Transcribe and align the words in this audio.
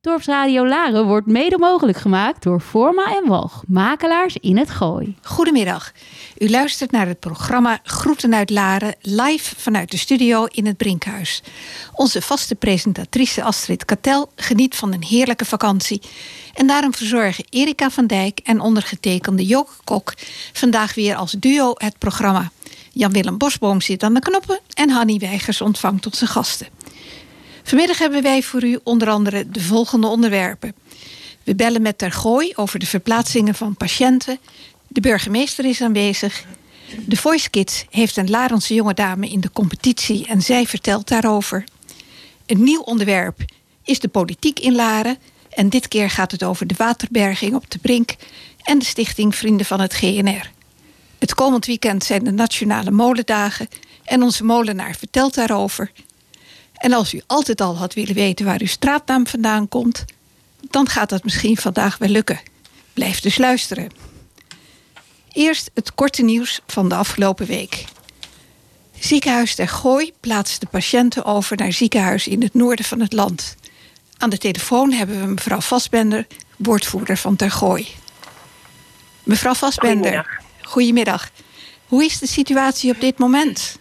Dorpsradio 0.00 0.66
Laren 0.66 1.06
wordt 1.06 1.26
mede 1.26 1.58
mogelijk 1.58 1.98
gemaakt 1.98 2.42
door 2.42 2.60
Forma 2.60 3.16
en 3.16 3.28
Walg, 3.28 3.62
makelaars 3.66 4.36
in 4.36 4.56
het 4.56 4.70
Gooi. 4.70 5.16
Goedemiddag. 5.22 5.92
U 6.36 6.50
luistert 6.50 6.90
naar 6.90 7.06
het 7.06 7.20
programma 7.20 7.80
Groeten 7.82 8.34
uit 8.34 8.50
Laren, 8.50 8.94
live 9.00 9.54
vanuit 9.56 9.90
de 9.90 9.96
studio 9.96 10.44
in 10.44 10.66
het 10.66 10.76
Brinkhuis. 10.76 11.42
Onze 11.92 12.22
vaste 12.22 12.54
presentatrice 12.54 13.42
Astrid 13.42 13.84
Katel 13.84 14.30
geniet 14.36 14.76
van 14.76 14.92
een 14.92 15.04
heerlijke 15.04 15.44
vakantie. 15.44 16.02
En 16.54 16.66
daarom 16.66 16.94
verzorgen 16.94 17.44
Erika 17.48 17.90
van 17.90 18.06
Dijk 18.06 18.40
en 18.44 18.60
ondergetekende 18.60 19.44
Joke 19.44 19.72
Kok 19.84 20.14
vandaag 20.52 20.94
weer 20.94 21.16
als 21.16 21.32
duo 21.32 21.72
het 21.74 21.98
programma. 21.98 22.50
Jan-Willem 22.92 23.38
Bosboom 23.38 23.80
zit 23.80 24.02
aan 24.02 24.14
de 24.14 24.20
knoppen 24.20 24.60
en 24.74 24.90
Hanny 24.90 25.18
Weigers 25.18 25.60
ontvangt 25.60 26.06
onze 26.06 26.26
gasten. 26.26 26.66
Vanmiddag 27.68 27.98
hebben 27.98 28.22
wij 28.22 28.42
voor 28.42 28.64
u 28.64 28.78
onder 28.82 29.08
andere 29.08 29.48
de 29.50 29.60
volgende 29.60 30.06
onderwerpen. 30.06 30.74
We 31.42 31.54
bellen 31.54 31.82
met 31.82 31.98
Tergooi 31.98 32.52
over 32.54 32.78
de 32.78 32.86
verplaatsingen 32.86 33.54
van 33.54 33.76
patiënten. 33.76 34.38
De 34.86 35.00
burgemeester 35.00 35.64
is 35.64 35.82
aanwezig. 35.82 36.44
De 37.06 37.16
Voice 37.16 37.50
Kids 37.50 37.84
heeft 37.90 38.16
een 38.16 38.30
Larense 38.30 38.74
jonge 38.74 38.94
dame 38.94 39.28
in 39.28 39.40
de 39.40 39.50
competitie 39.52 40.26
en 40.26 40.42
zij 40.42 40.66
vertelt 40.66 41.08
daarover. 41.08 41.64
Een 42.46 42.62
nieuw 42.62 42.80
onderwerp 42.80 43.40
is 43.84 44.00
de 44.00 44.08
politiek 44.08 44.58
in 44.58 44.74
Laren. 44.74 45.18
En 45.50 45.68
dit 45.68 45.88
keer 45.88 46.10
gaat 46.10 46.30
het 46.30 46.44
over 46.44 46.66
de 46.66 46.74
waterberging 46.78 47.54
op 47.54 47.70
de 47.70 47.78
Brink 47.78 48.16
en 48.62 48.78
de 48.78 48.84
stichting 48.84 49.34
Vrienden 49.34 49.66
van 49.66 49.80
het 49.80 49.94
GNR. 49.94 50.50
Het 51.18 51.34
komend 51.34 51.66
weekend 51.66 52.04
zijn 52.04 52.24
de 52.24 52.32
Nationale 52.32 52.90
Molendagen 52.90 53.68
en 54.04 54.22
onze 54.22 54.44
molenaar 54.44 54.94
vertelt 54.94 55.34
daarover. 55.34 55.90
En 56.78 56.92
als 56.92 57.14
u 57.14 57.20
altijd 57.26 57.60
al 57.60 57.76
had 57.76 57.94
willen 57.94 58.14
weten 58.14 58.46
waar 58.46 58.60
uw 58.60 58.66
straatnaam 58.66 59.26
vandaan 59.26 59.68
komt, 59.68 60.04
dan 60.70 60.88
gaat 60.88 61.08
dat 61.08 61.24
misschien 61.24 61.56
vandaag 61.56 61.98
wel 61.98 62.08
lukken. 62.08 62.40
Blijf 62.92 63.20
dus 63.20 63.38
luisteren. 63.38 63.90
Eerst 65.32 65.70
het 65.74 65.94
korte 65.94 66.22
nieuws 66.22 66.60
van 66.66 66.88
de 66.88 66.94
afgelopen 66.94 67.46
week. 67.46 67.84
Ziekenhuis 68.98 69.54
ter 69.54 69.68
Gooi 69.68 70.12
plaatst 70.20 70.60
de 70.60 70.66
patiënten 70.66 71.24
over 71.24 71.56
naar 71.56 71.72
ziekenhuis 71.72 72.26
in 72.26 72.42
het 72.42 72.54
noorden 72.54 72.84
van 72.84 73.00
het 73.00 73.12
land. 73.12 73.56
Aan 74.16 74.30
de 74.30 74.38
telefoon 74.38 74.92
hebben 74.92 75.20
we 75.20 75.26
mevrouw 75.26 75.60
Vasbender, 75.60 76.26
woordvoerder 76.56 77.16
van 77.16 77.36
Ter 77.36 77.50
Gooi. 77.50 77.88
Mevrouw 79.22 79.54
Vasbender, 79.54 80.00
goedemiddag. 80.00 80.70
goedemiddag. 80.70 81.30
Hoe 81.86 82.04
is 82.04 82.18
de 82.18 82.26
situatie 82.26 82.92
op 82.94 83.00
dit 83.00 83.18
moment? 83.18 83.78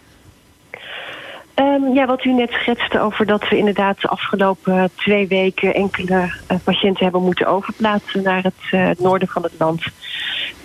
Um, 1.60 1.94
ja, 1.94 2.06
wat 2.06 2.24
u 2.24 2.34
net 2.34 2.52
schetste 2.52 3.00
over 3.00 3.26
dat 3.26 3.50
we 3.50 3.58
inderdaad 3.58 4.02
de 4.02 4.08
afgelopen 4.08 4.90
twee 4.96 5.28
weken 5.28 5.74
enkele 5.74 6.32
uh, 6.52 6.58
patiënten 6.64 7.04
hebben 7.04 7.22
moeten 7.22 7.48
overplaatsen 7.48 8.24
naar 8.24 8.44
het, 8.44 8.72
uh, 8.72 8.88
het 8.88 9.00
noorden 9.00 9.28
van 9.28 9.44
het 9.44 9.52
land. 9.58 9.84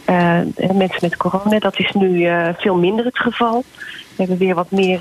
Uh, 0.08 0.40
mensen 0.74 0.98
met 1.00 1.16
corona, 1.16 1.58
dat 1.58 1.78
is 1.78 1.92
nu 1.92 2.30
veel 2.58 2.76
minder 2.76 3.04
het 3.04 3.18
geval. 3.18 3.64
We 3.96 4.14
hebben 4.16 4.36
weer 4.36 4.54
wat 4.54 4.70
meer 4.70 5.00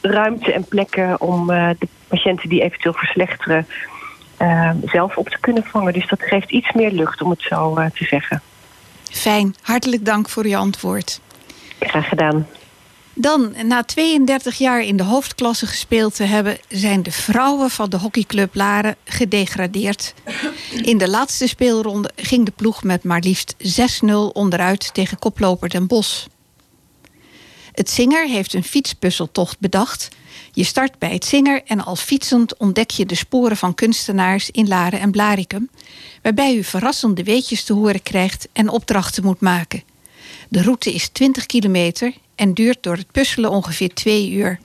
ruimte 0.00 0.52
en 0.52 0.64
plekken 0.64 1.20
om 1.20 1.46
de 1.46 1.88
patiënten 2.08 2.48
die 2.48 2.62
eventueel 2.62 2.94
verslechteren 2.94 3.66
zelf 4.84 5.16
op 5.16 5.28
te 5.28 5.40
kunnen 5.40 5.64
vangen. 5.64 5.92
Dus 5.92 6.08
dat 6.08 6.22
geeft 6.22 6.50
iets 6.50 6.72
meer 6.72 6.90
lucht, 6.90 7.22
om 7.22 7.30
het 7.30 7.42
zo 7.42 7.74
te 7.74 8.04
zeggen. 8.04 8.42
Fijn, 9.02 9.54
hartelijk 9.62 10.04
dank 10.04 10.28
voor 10.28 10.44
uw 10.44 10.56
antwoord. 10.56 11.20
Graag 11.78 12.08
gedaan. 12.08 12.46
Dan, 13.20 13.54
na 13.66 13.82
32 13.82 14.58
jaar 14.58 14.82
in 14.82 14.96
de 14.96 15.02
hoofdklasse 15.02 15.66
gespeeld 15.66 16.14
te 16.14 16.22
hebben, 16.22 16.58
zijn 16.68 17.02
de 17.02 17.10
vrouwen 17.10 17.70
van 17.70 17.90
de 17.90 17.98
hockeyclub 17.98 18.54
Laren 18.54 18.96
gedegradeerd. 19.04 20.14
In 20.82 20.98
de 20.98 21.08
laatste 21.08 21.46
speelronde 21.48 22.10
ging 22.16 22.44
de 22.44 22.52
ploeg 22.56 22.82
met 22.82 23.02
maar 23.02 23.20
liefst 23.20 23.54
6-0 24.04 24.12
onderuit 24.32 24.94
tegen 24.94 25.18
koploper 25.18 25.68
Den 25.68 25.86
Bosch. 25.86 26.26
Het 27.72 27.90
Zinger 27.90 28.28
heeft 28.28 28.54
een 28.54 28.64
fietspuzzeltocht 28.64 29.58
bedacht. 29.58 30.08
Je 30.52 30.64
start 30.64 30.98
bij 30.98 31.12
het 31.12 31.24
Zinger 31.24 31.62
en 31.64 31.84
al 31.84 31.96
fietsend 31.96 32.56
ontdek 32.56 32.90
je 32.90 33.06
de 33.06 33.14
sporen 33.14 33.56
van 33.56 33.74
kunstenaars 33.74 34.50
in 34.50 34.68
Laren 34.68 35.00
en 35.00 35.10
Blarikum, 35.10 35.70
waarbij 36.22 36.54
u 36.54 36.64
verrassende 36.64 37.24
weetjes 37.24 37.64
te 37.64 37.72
horen 37.72 38.02
krijgt 38.02 38.48
en 38.52 38.68
opdrachten 38.68 39.24
moet 39.24 39.40
maken. 39.40 39.89
De 40.50 40.62
route 40.62 40.92
is 40.92 41.08
20 41.08 41.46
kilometer 41.46 42.12
en 42.34 42.54
duurt 42.54 42.82
door 42.82 42.96
het 42.96 43.12
puzzelen 43.12 43.50
ongeveer 43.50 43.94
twee 43.94 44.30
uur. 44.30 44.60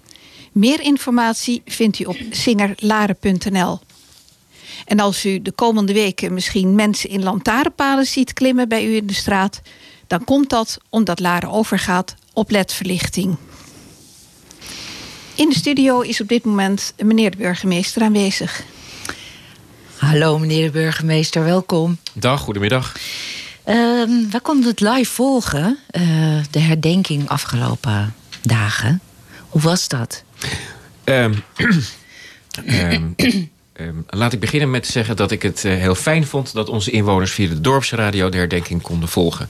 Meer 0.51 0.81
informatie 0.81 1.61
vindt 1.65 1.99
u 1.99 2.03
op 2.03 2.17
singerlaren.nl. 2.29 3.79
En 4.85 4.99
als 4.99 5.25
u 5.25 5.41
de 5.41 5.51
komende 5.51 5.93
weken 5.93 6.33
misschien 6.33 6.75
mensen 6.75 7.09
in 7.09 7.23
lantaarnpalen 7.23 8.05
ziet 8.05 8.33
klimmen 8.33 8.69
bij 8.69 8.85
u 8.85 8.95
in 8.95 9.07
de 9.07 9.13
straat, 9.13 9.61
dan 10.07 10.23
komt 10.23 10.49
dat 10.49 10.77
omdat 10.89 11.19
Laren 11.19 11.49
overgaat 11.49 12.15
op 12.33 12.51
ledverlichting. 12.51 13.35
In 15.35 15.49
de 15.49 15.55
studio 15.55 16.01
is 16.01 16.21
op 16.21 16.27
dit 16.27 16.43
moment 16.45 16.93
meneer 16.97 17.31
de 17.31 17.37
burgemeester 17.37 18.01
aanwezig. 18.01 18.63
Hallo 19.97 20.39
meneer 20.39 20.65
de 20.65 20.71
burgemeester, 20.71 21.43
welkom. 21.43 21.97
Dag, 22.13 22.41
goedemiddag. 22.41 22.95
Uh, 23.67 23.73
we 24.31 24.39
konden 24.41 24.69
het 24.69 24.79
live 24.79 25.11
volgen, 25.11 25.77
uh, 25.91 26.01
de 26.51 26.59
herdenking 26.59 27.29
afgelopen 27.29 28.13
dagen. 28.41 29.01
Hoe 29.49 29.61
was 29.61 29.87
dat? 29.87 30.23
Um, 31.03 31.43
um, 32.65 33.15
laat 34.07 34.33
ik 34.33 34.39
beginnen 34.39 34.71
met 34.71 34.83
te 34.83 34.91
zeggen 34.91 35.15
dat 35.15 35.31
ik 35.31 35.41
het 35.41 35.63
uh, 35.63 35.73
heel 35.73 35.95
fijn 35.95 36.27
vond 36.27 36.53
dat 36.53 36.69
onze 36.69 36.91
inwoners 36.91 37.31
via 37.31 37.47
de 37.49 37.61
dorpsradio 37.61 38.29
de 38.29 38.37
herdenking 38.37 38.81
konden 38.81 39.09
volgen. 39.09 39.49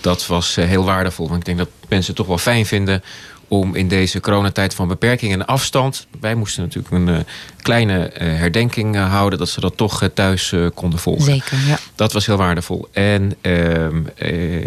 Dat 0.00 0.26
was 0.26 0.58
uh, 0.58 0.64
heel 0.64 0.84
waardevol, 0.84 1.28
want 1.28 1.38
ik 1.38 1.44
denk 1.44 1.58
dat 1.58 1.68
mensen 1.88 2.06
het 2.06 2.16
toch 2.16 2.26
wel 2.26 2.38
fijn 2.38 2.66
vinden 2.66 3.02
om 3.48 3.74
in 3.74 3.88
deze 3.88 4.20
coronatijd 4.20 4.74
van 4.74 4.88
beperking 4.88 5.32
en 5.32 5.46
afstand. 5.46 6.06
Wij 6.20 6.34
moesten 6.34 6.62
natuurlijk 6.62 6.94
een 6.94 7.08
uh, 7.08 7.18
kleine 7.62 8.12
uh, 8.12 8.18
herdenking 8.18 8.96
uh, 8.96 9.10
houden, 9.10 9.38
dat 9.38 9.48
ze 9.48 9.60
dat 9.60 9.76
toch 9.76 10.10
thuis 10.14 10.54
konden 10.74 10.98
volgen. 10.98 11.24
Zeker, 11.24 11.58
ja. 11.66 11.78
Dat 11.94 12.12
was 12.12 12.26
heel 12.26 12.36
waardevol. 12.36 12.88
En 12.92 13.34
ehm, 13.40 14.02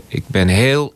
ik 0.08 0.24
ben 0.28 0.48
heel 0.48 0.94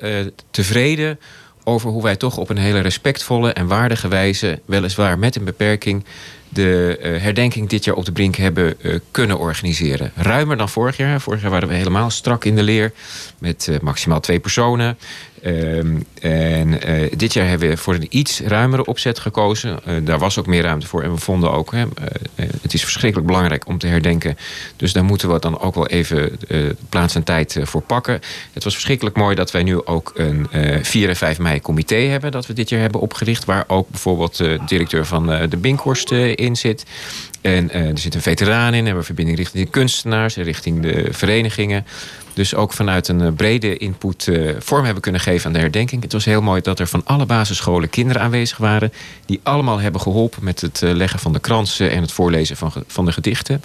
tevreden 0.52 1.20
over 1.64 1.90
hoe 1.90 2.04
wij 2.04 2.16
toch 2.16 2.38
op 2.38 2.50
een 2.50 2.58
hele 2.58 2.80
respectvolle 2.80 3.54
en 3.54 3.68
waardige 3.68 4.08
wijze, 4.08 4.60
weliswaar 4.66 5.20
met 5.20 5.36
een 5.36 5.44
beperking, 5.44 6.06
de 6.50 6.98
herdenking 7.22 7.70
dit 7.70 7.84
jaar 7.84 7.96
op 7.96 8.06
de 8.06 8.12
Brink 8.12 8.36
hebben 8.36 8.78
kunnen 9.12 9.40
organiseren. 9.40 10.12
Ruimer 10.16 10.58
dan 10.58 10.70
vorig 10.70 10.98
jaar. 10.98 11.22
Vorig 11.22 11.42
jaar 11.42 11.52
waren 11.52 11.68
we 11.68 11.74
helemaal 11.74 12.10
strak 12.10 12.46
in 12.46 12.56
de 12.56 12.64
leer 12.64 12.92
met 13.38 13.70
maximaal 13.82 14.20
twee 14.20 14.40
personen. 14.40 14.98
Um, 15.46 16.06
en 16.22 16.80
dit 17.18 17.34
jaar 17.34 17.48
hebben 17.48 17.70
we 17.70 17.78
voor 17.78 17.94
een 17.94 18.08
iets 18.10 18.42
ruimere 18.42 18.86
opzet 18.86 19.20
gekozen. 19.20 19.80
daar 20.04 20.20
was 20.20 20.40
ook 20.40 20.46
meer 20.46 20.62
ruimte 20.62 20.88
voor. 20.88 21.04
En 21.04 21.14
we 21.14 21.18
vonden 21.18 21.52
ook, 21.52 21.72
hè, 21.72 21.86
het 22.62 22.74
is 22.74 22.84
verschrikkelijk 22.84 23.28
belangrijk 23.28 23.68
om 23.68 23.78
te 23.78 23.88
herdenken. 23.88 24.38
Dus 24.76 24.94
daar 24.94 25.04
moeten 25.04 25.34
we 25.34 25.40
dan 25.40 25.60
ook 25.60 25.76
wel 25.76 25.88
even 25.88 26.40
plaats 26.90 27.16
en 27.16 27.24
tijd 27.24 27.58
voor 27.62 27.82
pakken. 27.82 28.20
Het 28.54 28.64
was 28.64 28.74
verschrikkelijk 28.74 29.16
mooi 29.16 29.36
dat 29.36 29.52
wij 29.52 29.64
nu 29.64 29.86
ook 29.86 30.12
een 30.16 30.48
4 30.82 31.10
en 31.10 31.16
5 31.16 31.40
mei 31.40 31.62
comité 31.62 31.96
hebben. 31.96 32.32
Dat 32.32 32.46
we 32.46 32.54
dit 32.54 32.70
jaar 32.70 32.82
hebben 32.82 33.02
opgericht. 33.02 33.46
Waar 33.46 33.64
ook 33.68 33.90
bijvoorbeeld 33.90 34.38
de 34.38 34.60
directeur 34.66 35.06
van 35.06 35.26
de 35.50 35.58
Binkhorst 35.58 36.12
in 36.12 36.56
zit. 36.56 36.86
En 37.44 37.78
uh, 37.78 37.90
er 37.90 37.98
zit 37.98 38.16
een 38.16 38.22
veteraan 38.22 38.74
in. 38.74 38.88
En 38.88 38.96
we 38.96 39.04
verbinding 39.04 39.38
richting 39.38 39.64
de 39.64 39.70
kunstenaars 39.70 40.38
en 40.38 40.44
richting 40.44 40.82
de 40.82 41.08
verenigingen. 41.12 41.86
Dus 42.34 42.56
ook 42.56 42.74
vanuit 42.74 43.08
een 43.08 43.36
brede 43.36 43.78
input 43.78 44.28
uh, 44.28 44.56
vorm 44.60 44.84
hebben 44.84 45.02
kunnen 45.02 45.22
geven 45.22 45.48
aan 45.48 45.54
de 45.54 45.60
herdenking. 45.60 46.04
Het 46.04 46.14
was 46.14 46.26
heel 46.26 46.42
mooi 46.42 46.62
dat 46.62 46.80
er 46.80 46.88
van 46.88 47.06
alle 47.06 47.26
basisscholen 47.26 47.90
kinderen 47.90 48.22
aanwezig 48.22 48.58
waren. 48.58 48.94
Die 49.26 49.40
allemaal 49.44 49.80
hebben 49.80 50.02
geholpen 50.02 50.44
met 50.44 50.62
het 50.62 50.82
leggen 50.82 51.20
van 51.20 51.34
de 51.34 51.40
kransen 51.40 51.92
en 51.92 52.02
het 52.02 52.12
voorlezen 52.12 52.58
van, 52.58 52.72
van 52.88 53.06
de 53.06 53.12
gedichten. 53.12 53.64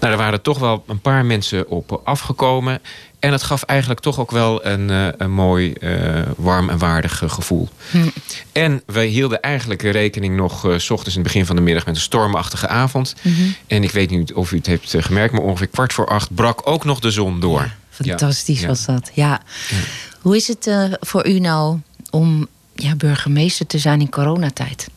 Nou, 0.00 0.12
er 0.12 0.18
waren 0.18 0.42
toch 0.42 0.58
wel 0.58 0.84
een 0.86 1.00
paar 1.00 1.24
mensen 1.24 1.68
op 1.68 2.00
afgekomen. 2.04 2.80
En 3.24 3.32
het 3.32 3.42
gaf 3.42 3.62
eigenlijk 3.62 4.00
toch 4.00 4.18
ook 4.18 4.30
wel 4.30 4.66
een, 4.66 4.90
uh, 4.90 5.08
een 5.16 5.30
mooi, 5.30 5.74
uh, 5.80 6.22
warm 6.36 6.70
en 6.70 6.78
waardig 6.78 7.22
uh, 7.22 7.30
gevoel. 7.30 7.68
Hm. 7.90 8.08
En 8.52 8.82
wij 8.86 9.06
hielden 9.06 9.40
eigenlijk 9.40 9.82
rekening 9.82 10.36
nog 10.36 10.66
s 10.76 10.90
ochtends 10.90 11.16
in 11.16 11.22
het 11.22 11.32
begin 11.32 11.46
van 11.46 11.56
de 11.56 11.62
middag 11.62 11.86
met 11.86 11.94
een 11.94 12.00
stormachtige 12.00 12.68
avond. 12.68 13.14
Mm 13.22 13.34
-hmm. 13.34 13.54
En 13.66 13.82
ik 13.82 13.90
weet 13.90 14.10
niet 14.10 14.32
of 14.32 14.52
u 14.52 14.56
het 14.56 14.66
heeft 14.66 14.94
gemerkt, 14.98 15.32
maar 15.32 15.42
ongeveer 15.42 15.66
kwart 15.66 15.92
voor 15.92 16.06
acht 16.06 16.34
brak 16.34 16.60
ook 16.64 16.84
nog 16.84 17.00
de 17.00 17.10
zon 17.10 17.40
door. 17.40 17.60
Ja, 17.60 17.76
fantastisch 17.90 18.60
ja. 18.60 18.66
was 18.66 18.84
dat. 18.84 19.10
Ja. 19.14 19.40
ja. 19.68 19.76
Hoe 20.20 20.36
is 20.36 20.48
het 20.48 20.70
voor 21.00 21.26
u 21.28 21.38
nou 21.38 21.78
om 22.10 22.48
ja, 22.74 22.94
burgemeester 22.94 23.66
te 23.66 23.78
zijn 23.78 24.00
in 24.00 24.10
coronatijd? 24.10 24.88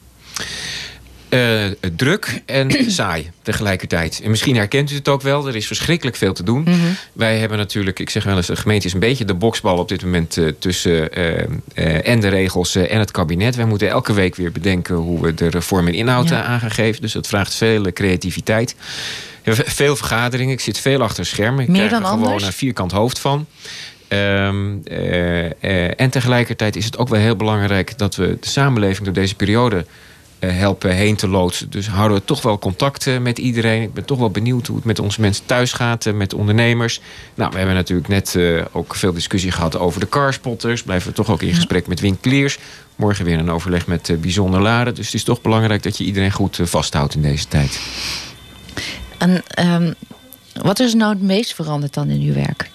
Uh, 1.29 1.65
druk 1.95 2.41
en 2.45 2.71
saai 2.91 3.31
tegelijkertijd. 3.41 4.21
En 4.23 4.29
misschien 4.29 4.55
herkent 4.55 4.91
u 4.91 4.95
het 4.95 5.07
ook 5.07 5.21
wel. 5.21 5.47
Er 5.47 5.55
is 5.55 5.67
verschrikkelijk 5.67 6.17
veel 6.17 6.33
te 6.33 6.43
doen. 6.43 6.59
Mm 6.59 6.65
-hmm. 6.65 6.95
Wij 7.13 7.37
hebben 7.37 7.57
natuurlijk, 7.57 7.99
ik 7.99 8.09
zeg 8.09 8.23
wel 8.23 8.35
eens, 8.35 8.47
de 8.47 8.55
gemeente 8.55 8.87
is 8.87 8.93
een 8.93 8.99
beetje 8.99 9.25
de 9.25 9.33
boksbal 9.33 9.77
op 9.77 9.89
dit 9.89 10.03
moment 10.03 10.37
uh, 10.37 10.51
tussen 10.59 11.19
uh, 11.19 12.07
en 12.07 12.19
de 12.19 12.27
regels 12.27 12.75
en 12.75 12.99
het 12.99 13.11
kabinet. 13.11 13.55
Wij 13.55 13.65
moeten 13.65 13.89
elke 13.89 14.13
week 14.13 14.35
weer 14.35 14.51
bedenken 14.51 14.95
hoe 14.95 15.21
we 15.21 15.33
de 15.33 15.47
reform 15.47 15.87
en 15.87 15.93
inhoud 15.93 16.31
aan 16.31 16.59
gaan 16.59 16.71
geven. 16.71 17.01
Dus 17.01 17.11
dat 17.11 17.27
vraagt 17.27 17.53
veel 17.53 17.91
creativiteit. 17.93 18.75
veel 19.43 19.95
vergaderingen. 19.95 20.53
Ik 20.53 20.59
zit 20.59 20.77
veel 20.77 21.01
achter 21.01 21.25
schermen. 21.25 21.61
Ik 21.61 21.67
Meer 21.67 21.77
krijg 21.77 21.91
dan 21.91 22.01
er 22.01 22.07
gewoon 22.07 22.25
anders? 22.25 22.45
een 22.45 22.53
vierkant 22.53 22.91
hoofd 22.91 23.19
van. 23.19 23.47
Ehm, 24.07 24.75
eh, 24.83 25.45
eh, 25.45 25.91
en 25.95 26.09
tegelijkertijd 26.09 26.75
is 26.75 26.85
het 26.85 26.97
ook 26.97 27.07
wel 27.07 27.19
heel 27.19 27.35
belangrijk 27.35 27.97
dat 27.97 28.15
we 28.15 28.37
de 28.39 28.47
samenleving 28.47 29.05
door 29.05 29.13
deze 29.13 29.35
periode 29.35 29.77
eh, 29.77 29.83
helpen 30.39 30.91
heen 30.91 31.15
te 31.15 31.27
loodsen. 31.27 31.69
Dus 31.69 31.87
houden 31.87 32.17
we 32.17 32.23
toch 32.23 32.41
wel 32.41 32.59
contact 32.59 33.07
eh, 33.07 33.17
met 33.17 33.37
iedereen. 33.37 33.81
Ik 33.81 33.93
ben 33.93 34.05
toch 34.05 34.19
wel 34.19 34.29
benieuwd 34.29 34.67
hoe 34.67 34.75
het 34.75 34.85
met 34.85 34.99
onze 34.99 35.21
mensen 35.21 35.45
thuis 35.45 35.73
gaat, 35.73 36.05
eh, 36.05 36.13
met 36.13 36.33
ondernemers. 36.33 37.01
Nou, 37.35 37.51
we 37.51 37.57
hebben 37.57 37.75
natuurlijk 37.75 38.07
net 38.07 38.35
eh, 38.35 38.65
ook 38.71 38.95
veel 38.95 39.13
discussie 39.13 39.51
gehad 39.51 39.77
over 39.77 39.99
de 39.99 40.09
carspotters. 40.09 40.83
Blijven 40.83 41.09
we 41.09 41.15
toch 41.15 41.29
ook 41.29 41.41
in 41.41 41.53
gesprek 41.53 41.87
met 41.87 41.99
winkeliers. 41.99 42.57
Morgen 42.97 43.25
weer 43.25 43.39
een 43.39 43.49
overleg 43.49 43.87
met 43.87 44.09
eh, 44.09 44.17
bijzonder 44.17 44.61
laden. 44.61 44.95
Dus 44.95 45.05
het 45.05 45.13
is 45.13 45.23
toch 45.23 45.41
belangrijk 45.41 45.83
dat 45.83 45.97
je 45.97 46.03
iedereen 46.03 46.31
goed 46.31 46.59
eh, 46.59 46.65
vasthoudt 46.65 47.15
in 47.15 47.21
deze 47.21 47.47
tijd. 47.47 47.79
En 49.17 49.43
ehm, 49.47 49.93
wat 50.61 50.79
is 50.79 50.93
nou 50.93 51.13
het 51.13 51.21
meest 51.21 51.55
veranderd 51.55 51.93
dan 51.93 52.09
in 52.09 52.21
uw 52.21 52.33
werk? 52.33 52.69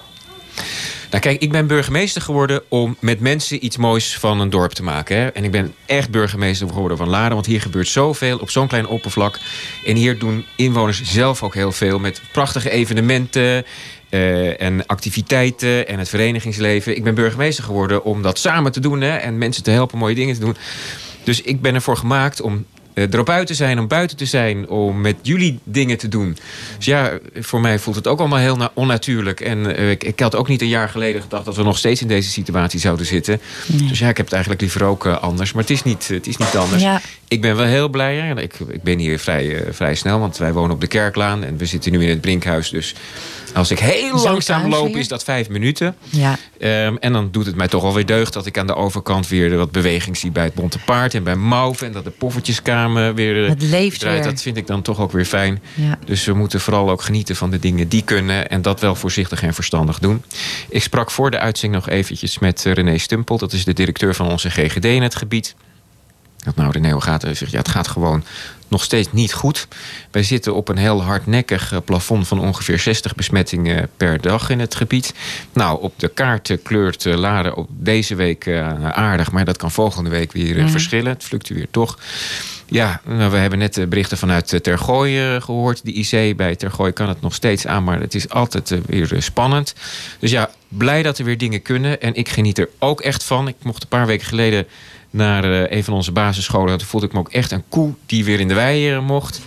Nou 1.13 1.25
kijk, 1.25 1.43
ik 1.43 1.51
ben 1.53 1.67
burgemeester 1.67 2.23
geworden 2.23 2.63
om 2.69 2.97
met 3.01 3.21
mensen 3.21 3.65
iets 3.65 3.77
moois 3.77 4.19
van 4.19 4.41
een 4.41 4.51
dorp 4.51 4.73
te 4.73 4.83
maken. 4.83 5.17
Hè? 5.17 5.27
En 5.27 5.45
ik 5.45 5.51
ben 5.51 5.75
echt 5.87 6.11
burgemeester 6.11 6.69
geworden 6.69 6.97
van 6.97 7.09
Laren. 7.09 7.35
Want 7.35 7.47
hier 7.47 7.61
gebeurt 7.61 7.89
zoveel 7.89 8.39
op 8.39 8.51
zo'n 8.51 8.69
klein 8.69 8.87
oppervlak. 8.87 9.39
En 9.85 9.97
hier 9.97 10.19
doen 10.19 10.45
inwoners 10.57 11.03
zelf 11.03 11.43
ook 11.43 11.55
heel 11.55 11.73
veel 11.73 11.99
met 11.99 12.23
prachtige 12.33 12.71
evenementen. 12.71 13.65
eh, 14.09 14.61
en 14.61 14.87
activiteiten 14.87 15.89
en 15.89 15.99
het 15.99 16.09
verenigingsleven. 16.09 16.97
Ik 16.97 17.05
ben 17.05 17.15
burgemeester 17.15 17.65
geworden 17.65 18.05
om 18.05 18.23
dat 18.23 18.39
samen 18.39 18.73
te 18.73 18.81
doen 18.81 19.01
hè, 19.01 19.17
en 19.17 19.39
mensen 19.39 19.63
te 19.63 19.71
helpen 19.71 19.99
mooie 19.99 20.15
dingen 20.15 20.35
te 20.35 20.41
doen. 20.41 20.57
Dus 21.25 21.41
ik 21.41 21.61
ben 21.61 21.75
ervoor 21.75 21.97
gemaakt 21.97 22.41
om 22.41 22.67
erop 22.95 23.29
uit 23.29 23.47
te 23.47 23.55
zijn, 23.55 23.79
om 23.79 23.89
buiten 23.89 24.17
te 24.17 24.27
zijn, 24.27 24.69
om 24.69 25.01
met 25.01 25.17
jullie 25.23 25.59
dingen 25.65 25.99
te 25.99 26.09
doen. 26.09 26.37
Dus 26.77 26.85
ja, 26.87 27.19
voor 27.35 27.61
mij 27.61 27.79
voelt 27.79 27.97
het 27.97 28.07
ook 28.07 28.19
allemaal 28.19 28.39
heel 28.39 28.57
na- 28.57 28.71
onnatuurlijk. 28.75 29.41
En 29.41 29.77
eh, 29.77 29.91
ik, 29.91 30.05
ik 30.05 30.21
had 30.21 30.35
ook 30.37 30.49
niet 30.49 30.61
een 30.63 30.69
jaar 30.69 30.89
geleden 30.89 31.23
gedacht 31.23 31.45
dat 31.45 31.57
we 31.57 31.63
nog 31.63 31.79
steeds 31.79 32.01
in 32.01 32.09
deze 32.09 32.31
situatie 32.31 32.81
zouden 32.81 33.07
zitten. 33.07 33.41
Dus 33.67 33.99
ja, 33.99 34.09
ik 34.09 34.17
heb 34.17 34.27
het 34.27 34.35
eigenlijk 34.35 34.63
liever 34.63 34.85
ook 34.85 35.07
eh, 35.07 35.23
anders. 35.23 35.53
Maar 35.53 35.63
het 35.63 35.73
is 35.73 35.83
niet, 35.83 36.09
het 36.09 36.27
is 36.27 36.37
niet 36.37 36.57
anders. 36.57 36.83
Ja. 36.83 37.01
Ik 37.33 37.41
ben 37.41 37.57
wel 37.57 37.67
heel 37.67 37.89
blij. 37.89 38.35
Ik, 38.37 38.55
ik 38.69 38.83
ben 38.83 38.99
hier 38.99 39.19
vrij, 39.19 39.57
eh, 39.57 39.73
vrij 39.73 39.95
snel, 39.95 40.19
want 40.19 40.37
wij 40.37 40.53
wonen 40.53 40.71
op 40.75 40.81
de 40.81 40.87
Kerklaan 40.87 41.45
en 41.45 41.57
we 41.57 41.67
zitten 41.67 41.93
nu 41.93 42.03
in 42.03 42.09
het 42.09 42.21
Brinkhuis. 42.21 42.71
Dus 42.71 42.95
als 43.55 43.71
ik 43.71 43.79
heel 43.79 44.19
Zo 44.19 44.25
langzaam 44.25 44.69
loop, 44.69 44.97
is 44.97 45.09
dat 45.09 45.25
vijf 45.25 45.49
minuten. 45.49 45.97
Ja. 46.11 46.39
Ehm, 46.59 46.97
en 47.01 47.13
dan 47.13 47.29
doet 47.31 47.47
het 47.47 47.55
mij 47.57 47.69
toch 47.69 47.85
alweer 47.85 48.07
deugd 48.07 48.33
dat 48.33 48.47
ik 48.47 48.59
aan 48.59 48.67
de 48.67 48.75
overkant 48.75 49.29
weer 49.29 49.57
wat 49.57 49.71
beweging 49.71 50.17
zie 50.17 50.31
bij 50.31 50.45
het 50.45 50.55
Bonte 50.55 50.79
Paard 50.79 51.15
en 51.15 51.23
bij 51.25 51.37
Mauve. 51.37 51.85
En 51.87 51.93
dat 51.93 52.05
de 52.05 52.11
poffertjeskamer 52.11 53.15
weer 53.15 53.43
eh, 53.45 53.49
Het 53.49 53.63
leeft 53.63 54.01
draait. 54.01 54.19
weer. 54.19 54.33
Dat 54.33 54.43
vind 54.43 54.57
ik 54.57 54.67
dan 54.67 54.83
toch 54.83 55.01
ook 55.01 55.13
weer 55.13 55.25
fijn. 55.25 55.63
Ja. 55.75 55.99
Dus 56.05 56.25
we 56.25 56.33
moeten 56.33 56.61
vooral 56.61 56.91
ook 56.91 57.03
genieten 57.03 57.37
van 57.37 57.51
de 57.51 57.59
dingen 57.59 57.89
die 57.89 58.03
kunnen. 58.03 58.49
En 58.51 58.63
dat 58.63 58.81
wel 58.81 58.95
voorzichtig 58.95 59.43
en 59.43 59.55
verstandig 59.55 59.99
doen. 59.99 60.23
Ik 60.69 60.83
sprak 60.83 61.11
voor 61.11 61.31
de 61.31 61.39
uitzending 61.39 61.85
nog 61.85 61.93
eventjes 61.95 62.39
met 62.39 62.67
eh, 62.67 62.73
René 62.73 62.99
Stumpel. 62.99 63.39
Dat 63.39 63.53
is 63.53 63.65
de 63.65 63.73
directeur 63.73 64.15
van 64.15 64.31
onze 64.31 64.51
GGD 64.51 64.85
in 64.85 65.03
het 65.03 65.15
gebied. 65.15 65.55
Dat 66.45 66.57
nou 66.57 66.71
René, 66.71 67.01
gaat? 67.01 67.23
Hij 67.23 67.35
zegt, 67.35 67.53
ja, 67.53 67.59
het 67.59 67.69
gaat 67.69 67.89
gewoon 67.89 68.25
nog 68.69 68.83
steeds 68.85 69.09
niet 69.13 69.33
goed. 69.33 69.67
Wij 70.11 70.23
zitten 70.23 70.55
op 70.55 70.69
een 70.69 70.77
heel 70.77 71.03
hardnekkig 71.03 71.73
eh, 71.73 71.79
plafond 71.85 72.29
van 72.29 72.41
ongeveer 72.41 72.79
60 72.79 73.15
besmettingen 73.15 73.89
per 73.97 74.21
dag 74.21 74.51
in 74.51 74.61
het 74.61 74.75
gebied. 74.75 75.15
Nou, 75.53 75.83
op 75.83 75.93
de 75.97 76.09
kaart 76.09 76.51
eh, 76.51 76.59
kleurt 76.63 77.07
eh, 77.07 77.15
Laren 77.17 77.55
op 77.57 77.69
deze 77.71 78.15
week 78.15 78.47
eh, 78.47 78.91
aardig, 78.91 79.33
maar 79.33 79.45
dat 79.45 79.57
kan 79.57 79.71
volgende 79.71 80.11
week 80.11 80.33
weer 80.33 80.57
eh, 80.57 80.63
Mhm. 80.63 80.71
verschillen. 80.71 81.13
Het 81.13 81.25
fluctueert 81.25 81.73
toch. 81.73 81.99
Ja, 82.67 83.01
nou, 83.05 83.31
we 83.31 83.37
hebben 83.37 83.59
net 83.59 83.79
eh, 83.79 83.87
berichten 83.87 84.19
vanuit 84.19 84.53
eh, 84.53 84.61
Tergooi 84.61 85.35
eh, 85.35 85.43
gehoord. 85.43 85.85
De 85.85 85.93
IC 85.93 86.37
bij 86.37 86.57
Tergooi 86.57 86.93
kan 86.93 87.09
het 87.09 87.21
nog 87.21 87.35
steeds 87.35 87.67
aan, 87.67 87.85
maar 87.85 88.01
het 88.01 88.15
is 88.15 88.29
altijd 88.29 88.71
eh, 88.71 88.79
weer 88.87 89.15
eh, 89.15 89.21
spannend. 89.21 89.75
Dus 90.19 90.31
ja, 90.31 90.51
blij 90.69 91.03
dat 91.03 91.19
er 91.19 91.25
weer 91.25 91.39
dingen 91.39 91.63
kunnen. 91.63 92.01
En 92.01 92.15
ik 92.15 92.29
geniet 92.29 92.59
er 92.59 92.69
ook 92.79 93.01
echt 93.01 93.25
van. 93.25 93.49
Ik 93.49 93.55
mocht 93.63 93.83
een 93.83 93.89
paar 93.89 94.07
weken 94.07 94.27
geleden 94.27 94.67
naar 95.13 95.45
eh, 95.45 95.77
een 95.77 95.85
van 95.85 95.95
onze 95.95 96.13
basisscholen. 96.13 96.79
Toen 96.79 96.87
voelde 96.87 97.07
ik 97.07 97.13
me 97.13 97.19
ook 97.19 97.33
echt 97.33 97.51
een 97.51 97.63
koe 97.69 97.93
die 98.07 98.25
weer 98.25 98.41
in 98.41 98.49
de 98.49 98.55
wei 98.55 98.91
eh, 98.93 99.01
mocht. 99.01 99.41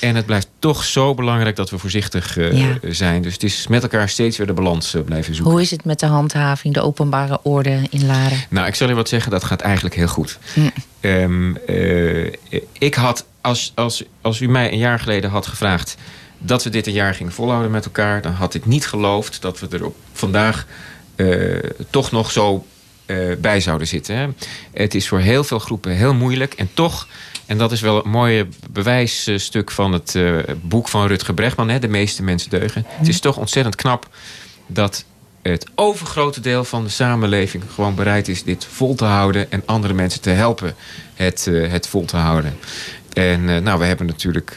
En 0.00 0.16
het 0.16 0.26
blijft 0.26 0.48
toch 0.58 0.84
zo 0.84 1.14
belangrijk 1.14 1.56
dat 1.56 1.70
we 1.70 1.78
voorzichtig 1.78 2.36
eh, 2.38 2.52
Ja. 2.58 2.78
zijn. 2.88 3.22
Dus 3.22 3.32
het 3.32 3.42
is 3.42 3.66
met 3.66 3.82
elkaar 3.82 4.08
steeds 4.08 4.36
weer 4.36 4.46
de 4.46 4.52
balans 4.52 4.96
blijven 5.04 5.34
zoeken. 5.34 5.52
Hoe 5.52 5.62
is 5.62 5.70
het 5.70 5.84
met 5.84 6.00
de 6.00 6.06
handhaving, 6.06 6.74
de 6.74 6.80
openbare 6.80 7.40
orde 7.42 7.78
in 7.90 8.06
Laren? 8.06 8.38
Nou, 8.48 8.66
ik 8.66 8.74
zal 8.74 8.88
je 8.88 8.94
wat 8.94 9.08
zeggen, 9.08 9.30
dat 9.30 9.44
gaat 9.44 9.60
eigenlijk 9.60 9.94
heel 9.94 10.06
goed. 10.08 10.38
Hm. 10.54 10.60
Ehm, 11.00 11.54
eh, 11.56 12.32
ik 12.78 12.94
had, 12.94 13.24
als, 13.40 13.72
als, 13.74 14.04
als 14.20 14.40
u 14.40 14.48
mij 14.48 14.72
een 14.72 14.78
jaar 14.78 14.98
geleden 15.00 15.30
had 15.30 15.46
gevraagd 15.46 15.96
dat 16.38 16.64
we 16.64 16.70
dit 16.70 16.86
een 16.86 16.92
jaar 16.92 17.14
gingen 17.14 17.32
volhouden 17.32 17.70
met 17.70 17.84
elkaar, 17.84 18.22
dan 18.22 18.32
had 18.32 18.54
ik 18.54 18.66
niet 18.66 18.86
geloofd 18.86 19.42
dat 19.42 19.60
we 19.60 19.68
er 19.70 19.84
op 19.84 19.96
vandaag 20.12 20.66
toch 21.90 22.10
nog 22.10 22.30
zo 22.30 22.66
eh, 23.06 23.16
bij 23.38 23.60
zouden 23.60 23.86
zitten. 23.86 24.16
Hè. 24.16 24.28
Het 24.72 24.94
is 24.94 25.08
voor 25.08 25.20
heel 25.20 25.44
veel 25.44 25.58
groepen 25.58 25.92
heel 25.92 26.14
moeilijk 26.14 26.54
en 26.54 26.70
toch. 26.74 27.06
En 27.46 27.58
dat 27.58 27.72
is 27.72 27.80
wel 27.80 28.04
een 28.04 28.10
mooi 28.10 28.48
bewijsstuk 28.70 29.70
van 29.70 29.92
het 29.92 30.14
eh, 30.14 30.36
boek 30.60 30.88
van 30.88 31.06
Rutger 31.06 31.34
Bregman, 31.34 31.68
hè, 31.68 31.78
De 31.78 31.88
meeste 31.88 32.22
mensen 32.22 32.50
deugen. 32.50 32.84
Het 32.86 33.08
is 33.08 33.20
toch 33.20 33.36
ontzettend 33.36 33.76
knap 33.76 34.08
dat 34.66 35.04
het 35.42 35.66
overgrote 35.74 36.40
deel 36.40 36.64
van 36.64 36.84
de 36.84 36.90
samenleving 36.90 37.62
gewoon 37.74 37.94
bereid 37.94 38.28
is 38.28 38.42
dit 38.42 38.64
vol 38.64 38.94
te 38.94 39.04
houden 39.04 39.50
en 39.50 39.62
andere 39.64 39.94
mensen 39.94 40.20
te 40.20 40.30
helpen 40.30 40.74
het, 41.14 41.46
eh, 41.46 41.70
het 41.70 41.86
vol 41.86 42.04
te 42.04 42.16
houden. 42.16 42.58
En 43.12 43.44
nou, 43.62 43.78
we 43.78 43.84
hebben 43.84 44.06
natuurlijk 44.06 44.54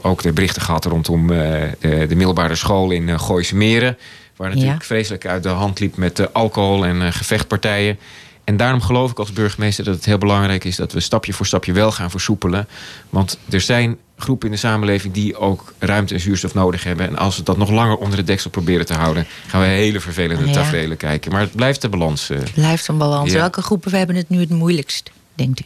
ook 0.00 0.22
de 0.22 0.32
berichten 0.32 0.62
gehad 0.62 0.84
rondom 0.84 1.26
de 1.26 2.06
middelbare 2.08 2.54
school 2.54 2.90
in 2.90 3.08
uh, 3.08 3.18
Gooise 3.18 3.56
Meren. 3.56 3.96
Waar 4.40 4.48
natuurlijk 4.48 4.80
Ja. 4.80 4.86
vreselijk 4.86 5.26
uit 5.26 5.42
de 5.42 5.48
hand 5.48 5.80
liep 5.80 5.96
met 5.96 6.18
eh, 6.18 6.26
alcohol 6.32 6.84
en 6.86 7.02
eh, 7.02 7.12
gevechtpartijen. 7.12 7.98
En 8.44 8.56
daarom 8.56 8.80
geloof 8.82 9.10
ik 9.10 9.18
als 9.18 9.32
burgemeester 9.32 9.84
dat 9.84 9.94
het 9.94 10.04
heel 10.04 10.18
belangrijk 10.18 10.64
is 10.64 10.76
dat 10.76 10.92
we 10.92 11.00
stapje 11.00 11.32
voor 11.32 11.46
stapje 11.46 11.72
wel 11.72 11.92
gaan 11.92 12.10
versoepelen. 12.10 12.68
Want 13.10 13.38
er 13.50 13.60
zijn 13.60 13.96
groepen 14.16 14.46
in 14.46 14.52
de 14.52 14.58
samenleving 14.60 15.14
die 15.14 15.36
ook 15.36 15.72
ruimte 15.78 16.14
en 16.14 16.20
zuurstof 16.20 16.54
nodig 16.54 16.84
hebben. 16.84 17.06
En 17.06 17.16
als 17.16 17.36
we 17.36 17.42
dat 17.42 17.56
nog 17.56 17.70
langer 17.70 17.96
onder 17.96 18.16
de 18.16 18.24
deksel 18.24 18.50
proberen 18.50 18.86
te 18.86 18.94
houden, 18.94 19.26
gaan 19.46 19.60
we 19.60 19.66
hele 19.66 20.00
vervelende 20.00 20.46
Ja. 20.46 20.52
tafereelen 20.52 20.96
kijken. 20.96 21.32
Maar 21.32 21.40
het 21.40 21.54
blijft 21.56 21.82
de 21.82 21.88
balans. 21.88 22.30
eh. 22.30 22.38
Blijft 22.54 22.88
een 22.88 22.98
balans. 22.98 23.32
Ja. 23.32 23.38
Welke 23.38 23.62
groepen 23.62 23.92
hebben 23.94 24.16
het 24.16 24.28
nu 24.28 24.40
het 24.40 24.50
moeilijkst, 24.50 25.10
denkt 25.34 25.60
u? 25.60 25.64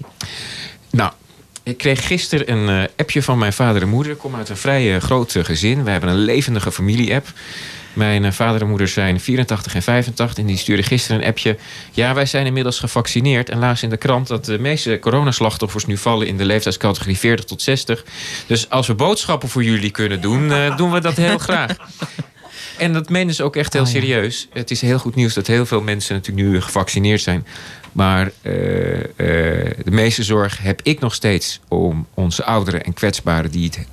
Nou, 0.90 1.12
ik 1.62 1.76
kreeg 1.78 2.06
gisteren 2.06 2.52
een 2.52 2.88
appje 2.96 3.22
van 3.22 3.38
mijn 3.38 3.52
vader 3.52 3.82
en 3.82 3.88
moeder. 3.88 4.12
Ik 4.12 4.18
kom 4.18 4.34
uit 4.34 4.48
een 4.48 4.56
vrij 4.56 5.00
groot 5.00 5.36
gezin. 5.42 5.84
We 5.84 5.90
hebben 5.90 6.10
een 6.10 6.18
levendige 6.24 6.72
familie-app. 6.72 7.32
Mijn 7.94 8.24
eh, 8.24 8.32
vader 8.32 8.60
en 8.60 8.68
moeder 8.68 8.88
zijn 8.88 9.20
84 9.20 9.74
en 9.74 9.82
85 9.82 10.38
en 10.38 10.46
die 10.46 10.56
stuurden 10.56 10.84
gisteren 10.84 11.20
een 11.20 11.26
appje. 11.26 11.56
Ja, 11.92 12.14
wij 12.14 12.26
zijn 12.26 12.46
inmiddels 12.46 12.78
gevaccineerd 12.78 13.48
en 13.48 13.58
lazen 13.58 13.84
in 13.84 13.90
de 13.90 13.96
krant 13.96 14.26
dat 14.26 14.44
de 14.44 14.58
meeste 14.58 14.98
coronaslachtoffers 15.00 15.86
nu 15.86 15.96
vallen 15.96 16.26
in 16.26 16.36
de 16.36 16.44
leeftijdscategorie 16.44 17.18
40 17.18 17.44
tot 17.44 17.62
60. 17.62 18.04
Dus 18.46 18.70
als 18.70 18.86
we 18.86 18.94
boodschappen 18.94 19.48
voor 19.48 19.64
jullie 19.64 19.90
kunnen 19.90 20.20
doen, 20.20 20.52
eh, 20.52 20.76
doen 20.76 20.92
we 20.92 21.00
dat 21.00 21.16
heel 21.16 21.38
graag. 21.38 21.76
En 22.78 22.92
dat 22.92 23.08
menen 23.08 23.34
ze 23.34 23.42
ook 23.42 23.56
echt 23.56 23.72
heel 23.72 23.82
Oh, 23.82 23.88
ja. 23.88 24.00
serieus. 24.00 24.48
Het 24.52 24.70
is 24.70 24.80
heel 24.80 24.98
goed 24.98 25.14
nieuws 25.14 25.34
dat 25.34 25.46
heel 25.46 25.66
veel 25.66 25.80
mensen 25.80 26.14
natuurlijk 26.14 26.48
nu 26.48 26.60
gevaccineerd 26.60 27.20
zijn. 27.20 27.46
Maar 27.92 28.26
eh, 28.26 28.52
de 29.84 29.90
meeste 29.90 30.22
zorg 30.22 30.58
heb 30.58 30.80
ik 30.82 31.00
nog 31.00 31.14
steeds 31.14 31.60
om 31.68 32.06
onze 32.14 32.44
ouderen 32.44 32.84
en 32.84 32.92
kwetsbaren 32.92 33.50
die, 33.50 33.64
het, 33.64 33.86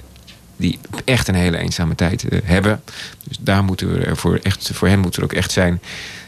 die 0.61 0.79
echt 1.05 1.27
een 1.27 1.35
hele 1.35 1.57
eenzame 1.57 1.95
tijd 1.95 2.27
eh, 2.27 2.39
hebben. 2.43 2.81
Dus 3.27 3.37
daar 3.39 3.63
moeten 3.63 3.93
we 3.93 3.99
er 4.05 4.17
voor, 4.17 4.39
echt, 4.43 4.69
voor 4.73 4.87
hen 4.87 4.99
moeten 4.99 5.21
we 5.21 5.27
er 5.27 5.33
ook 5.33 5.39
echt 5.39 5.51
zijn. 5.51 5.81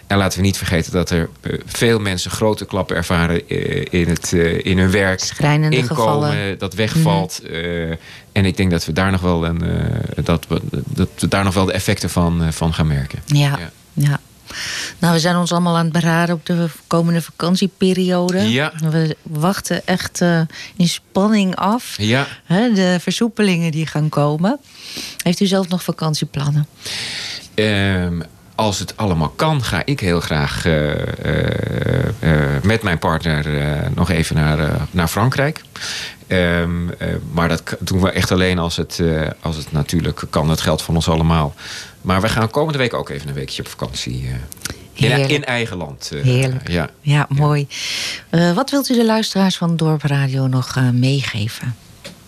En 0.07 0.17
laten 0.17 0.39
we 0.39 0.45
niet 0.45 0.57
vergeten 0.57 0.91
dat 0.91 1.09
er 1.09 1.29
eh, 1.41 1.59
veel 1.65 1.99
mensen 1.99 2.31
grote 2.31 2.65
klappen 2.65 2.95
ervaren 2.95 3.49
eh, 3.49 3.85
in, 3.89 4.07
het, 4.09 4.31
in 4.63 4.77
hun 4.77 4.91
werk. 4.91 5.19
Schrijnende 5.19 5.77
Inkomen 5.77 6.03
gevallen. 6.03 6.57
dat 6.57 6.73
wegvalt. 6.73 7.41
eh, 7.41 7.89
en 8.31 8.45
ik 8.45 8.57
denk 8.57 8.71
dat 8.71 8.85
we 8.85 8.93
daar 8.93 9.11
nog 9.11 9.21
wel, 9.21 9.45
een, 9.45 9.61
dat 10.23 10.45
we, 10.47 10.61
dat 10.85 11.09
we 11.19 11.27
daar 11.27 11.43
nog 11.43 11.53
wel 11.53 11.65
de 11.65 11.73
effecten 11.73 12.09
van, 12.09 12.53
van 12.53 12.73
gaan 12.73 12.87
merken. 12.87 13.19
Ja. 13.25 13.57
Ja. 13.57 13.71
ja. 13.93 14.19
Nou, 14.99 15.13
we 15.13 15.19
zijn 15.19 15.35
ons 15.35 15.51
allemaal 15.51 15.77
aan 15.77 15.83
het 15.83 15.93
beraden 15.93 16.35
op 16.35 16.45
de 16.45 16.67
komende 16.87 17.21
vakantieperiode. 17.21 18.51
Ja. 18.51 18.73
We 18.89 19.15
wachten 19.21 19.87
echt 19.87 20.21
eh, 20.21 20.41
in 20.75 20.87
spanning 20.87 21.55
af 21.55 21.95
Ja, 21.97 22.27
hè, 22.43 22.73
de 22.73 22.97
versoepelingen 23.01 23.71
die 23.71 23.87
gaan 23.87 24.09
komen. 24.09 24.59
Heeft 25.23 25.39
u 25.39 25.45
zelf 25.45 25.67
nog 25.67 25.83
vakantieplannen? 25.83 26.67
Ehm, 27.53 28.21
als 28.55 28.79
het 28.79 28.97
allemaal 28.97 29.29
kan, 29.29 29.63
ga 29.63 29.81
ik 29.85 29.99
heel 29.99 30.19
graag 30.19 30.65
eh, 30.65 30.91
eh, 32.19 32.63
met 32.63 32.83
mijn 32.83 32.99
partner 32.99 33.45
nog 33.95 34.09
even 34.09 34.35
naar, 34.35 34.87
naar 34.91 35.07
Frankrijk. 35.07 35.61
Ehm, 36.27 36.89
eh, 36.89 37.07
maar 37.31 37.49
dat 37.49 37.75
doen 37.79 38.01
we 38.01 38.11
echt 38.11 38.31
alleen 38.31 38.59
als 38.59 38.77
het, 38.77 39.01
als 39.41 39.55
het 39.55 39.71
natuurlijk 39.71 40.23
kan. 40.29 40.47
Dat 40.47 40.61
geldt 40.61 40.81
van 40.81 40.95
ons 40.95 41.09
allemaal. 41.09 41.53
Maar 42.03 42.21
we 42.21 42.29
gaan 42.29 42.49
komende 42.49 42.77
week 42.77 42.93
ook 42.93 43.09
even 43.09 43.27
een 43.27 43.33
weekje 43.33 43.61
op 43.61 43.67
vakantie. 43.67 44.29
eh, 44.93 45.19
in, 45.19 45.29
in 45.29 45.45
eigen 45.45 45.77
land. 45.77 46.11
eh, 46.13 46.21
Heerlijk. 46.23 46.69
Ja. 46.69 46.89
Ja, 47.01 47.25
mooi. 47.29 47.67
Eh, 48.29 48.53
wat 48.53 48.69
wilt 48.71 48.89
u 48.89 48.95
de 48.95 49.05
luisteraars 49.05 49.57
van 49.57 49.75
Dorp 49.75 50.01
Radio 50.03 50.47
nog 50.47 50.75
meegeven 50.93 51.75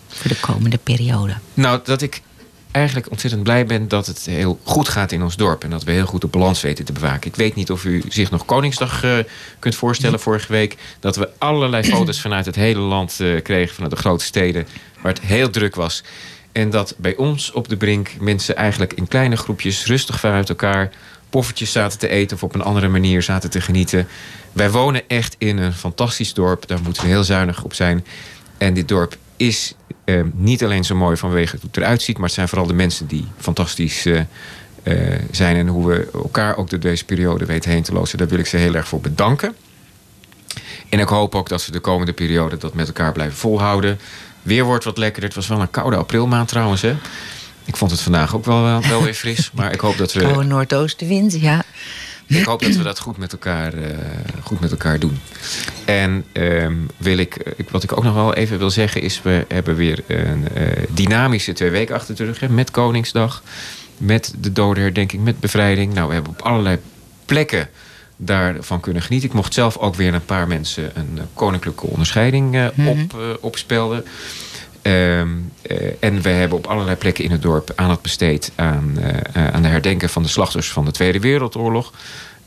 voor 0.08 0.28
de 0.28 0.40
komende 0.40 0.78
periode? 0.78 1.34
Nou, 1.54 1.80
dat 1.84 2.02
ik 2.02 2.22
eigenlijk 2.70 3.10
ontzettend 3.10 3.42
blij 3.42 3.66
ben 3.66 3.88
dat 3.88 4.06
het 4.06 4.26
heel 4.26 4.58
goed 4.62 4.88
gaat 4.88 5.12
in 5.12 5.22
ons 5.22 5.36
dorp. 5.36 5.64
En 5.64 5.70
dat 5.70 5.84
we 5.84 5.92
heel 5.92 6.06
goed 6.06 6.20
de 6.20 6.26
balans 6.26 6.60
weten 6.60 6.84
te 6.84 6.92
bewaken. 6.92 7.30
Ik 7.30 7.36
weet 7.36 7.54
niet 7.54 7.70
of 7.70 7.84
u 7.84 8.02
zich 8.08 8.30
nog 8.30 8.44
Koningsdag 8.44 9.04
uh, 9.04 9.18
kunt 9.58 9.74
voorstellen 9.74 10.20
vorige 10.20 10.52
week. 10.52 10.76
Dat 11.00 11.16
we 11.16 11.28
allerlei 11.38 11.82
foto's 11.84 12.20
vanuit 12.20 12.46
het 12.46 12.54
hele 12.54 12.80
land 12.80 13.18
uh, 13.20 13.42
kregen, 13.42 13.74
vanuit 13.74 13.92
de 13.92 13.98
grote 13.98 14.24
steden. 14.24 14.66
Waar 15.02 15.12
het 15.12 15.22
heel 15.22 15.50
druk 15.50 15.74
was. 15.74 16.02
En 16.56 16.70
dat 16.70 16.94
bij 16.98 17.16
ons 17.16 17.52
op 17.52 17.68
de 17.68 17.76
brink 17.76 18.10
mensen 18.20 18.56
eigenlijk 18.56 18.92
in 18.92 19.08
kleine 19.08 19.36
groepjes 19.36 19.86
rustig 19.86 20.20
vanuit 20.20 20.48
elkaar 20.48 20.90
poffertjes 21.30 21.72
zaten 21.72 21.98
te 21.98 22.08
eten 22.08 22.36
of 22.36 22.42
op 22.42 22.54
een 22.54 22.62
andere 22.62 22.88
manier 22.88 23.22
zaten 23.22 23.50
te 23.50 23.60
genieten. 23.60 24.08
Wij 24.52 24.70
wonen 24.70 25.02
echt 25.08 25.34
in 25.38 25.58
een 25.58 25.72
fantastisch 25.72 26.34
dorp. 26.34 26.66
Daar 26.66 26.82
moeten 26.82 27.02
we 27.02 27.08
heel 27.08 27.24
zuinig 27.24 27.64
op 27.64 27.74
zijn. 27.74 28.04
En 28.58 28.74
dit 28.74 28.88
dorp 28.88 29.16
is 29.36 29.74
eh, 30.04 30.20
niet 30.34 30.64
alleen 30.64 30.84
zo 30.84 30.94
mooi 30.94 31.16
vanwege 31.16 31.56
hoe 31.56 31.66
het 31.66 31.76
eruit 31.76 32.02
ziet, 32.02 32.16
maar 32.16 32.26
het 32.26 32.34
zijn 32.34 32.48
vooral 32.48 32.66
de 32.66 32.74
mensen 32.74 33.06
die 33.06 33.26
fantastisch 33.38 34.06
eh, 34.06 34.20
eh, 34.82 35.20
zijn 35.30 35.56
en 35.56 35.66
hoe 35.66 35.86
we 35.86 36.08
elkaar 36.12 36.56
ook 36.56 36.70
door 36.70 36.80
deze 36.80 37.04
periode 37.04 37.44
weten 37.44 37.70
heen 37.70 37.82
te 37.82 37.92
lozen. 37.92 38.18
Daar 38.18 38.28
wil 38.28 38.38
ik 38.38 38.46
ze 38.46 38.56
heel 38.56 38.74
erg 38.74 38.88
voor 38.88 39.00
bedanken. 39.00 39.54
En 40.88 40.98
ik 40.98 41.08
hoop 41.08 41.34
ook 41.34 41.48
dat 41.48 41.66
we 41.66 41.72
de 41.72 41.80
komende 41.80 42.12
periode 42.12 42.56
dat 42.56 42.74
met 42.74 42.86
elkaar 42.86 43.12
blijven 43.12 43.36
volhouden. 43.36 43.98
Weer 44.46 44.64
wordt 44.64 44.84
wat 44.84 44.98
lekkerder. 44.98 45.28
Het 45.28 45.38
was 45.38 45.48
wel 45.48 45.60
een 45.60 45.70
koude 45.70 45.96
aprilmaand 45.96 46.48
trouwens. 46.48 46.82
Hè? 46.82 46.96
Ik 47.64 47.76
vond 47.76 47.90
het 47.90 48.00
vandaag 48.00 48.34
ook 48.34 48.44
wel, 48.44 48.80
wel 48.88 49.02
weer 49.02 49.14
fris. 49.14 49.50
Maar 49.54 49.72
ik 49.72 49.80
hoop 49.80 49.96
dat 49.96 50.12
we. 50.12 50.20
Koude 50.20 50.44
noordoostenwind, 50.44 51.40
ja. 51.40 51.64
Ik 52.26 52.44
hoop 52.44 52.62
dat 52.62 52.74
we 52.74 52.82
dat 52.82 52.98
goed 52.98 53.16
met 53.16 53.32
elkaar, 53.32 53.74
uh, 53.74 53.84
goed 54.42 54.60
met 54.60 54.70
elkaar 54.70 54.98
doen. 54.98 55.18
En 55.84 56.24
uh, 56.32 56.66
wil 56.96 57.18
ik, 57.18 57.54
wat 57.70 57.82
ik 57.82 57.96
ook 57.96 58.04
nog 58.04 58.14
wel 58.14 58.34
even 58.34 58.58
wil 58.58 58.70
zeggen 58.70 59.02
is... 59.02 59.22
we 59.22 59.44
hebben 59.48 59.76
weer 59.76 60.04
een 60.06 60.46
uh, 60.56 60.66
dynamische 60.88 61.52
twee 61.52 61.70
weken 61.70 61.94
achter 61.94 62.16
de 62.16 62.24
rug. 62.24 62.40
Hè, 62.40 62.48
met 62.48 62.70
Koningsdag, 62.70 63.42
met 63.96 64.34
de 64.38 64.52
dodenherdenking, 64.52 65.24
met 65.24 65.40
bevrijding. 65.40 65.94
Nou, 65.94 66.08
we 66.08 66.14
hebben 66.14 66.32
op 66.32 66.42
allerlei 66.42 66.78
plekken 67.24 67.68
daarvan 68.16 68.80
kunnen 68.80 69.02
genieten. 69.02 69.28
Ik 69.28 69.34
mocht 69.34 69.54
zelf 69.54 69.76
ook 69.76 69.94
weer 69.94 70.14
een 70.14 70.24
paar 70.24 70.48
mensen 70.48 70.90
een 70.94 71.18
koninklijke 71.34 71.86
onderscheiding 71.86 72.50
mm 72.52 72.70
-hmm. 72.74 72.88
op, 72.88 73.38
opspelden. 73.40 74.04
Uh, 74.82 75.20
en 76.00 76.22
we 76.22 76.28
hebben 76.28 76.58
op 76.58 76.66
allerlei 76.66 76.96
plekken 76.96 77.24
in 77.24 77.30
het 77.30 77.42
dorp 77.42 77.72
aandacht 77.74 78.02
besteed 78.02 78.52
aan, 78.54 78.94
uh, 78.98 79.46
aan 79.46 79.62
de 79.62 79.68
herdenken 79.68 80.08
van 80.08 80.22
de 80.22 80.28
slachtoffers 80.28 80.72
van 80.72 80.84
de 80.84 80.90
Tweede 80.90 81.20
Wereldoorlog. 81.20 81.92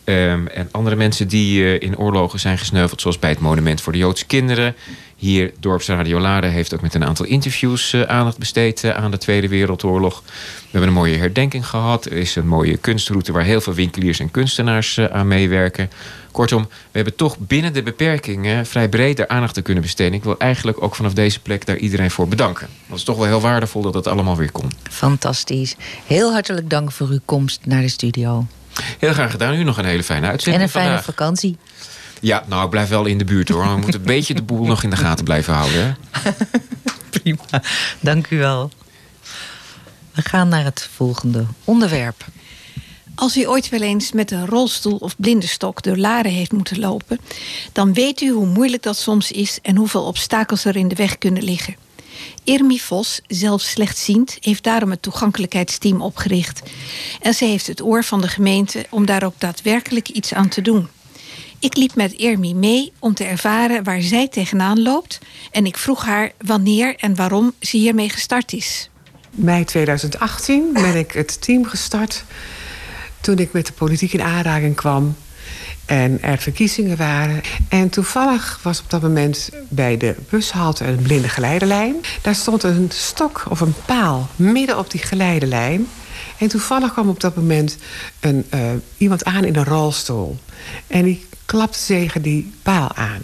Um, 0.05 0.47
en 0.47 0.67
andere 0.71 0.95
mensen 0.95 1.27
die 1.27 1.79
in 1.79 1.97
oorlogen 1.97 2.39
zijn 2.39 2.57
gesneuveld, 2.57 3.01
zoals 3.01 3.19
bij 3.19 3.29
het 3.29 3.39
Monument 3.39 3.81
voor 3.81 3.91
de 3.91 3.97
Joodse 3.97 4.25
Kinderen. 4.25 4.75
Hier, 5.19 5.51
Dorpsradio 5.59 6.19
Laren 6.19 6.51
heeft 6.51 6.73
ook 6.73 6.81
met 6.81 6.93
een 6.93 7.05
aantal 7.05 7.25
interviews 7.25 7.95
aandacht 7.95 8.37
besteed 8.37 8.85
aan 8.91 9.11
de 9.11 9.17
Tweede 9.17 9.47
Wereldoorlog. 9.47 10.23
We 10.25 10.31
hebben 10.71 10.89
een 10.89 10.95
mooie 10.95 11.17
herdenking 11.17 11.67
gehad. 11.67 12.05
Er 12.05 12.11
is 12.11 12.35
een 12.35 12.47
mooie 12.47 12.77
kunstroute 12.77 13.31
waar 13.31 13.43
heel 13.43 13.61
veel 13.61 13.73
winkeliers 13.73 14.19
en 14.19 14.31
kunstenaars 14.31 14.99
aan 14.99 15.27
meewerken. 15.27 15.89
Kortom, 16.31 16.61
we 16.63 16.69
hebben 16.91 17.15
toch 17.15 17.37
binnen 17.37 17.73
de 17.73 17.83
beperkingen 17.83 18.65
vrij 18.65 18.89
breed 18.89 19.17
daar 19.17 19.27
aandacht 19.27 19.53
te 19.53 19.61
kunnen 19.61 19.83
besteden. 19.83 20.13
Ik 20.13 20.23
wil 20.23 20.37
eigenlijk 20.37 20.83
ook 20.83 20.95
vanaf 20.95 21.13
deze 21.13 21.39
plek 21.39 21.65
daar 21.65 21.77
iedereen 21.77 22.11
voor 22.11 22.27
bedanken. 22.27 22.67
Dat 22.87 22.97
is 22.97 23.03
toch 23.03 23.17
wel 23.17 23.25
heel 23.25 23.41
waardevol 23.41 23.81
dat 23.81 23.93
het 23.93 24.07
allemaal 24.07 24.37
weer 24.37 24.51
kon. 24.51 24.71
Fantastisch. 24.89 25.75
Heel 26.05 26.31
hartelijk 26.31 26.69
dank 26.69 26.91
voor 26.91 27.07
uw 27.07 27.19
komst 27.25 27.59
naar 27.65 27.81
de 27.81 27.89
studio. 27.89 28.45
Heel 28.99 29.13
graag 29.13 29.31
gedaan. 29.31 29.53
U 29.55 29.63
nog 29.63 29.77
een 29.77 29.85
hele 29.85 30.03
fijne 30.03 30.27
uitzending 30.27 30.55
En 30.63 30.67
een 30.67 30.73
fijne 30.73 30.87
vandaag. 30.87 31.05
vakantie. 31.05 31.57
Ja, 32.21 32.43
nou, 32.47 32.63
ik 32.63 32.69
blijf 32.69 32.89
wel 32.89 33.05
in 33.05 33.17
de 33.17 33.25
buurt 33.25 33.49
hoor. 33.49 33.63
We 33.63 33.77
moeten 33.77 33.99
een 33.99 34.05
beetje 34.15 34.33
de 34.33 34.41
boel 34.41 34.65
nog 34.65 34.83
in 34.83 34.89
de 34.89 34.95
gaten 34.95 35.25
blijven 35.25 35.53
houden. 35.53 35.97
Hè? 36.11 36.31
Prima. 37.19 37.63
Dank 37.99 38.29
u 38.29 38.37
wel. 38.37 38.71
We 40.13 40.21
gaan 40.21 40.47
naar 40.47 40.63
het 40.63 40.89
volgende 40.95 41.45
onderwerp. 41.63 42.25
Als 43.15 43.37
u 43.37 43.47
ooit 43.47 43.69
wel 43.69 43.81
eens 43.81 44.11
met 44.11 44.31
een 44.31 44.45
rolstoel 44.45 44.97
of 44.97 45.15
blindenstok 45.17 45.81
door 45.81 45.97
Laren 45.97 46.31
heeft 46.31 46.51
moeten 46.51 46.79
lopen, 46.79 47.19
dan 47.71 47.93
weet 47.93 48.21
u 48.21 48.29
hoe 48.29 48.45
moeilijk 48.45 48.83
dat 48.83 48.97
soms 48.97 49.31
is 49.31 49.59
en 49.61 49.75
hoeveel 49.75 50.03
obstakels 50.03 50.65
er 50.65 50.75
in 50.75 50.87
de 50.87 50.95
weg 50.95 51.17
kunnen 51.17 51.43
liggen. 51.43 51.75
Irmi 52.43 52.79
Vos, 52.79 53.21
zelf 53.27 53.61
slechtziend, 53.61 54.37
heeft 54.39 54.63
daarom 54.63 54.89
het 54.89 55.01
toegankelijkheidsteam 55.01 56.01
opgericht. 56.01 56.61
En 57.21 57.33
ze 57.33 57.45
heeft 57.45 57.67
het 57.67 57.81
oor 57.81 58.03
van 58.03 58.21
de 58.21 58.27
gemeente 58.27 58.85
om 58.89 59.05
daar 59.05 59.23
ook 59.23 59.35
daadwerkelijk 59.37 60.09
iets 60.09 60.33
aan 60.33 60.49
te 60.49 60.61
doen. 60.61 60.87
Ik 61.59 61.75
liep 61.75 61.95
met 61.95 62.11
Irmi 62.11 62.55
mee 62.55 62.91
om 62.99 63.13
te 63.13 63.23
ervaren 63.23 63.83
waar 63.83 64.01
zij 64.01 64.27
tegenaan 64.27 64.81
loopt. 64.81 65.19
En 65.51 65.65
ik 65.65 65.77
vroeg 65.77 66.05
haar 66.05 66.31
wanneer 66.45 66.95
en 66.95 67.15
waarom 67.15 67.53
ze 67.59 67.77
hiermee 67.77 68.09
gestart 68.09 68.53
is. 68.53 68.89
Mei 69.31 69.63
2018 69.63 70.73
ben 70.73 70.95
ik 70.95 71.11
het 71.11 71.41
team 71.41 71.65
gestart 71.65 72.23
toen 73.21 73.37
ik 73.37 73.51
met 73.51 73.65
de 73.65 73.73
politiek 73.73 74.13
in 74.13 74.21
aanraking 74.21 74.75
kwam 74.75 75.15
en 75.85 76.21
er 76.21 76.37
verkiezingen 76.37 76.97
waren. 76.97 77.41
En 77.69 77.89
toevallig 77.89 78.59
was 78.63 78.79
op 78.79 78.89
dat 78.89 79.01
moment 79.01 79.49
bij 79.69 79.97
de 79.97 80.15
bushalte 80.29 80.85
een 80.85 81.01
blinde 81.01 81.29
geleidelijn. 81.29 81.95
Daar 82.21 82.35
stond 82.35 82.63
een 82.63 82.89
stok 82.93 83.45
of 83.49 83.59
een 83.59 83.73
paal 83.85 84.29
midden 84.35 84.77
op 84.77 84.91
die 84.91 85.01
geleidelijn. 85.01 85.87
En 86.37 86.47
toevallig 86.47 86.91
kwam 86.91 87.09
op 87.09 87.19
dat 87.19 87.35
moment 87.35 87.77
een, 88.19 88.45
uh, 88.53 88.59
iemand 88.97 89.23
aan 89.23 89.43
in 89.43 89.55
een 89.55 89.65
rolstoel. 89.65 90.37
En 90.87 91.19
klapte 91.49 91.85
tegen 91.85 92.21
die 92.21 92.51
paal 92.61 92.95
aan. 92.95 93.21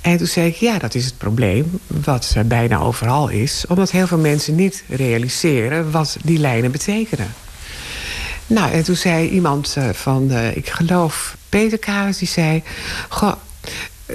En 0.00 0.16
toen 0.16 0.26
zei 0.26 0.46
ik, 0.46 0.54
ja, 0.54 0.78
dat 0.78 0.94
is 0.94 1.04
het 1.04 1.18
probleem, 1.18 1.78
wat 1.86 2.36
bijna 2.46 2.78
overal 2.78 3.28
is. 3.28 3.64
Omdat 3.68 3.90
heel 3.90 4.06
veel 4.06 4.18
mensen 4.18 4.54
niet 4.54 4.84
realiseren 4.88 5.90
wat 5.90 6.16
die 6.22 6.38
lijnen 6.38 6.70
betekenen. 6.70 7.34
Nou, 8.46 8.72
en 8.72 8.82
toen 8.82 8.96
zei 8.96 9.28
iemand 9.28 9.76
van, 9.92 10.28
uh, 10.30 10.56
ik 10.56 10.68
geloof 10.68 11.36
Peter 11.48 11.78
Kaas, 11.78 12.18
die 12.18 12.28
zei... 12.28 12.62
Goh, 13.08 13.32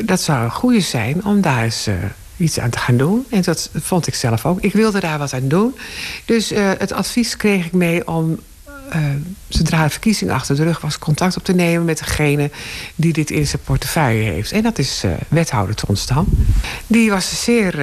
dat 0.05 0.21
zou 0.21 0.43
een 0.43 0.51
goede 0.51 0.81
zijn 0.81 1.25
om 1.25 1.41
daar 1.41 1.63
eens 1.63 1.87
uh, 1.87 1.95
iets 2.37 2.59
aan 2.59 2.69
te 2.69 2.77
gaan 2.77 2.97
doen. 2.97 3.25
En 3.29 3.41
dat 3.41 3.69
vond 3.73 4.07
ik 4.07 4.15
zelf 4.15 4.45
ook. 4.45 4.61
Ik 4.61 4.73
wilde 4.73 4.99
daar 4.99 5.17
wat 5.17 5.33
aan 5.33 5.47
doen. 5.47 5.75
Dus 6.25 6.49
het 6.55 6.91
advies 6.91 7.37
kreeg 7.37 7.65
ik 7.65 7.73
mee 7.73 8.07
om... 8.07 8.39
zodra 9.47 9.83
de 9.83 9.89
verkiezing 9.89 10.31
achter 10.31 10.55
de 10.55 10.63
rug 10.63 10.81
was, 10.81 10.99
contact 10.99 11.37
op 11.37 11.43
te 11.43 11.53
nemen 11.53 11.85
met 11.85 11.97
degene 11.97 12.51
die 12.95 13.13
dit 13.13 13.31
in 13.31 13.47
zijn 13.47 13.61
portefeuille 13.61 14.23
heeft. 14.31 14.51
En 14.51 14.63
dat 14.63 14.79
is 14.79 15.03
wethouder 15.27 15.75
Tonstam. 15.75 16.27
Die 16.87 17.09
was 17.09 17.31
er 17.31 17.37
zeer 17.37 17.73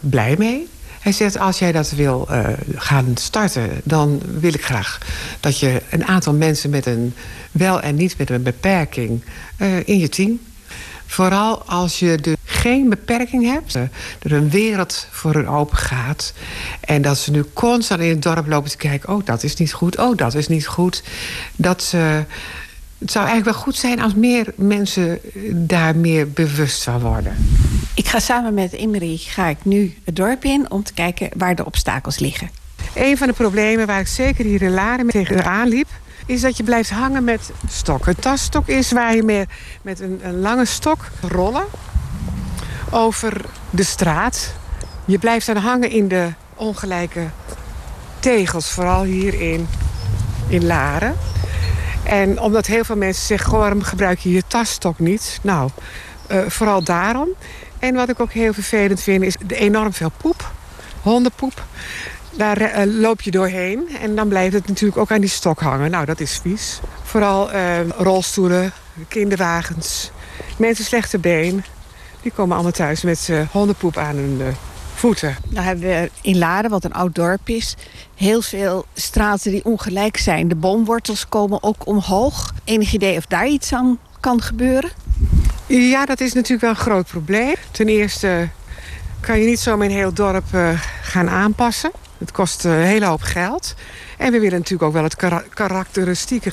blij 0.00 0.34
mee. 0.38 0.68
Hij 1.00 1.12
zegt, 1.12 1.38
als 1.38 1.58
jij 1.58 1.72
dat 1.72 1.90
wil 1.90 2.28
uh, 2.30 2.46
gaan 2.74 3.12
starten... 3.14 3.70
dan 3.84 4.22
wil 4.40 4.54
ik 4.54 4.64
graag 4.64 4.98
dat 5.40 5.58
je 5.58 5.82
een 5.90 6.04
aantal 6.04 6.34
mensen 6.34 6.70
met 6.70 6.86
een 6.86 7.14
wel 7.50 7.80
en 7.80 7.94
niet 7.94 8.18
met 8.18 8.30
een 8.30 8.42
beperking... 8.42 9.22
Uh, 9.58 9.76
in 9.84 9.98
je 9.98 10.08
team. 10.08 10.40
Vooral 11.10 11.62
als 11.62 11.98
je 11.98 12.16
dus 12.16 12.36
geen 12.44 12.88
beperking 12.88 13.44
hebt. 13.44 13.74
Er 13.74 14.32
een 14.32 14.50
wereld 14.50 15.06
voor 15.10 15.34
hun 15.34 15.48
open 15.48 15.76
gaat. 15.76 16.32
En 16.80 17.02
dat 17.02 17.18
ze 17.18 17.30
nu 17.30 17.44
constant 17.52 18.00
in 18.00 18.08
het 18.08 18.22
dorp 18.22 18.46
lopen 18.46 18.70
te 18.70 18.76
kijken... 18.76 19.08
oh, 19.08 19.24
dat 19.24 19.42
is 19.42 19.56
niet 19.56 19.72
goed, 19.72 19.98
oh, 19.98 20.16
dat 20.16 20.34
is 20.34 20.48
niet 20.48 20.66
goed. 20.66 21.02
Dat 21.56 21.82
ze... 21.82 22.24
Het 22.98 23.10
zou 23.10 23.26
eigenlijk 23.26 23.56
wel 23.56 23.64
goed 23.64 23.76
zijn 23.76 24.00
als 24.00 24.14
meer 24.14 24.52
mensen 24.56 25.20
daar 25.52 25.96
meer 25.96 26.30
bewust 26.30 26.82
van 26.82 27.00
worden. 27.00 27.36
Ik 27.94 28.08
ga 28.08 28.18
samen 28.18 28.54
met 28.54 28.72
Imri 28.72 29.18
ga 29.18 29.46
ik 29.46 29.58
nu 29.62 29.94
het 30.04 30.16
dorp 30.16 30.44
in 30.44 30.70
om 30.70 30.82
te 30.82 30.92
kijken 30.92 31.30
waar 31.36 31.54
de 31.54 31.64
obstakels 31.64 32.18
liggen. 32.18 32.50
Een 32.94 33.16
van 33.16 33.26
de 33.26 33.32
problemen 33.32 33.86
waar 33.86 34.00
ik 34.00 34.06
zeker 34.06 34.44
hier 34.44 34.62
in 34.62 34.72
Laren 34.74 35.06
tegenaan 35.06 35.68
liep... 35.68 35.88
is 36.30 36.40
dat 36.40 36.56
je 36.56 36.62
blijft 36.62 36.90
hangen 36.90 37.24
met 37.24 37.50
stok. 37.68 38.06
Een 38.06 38.14
tasstok 38.14 38.66
is 38.66 38.92
waar 38.92 39.14
je 39.14 39.22
meer 39.22 39.46
met 39.82 40.00
een, 40.00 40.20
een 40.22 40.40
lange 40.40 40.64
stok 40.64 40.98
rollen 41.20 41.64
over 42.90 43.44
de 43.70 43.84
straat. 43.84 44.54
Je 45.04 45.18
blijft 45.18 45.46
dan 45.46 45.56
hangen 45.56 45.90
in 45.90 46.08
de 46.08 46.32
ongelijke 46.54 47.26
tegels, 48.20 48.70
vooral 48.70 49.02
hier 49.02 49.40
in, 49.40 49.68
in 50.48 50.66
Laren. 50.66 51.16
En 52.02 52.40
omdat 52.40 52.66
heel 52.66 52.84
veel 52.84 52.96
mensen 52.96 53.26
zeggen, 53.26 53.58
waarom 53.58 53.82
gebruik 53.82 54.18
je 54.18 54.30
je 54.30 54.42
tasstok 54.46 54.98
niet? 54.98 55.38
Nou, 55.42 55.70
uh, 56.30 56.40
vooral 56.46 56.82
daarom. 56.82 57.28
En 57.78 57.94
wat 57.94 58.08
ik 58.08 58.20
ook 58.20 58.32
heel 58.32 58.52
vervelend 58.52 59.00
vind, 59.00 59.22
is 59.22 59.36
de 59.46 59.56
enorm 59.56 59.92
veel 59.92 60.12
poep. 60.16 60.50
Hondenpoep. 61.02 61.64
Daar 62.30 62.86
uh, 62.86 63.00
loop 63.00 63.20
je 63.20 63.30
doorheen 63.30 63.88
en 64.00 64.14
dan 64.14 64.28
blijft 64.28 64.54
het 64.54 64.68
natuurlijk 64.68 64.98
ook 64.98 65.10
aan 65.10 65.20
die 65.20 65.30
stok 65.30 65.60
hangen. 65.60 65.90
Nou, 65.90 66.04
dat 66.04 66.20
is 66.20 66.38
vies. 66.42 66.80
Vooral 67.02 67.52
uh, 67.52 67.88
rolstoelen, 67.98 68.72
kinderwagens, 69.08 70.10
mensen 70.56 70.84
slechte 70.84 71.18
been. 71.18 71.64
Die 72.22 72.32
komen 72.32 72.54
allemaal 72.54 72.72
thuis 72.72 73.02
met 73.02 73.28
uh, 73.30 73.40
hondenpoep 73.50 73.96
aan 73.96 74.16
hun 74.16 74.40
voeten. 74.94 75.36
Nou 75.48 75.66
hebben 75.66 75.88
we 75.88 76.10
in 76.20 76.38
Laren, 76.38 76.70
wat 76.70 76.84
een 76.84 76.92
oud 76.92 77.14
dorp 77.14 77.48
is, 77.48 77.76
heel 78.14 78.42
veel 78.42 78.84
straten 78.94 79.50
die 79.50 79.64
ongelijk 79.64 80.16
zijn. 80.16 80.48
De 80.48 80.54
boomwortels 80.54 81.28
komen 81.28 81.62
ook 81.62 81.86
omhoog. 81.86 82.52
Enig 82.64 82.92
idee 82.92 83.16
of 83.16 83.26
daar 83.26 83.46
iets 83.46 83.72
aan 83.72 83.98
kan 84.20 84.42
gebeuren? 84.42 84.90
Ja, 85.66 86.06
dat 86.06 86.20
is 86.20 86.32
natuurlijk 86.32 86.60
wel 86.60 86.70
een 86.70 86.76
groot 86.76 87.06
probleem. 87.06 87.54
Ten 87.70 87.88
eerste 87.88 88.48
kan 89.20 89.38
je 89.38 89.46
niet 89.46 89.60
zo 89.60 89.80
een 89.80 89.90
heel 89.90 90.12
dorp 90.12 90.44
uh, 90.54 90.80
gaan 91.02 91.28
aanpassen. 91.28 91.90
Het 92.20 92.32
kost 92.32 92.64
een 92.64 92.72
hele 92.72 93.06
hoop 93.06 93.22
geld. 93.22 93.74
En 94.18 94.32
we 94.32 94.40
willen 94.40 94.58
natuurlijk 94.58 94.82
ook 94.82 94.92
wel 94.92 95.02
het 95.02 95.16
karakteristieke 95.54 96.52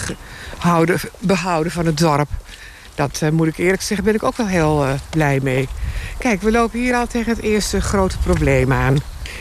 houden, 0.57 1.00
behouden 1.19 1.71
van 1.71 1.86
het 1.86 1.97
dorp. 1.97 2.29
Dat 2.95 3.19
uh, 3.24 3.29
moet 3.29 3.47
ik 3.47 3.57
eerlijk 3.57 3.81
zeggen, 3.81 4.05
ben 4.05 4.15
ik 4.15 4.24
ook 4.24 4.38
wel 4.38 4.47
heel 4.47 4.86
uh, 4.86 4.93
blij 5.09 5.39
mee. 5.43 5.67
Kijk, 6.17 6.41
we 6.41 6.51
lopen 6.51 6.79
hier 6.79 6.95
al 6.95 7.07
tegen 7.07 7.31
het 7.31 7.41
eerste 7.41 7.81
grote 7.81 8.17
probleem 8.17 8.74
aan. 8.74 8.97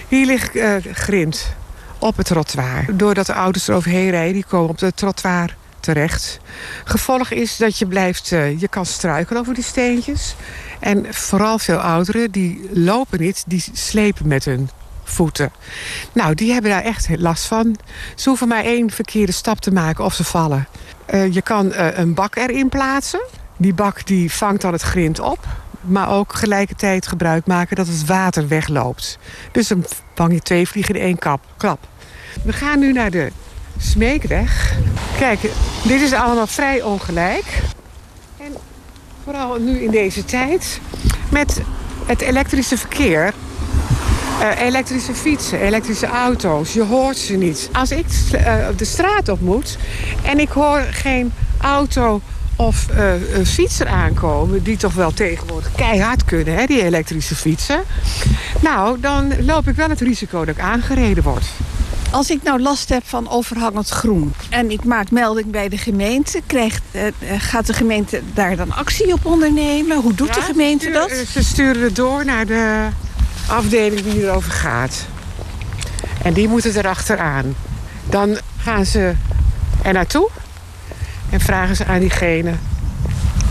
Hier 0.09 0.27
ligt 0.27 0.57
uh, 0.57 0.75
grind 0.93 1.55
op 1.99 2.17
het 2.17 2.27
trottoir. 2.27 2.97
Doordat 2.97 3.27
de 3.27 3.33
auto's 3.33 3.69
eroverheen 3.69 4.11
rijden, 4.11 4.33
die 4.33 4.45
komen 4.45 4.71
op 4.71 4.81
het 4.81 4.97
trottoir 4.97 5.57
terecht. 5.81 6.39
Gevolg 6.85 7.31
is 7.31 7.57
dat 7.57 7.79
je 7.79 7.87
blijft, 7.87 8.29
je 8.29 8.69
kan 8.71 8.87
struikelen 8.87 9.41
over 9.41 9.55
die 9.55 9.65
steentjes. 9.65 10.35
En 10.81 11.07
vooral 11.15 11.59
veel 11.59 11.79
ouderen, 11.79 12.31
die 12.31 12.69
lopen 12.73 13.21
niet, 13.21 13.45
die 13.47 13.65
slepen 13.73 14.29
met 14.29 14.45
hun 14.45 14.69
voeten. 15.07 15.53
Nou, 16.13 16.35
die 16.35 16.53
hebben 16.53 16.71
daar 16.71 16.83
echt 16.83 17.09
last 17.19 17.45
van. 17.45 17.77
Ze 18.15 18.29
hoeven 18.29 18.49
maar 18.49 18.65
één 18.65 18.91
verkeerde 18.91 19.33
stap 19.33 19.61
te 19.61 19.73
maken 19.73 20.05
of 20.05 20.15
ze 20.15 20.25
vallen. 20.25 20.69
Uh, 21.15 21.33
je 21.33 21.43
kan 21.43 21.67
uh, 21.67 21.99
een 21.99 22.15
bak 22.15 22.37
erin 22.37 22.69
plaatsen. 22.69 23.25
Die 23.57 23.75
bak 23.75 24.07
die 24.07 24.33
vangt 24.33 24.61
dan 24.61 24.73
het 24.73 24.83
grind 24.83 25.21
op. 25.21 25.39
Maar 25.81 26.11
ook 26.11 26.35
gelijkertijd 26.35 27.07
gebruik 27.07 27.47
maken 27.47 27.77
dat 27.77 27.87
het 27.87 28.07
water 28.07 28.49
wegloopt. 28.49 29.19
Dus 29.53 29.69
dan 29.69 29.85
vang 30.15 30.33
je 30.33 30.41
twee 30.41 30.69
vliegen 30.69 30.95
in 30.95 31.01
één 31.01 31.19
kap, 31.19 31.41
klap. 31.57 31.89
We 32.45 32.53
gaan 32.53 32.79
nu 32.79 32.93
naar 32.93 33.11
de 33.11 33.33
Smeekweg. 33.79 34.75
Kijk, 35.19 35.41
dit 35.85 36.01
is 36.01 36.13
allemaal 36.13 36.47
vrij 36.47 36.83
ongelijk. 36.83 37.63
En 38.37 38.53
vooral 39.25 39.59
nu 39.59 39.79
in 39.79 39.91
deze 39.91 40.25
tijd. 40.25 40.81
Met 41.31 41.61
het 42.07 42.21
elektrische 42.21 42.79
verkeer 42.79 43.35
uh, 44.41 44.61
elektrische 44.61 45.15
fietsen, 45.15 45.61
elektrische 45.61 46.07
auto's. 46.07 46.73
Je 46.73 46.83
hoort 46.83 47.17
ze 47.17 47.35
niet. 47.35 47.69
Als 47.73 47.91
ik 47.91 48.07
uh, 48.35 48.67
de 48.77 48.85
straat 48.85 49.29
op 49.29 49.41
moet 49.41 49.79
en 50.23 50.39
ik 50.39 50.49
hoor 50.49 50.81
geen 50.91 51.33
auto 51.61 52.21
of 52.57 52.87
uh, 52.91 53.35
een 53.37 53.47
fietser 53.47 53.87
aankomen... 53.87 54.63
die 54.63 54.77
toch 54.77 54.95
wel 54.95 55.13
tegenwoordig 55.13 55.73
keihard 55.77 56.25
kunnen, 56.25 56.55
hè, 56.55 56.67
die 56.67 56.83
elektrische 56.83 57.35
fietsen... 57.35 57.83
nou, 58.61 59.01
dan 59.01 59.45
loop 59.45 59.69
ik 59.69 59.77
wel 59.77 59.89
het 59.89 60.01
risico 60.01 60.45
dat 60.45 60.55
ik 60.57 60.63
aangereden 60.63 61.23
word. 61.23 61.45
Als 62.11 62.31
ik 62.31 62.43
nou 62.43 62.61
last 62.61 62.89
heb 62.89 63.03
van 63.07 63.31
overhangend 63.31 63.89
groen 63.89 64.35
en 64.51 64.71
ik 64.71 64.85
maak 64.85 65.11
melding 65.11 65.51
bij 65.51 65.69
de 65.69 65.79
gemeente, 65.79 66.41
krijgt, 66.47 66.83
uh, 66.93 67.03
gaat 67.39 67.67
de 67.67 67.73
gemeente 67.73 68.21
daar 68.35 68.57
dan 68.57 68.73
actie 68.73 69.13
op 69.13 69.27
ondernemen? 69.27 70.01
Hoe 70.01 70.15
doet 70.15 70.35
de 70.35 70.41
gemeente 70.41 70.91
dat? 70.91 71.11
Ze 71.31 71.45
sturen 71.45 71.83
het 71.83 71.97
door 71.97 72.25
naar 72.25 72.47
de 72.47 72.89
afdeling 73.49 74.03
die 74.03 74.23
erover 74.23 74.53
gaat. 74.53 75.07
En 76.23 76.33
die 76.33 76.49
moeten 76.49 76.77
erachteraan. 76.77 77.55
Dan 78.09 78.39
gaan 78.57 78.87
ze 78.87 79.15
er 79.83 79.93
naartoe 79.93 80.29
en 81.31 81.41
vragen 81.41 81.77
ze 81.77 81.85
aan 81.85 82.01
diegene 82.01 82.53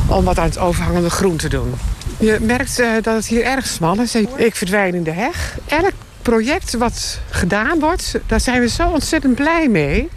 om 0.08 0.24
wat 0.24 0.40
aan 0.40 0.46
het 0.46 0.58
overhangende 0.58 1.10
groen 1.10 1.38
te 1.38 1.50
doen. 1.50 1.74
Je 2.18 2.38
merkt 2.42 2.80
uh, 2.80 2.94
dat 3.02 3.16
het 3.16 3.28
hier 3.28 3.44
erg 3.44 3.68
smal 3.68 4.00
is. 4.00 4.16
Ik 4.36 4.56
verdwijn 4.56 4.96
in 4.96 5.04
de 5.04 5.12
heg. 5.12 5.58
Elk 5.68 5.94
project 6.22 6.74
wat 6.74 7.20
gedaan 7.30 7.80
wordt, 7.80 8.20
daar 8.26 8.40
zijn 8.40 8.62
we 8.62 8.70
zo 8.70 8.90
ontzettend 8.90 9.36
blij 9.36 9.68
mee. 9.68 10.10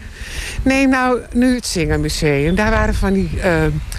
Neem 0.63 0.89
nou 0.89 1.21
nu 1.33 1.55
het 1.55 1.67
Zingermuseum. 1.67 2.55
Daar 2.55 2.71
waren 2.71 2.95
van 2.95 3.13
die 3.13 3.31
uh, 3.35 3.43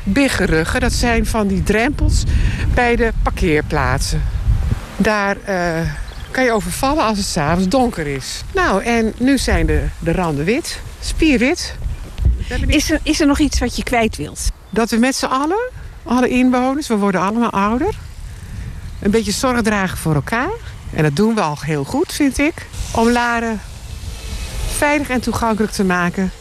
biggeruggen. 0.03 0.79
Dat 0.79 0.93
zijn 0.93 1.25
van 1.25 1.47
die 1.47 1.63
drempels 1.63 2.23
bij 2.73 2.95
de 2.95 3.11
parkeerplaatsen. 3.23 4.21
Daar 4.99 5.37
uh, 5.49 5.91
kan 6.31 6.43
je 6.43 6.51
overvallen 6.51 7.03
als 7.03 7.17
het 7.17 7.27
s'avonds 7.27 7.67
donker 7.67 8.07
is. 8.07 8.43
Nou, 8.53 8.83
en 8.83 9.13
nu 9.17 9.37
zijn 9.37 9.65
de, 9.65 9.83
de 9.99 10.11
randen 10.11 10.45
wit, 10.45 10.79
spierwit. 10.99 11.75
Is 12.67 12.91
er, 12.91 12.99
is 13.03 13.19
er 13.19 13.27
nog 13.27 13.39
iets 13.39 13.59
wat 13.59 13.75
je 13.75 13.83
kwijt 13.83 14.17
wilt? 14.17 14.39
Dat 14.69 14.89
we 14.89 14.97
met 14.97 15.15
z'n 15.15 15.25
allen, 15.25 15.69
alle 16.03 16.29
inwoners, 16.29 16.87
we 16.87 16.95
worden 16.95 17.21
allemaal 17.21 17.49
ouder... 17.49 17.95
een 19.01 19.11
beetje 19.11 19.31
zorg 19.31 19.61
dragen 19.61 19.97
voor 19.97 20.15
elkaar. 20.15 20.51
En 20.93 21.03
dat 21.03 21.15
doen 21.15 21.35
we 21.35 21.41
al 21.41 21.57
heel 21.59 21.83
goed, 21.83 22.13
vind 22.13 22.37
ik. 22.37 22.67
Om 22.91 23.09
Laren 23.09 23.61
veilig 24.77 25.09
en 25.09 25.21
toegankelijk 25.21 25.73
te 25.73 25.83
maken. 25.83 26.31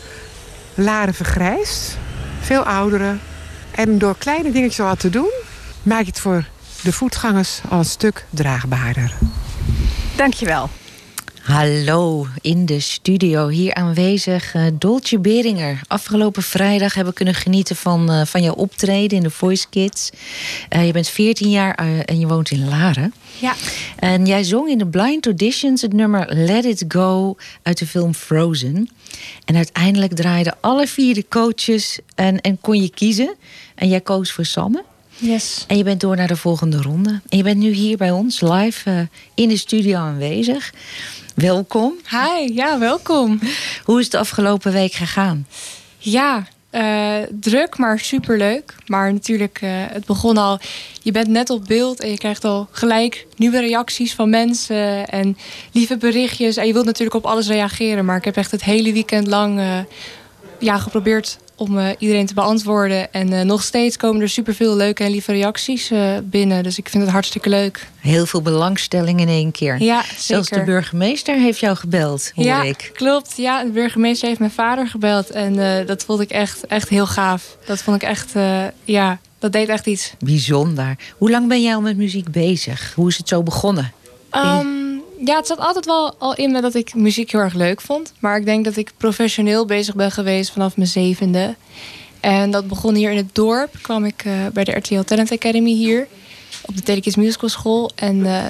Laren 0.75 1.15
vergrijst, 1.15 1.99
veel 2.41 2.63
ouderen. 2.63 3.21
En 3.71 3.99
door 3.99 4.19
kleine 4.19 4.51
dingetjes 4.51 4.87
wat 4.87 5.01
te 5.01 5.11
doen... 5.11 5.31
maak 5.83 6.01
je 6.01 6.07
het 6.07 6.21
voor 6.21 6.45
de 6.83 6.93
voetgangers 6.93 7.61
al 7.69 7.79
een 7.79 7.85
stuk 7.85 8.27
draagbaarder. 8.31 9.19
Dankjewel. 10.17 10.69
Hallo, 11.49 12.27
in 12.41 12.67
de 12.67 12.81
studio 12.81 13.49
hier 13.49 13.75
aanwezig 13.75 14.55
uh, 14.55 14.67
Dolce 14.75 15.19
Beringer. 15.19 15.81
Afgelopen 15.87 16.43
vrijdag 16.43 16.95
hebben 16.95 17.13
we 17.13 17.19
kunnen 17.19 17.35
genieten 17.35 17.77
van, 17.77 18.13
uh, 18.13 18.25
van 18.25 18.43
jouw 18.43 18.55
optreden 18.55 19.17
in 19.17 19.23
de 19.23 19.31
Voice 19.31 19.67
Kids. 19.71 20.11
Uh, 20.71 20.87
je 20.87 20.93
bent 20.93 21.09
14 21.09 21.51
jaar 21.51 21.75
en 22.05 22.19
je 22.19 22.27
woont 22.27 22.51
in 22.51 22.69
Laren. 22.69 23.15
Ja. 23.39 23.55
En 23.97 24.27
jij 24.27 24.43
zong 24.43 24.69
in 24.69 24.79
de 24.79 24.87
Blind 24.87 25.27
Auditions 25.27 25.83
het 25.83 25.93
nummer 25.93 26.35
Let 26.35 26.65
It 26.65 26.85
Go 26.89 27.37
uit 27.63 27.79
de 27.79 27.87
film 27.87 28.15
Frozen. 28.15 28.89
En 29.45 29.57
uiteindelijk 29.57 30.13
draaiden 30.13 30.57
alle 30.61 30.87
vier 30.87 31.15
de 31.15 31.27
coaches 31.29 31.99
en, 32.15 32.41
en 32.41 32.61
kon 32.61 32.83
je 32.83 32.89
kiezen. 32.89 33.35
En 33.75 33.89
jij 33.89 34.01
koos 34.01 34.33
voor 34.33 34.45
Samme. 34.45 34.85
Yes. 35.21 35.65
En 35.67 35.77
je 35.77 35.85
bent 35.85 36.01
door 36.01 36.17
naar 36.17 36.27
de 36.27 36.37
volgende 36.37 36.83
ronde. 36.83 37.21
En 37.29 37.37
je 37.37 37.43
bent 37.43 37.59
nu 37.59 37.71
hier 37.71 37.97
bij 37.97 38.11
ons 38.11 38.41
live 38.41 38.91
uh, 38.91 39.01
in 39.35 39.49
de 39.49 39.57
studio 39.57 39.97
aanwezig. 39.97 40.73
Welkom. 41.35 41.95
Hi, 42.11 42.55
ja, 42.55 42.79
welkom. 42.79 43.41
Hoe 43.85 43.99
is 43.99 44.03
het 44.03 44.13
de 44.13 44.19
afgelopen 44.19 44.73
week 44.73 44.93
gegaan? 44.93 45.47
Ja, 45.99 46.47
uh, 46.73 47.17
druk, 47.41 47.79
maar 47.79 47.99
superleuk. 47.99 48.75
Maar 48.87 49.13
natuurlijk, 49.13 49.61
uh, 49.63 49.71
het 49.73 50.07
begon 50.07 50.37
al. 50.37 50.61
Je 51.03 51.13
bent 51.13 51.29
net 51.29 51.51
op 51.51 51.65
beeld 51.67 52.01
en 52.01 52.11
je 52.11 52.19
krijgt 52.19 52.45
al 52.45 52.69
gelijk 52.71 53.27
nieuwe 53.37 53.61
reacties 53.61 54.15
van 54.15 54.31
mensen 54.31 55.09
en 55.09 55.37
lieve 55.73 55.97
berichtjes. 55.97 56.57
En 56.57 56.67
je 56.67 56.73
wilt 56.73 56.87
natuurlijk 56.87 57.17
op 57.17 57.27
alles 57.27 57.49
reageren. 57.49 58.05
Maar 58.05 58.17
ik 58.17 58.25
heb 58.25 58.37
echt 58.37 58.51
het 58.51 58.65
hele 58.65 58.93
weekend 58.93 59.27
lang 59.27 59.61
ja, 60.59 60.79
geprobeerd 60.79 61.39
om 61.59 61.79
uh, 61.79 61.89
iedereen 61.99 62.27
te 62.27 62.35
beantwoorden. 62.35 63.13
En 63.13 63.33
uh, 63.33 63.41
nog 63.41 63.63
steeds 63.63 63.97
komen 63.97 64.21
er 64.21 64.29
superveel 64.29 64.77
leuke 64.77 65.05
en 65.05 65.11
lieve 65.11 65.33
reacties 65.33 65.91
uh, 65.91 66.11
binnen. 66.23 66.63
Dus 66.63 66.79
ik 66.79 66.89
vind 66.89 67.03
het 67.03 67.13
hartstikke 67.13 67.49
leuk. 67.49 67.87
Heel 67.99 68.27
veel 68.27 68.43
belangstelling 68.43 69.21
in 69.21 69.29
één 69.29 69.51
keer. 69.51 69.83
Ja, 69.83 70.05
Zelfs 70.17 70.49
de 70.49 70.65
burgemeester 70.65 71.39
heeft 71.39 71.59
jou 71.59 71.77
gebeld, 71.77 72.33
hoor 72.35 72.45
ja, 72.45 72.63
ik. 72.63 72.91
klopt. 72.95 73.37
Ja, 73.37 73.65
de 73.65 73.71
burgemeester 73.71 74.29
heeft 74.29 74.41
mijn 74.41 74.51
vader 74.51 74.87
gebeld. 74.87 75.31
En 75.31 75.87
dat 75.87 76.05
vond 76.05 76.21
ik 76.21 76.31
echt, 76.31 76.67
echt 76.67 76.89
heel 76.89 77.07
gaaf. 77.07 77.57
Dat 77.67 77.83
vond 77.83 78.03
ik 78.03 78.09
echt, 78.09 78.33
ja, 78.85 79.19
dat 79.39 79.53
deed 79.53 79.69
echt 79.69 79.87
iets. 79.87 80.13
Bijzonder. 80.19 80.97
Hoe 81.19 81.31
lang 81.31 81.49
ben 81.49 81.63
jij 81.63 81.75
al 81.75 81.81
met 81.81 81.97
muziek 81.97 82.31
bezig? 82.31 82.93
Hoe 82.95 83.09
is 83.09 83.17
het 83.17 83.29
zo 83.29 83.43
begonnen? 83.43 83.93
Um, 84.33 84.88
ja, 85.25 85.37
het 85.37 85.47
zat 85.47 85.59
altijd 85.59 85.85
wel 85.85 86.15
al 86.19 86.35
in 86.35 86.53
me 86.53 86.61
dat 86.61 86.75
ik 86.75 86.95
muziek 86.95 87.33
heel 87.33 87.41
erg 87.41 87.55
leuk 87.55 87.81
vond. 87.81 88.13
Maar 88.19 88.37
ik 88.37 88.45
denk 88.45 88.65
dat 88.65 88.77
ik 88.77 88.93
professioneel 88.97 89.67
bezig 89.67 89.95
ben 89.95 90.11
geweest 90.11 90.51
vanaf 90.51 90.77
mijn 90.77 90.89
zevende. 90.89 91.55
En 92.21 92.51
dat 92.51 92.69
begon 92.69 92.95
hier 92.95 93.11
in 93.11 93.17
het 93.17 93.35
dorp. 93.35 93.75
Kwam 93.83 94.05
ik 94.05 94.25
uh, 94.25 94.33
bij 94.53 94.65
de 94.65 94.73
RTL 94.73 95.01
Talent 95.01 95.33
Academy 95.33 95.73
hier. 95.73 96.07
Op 96.63 96.77
de 96.77 96.83
Telekids 96.83 97.17
Musical 97.17 97.49
School. 97.49 97.91
En 97.95 98.17
uh, 98.17 98.45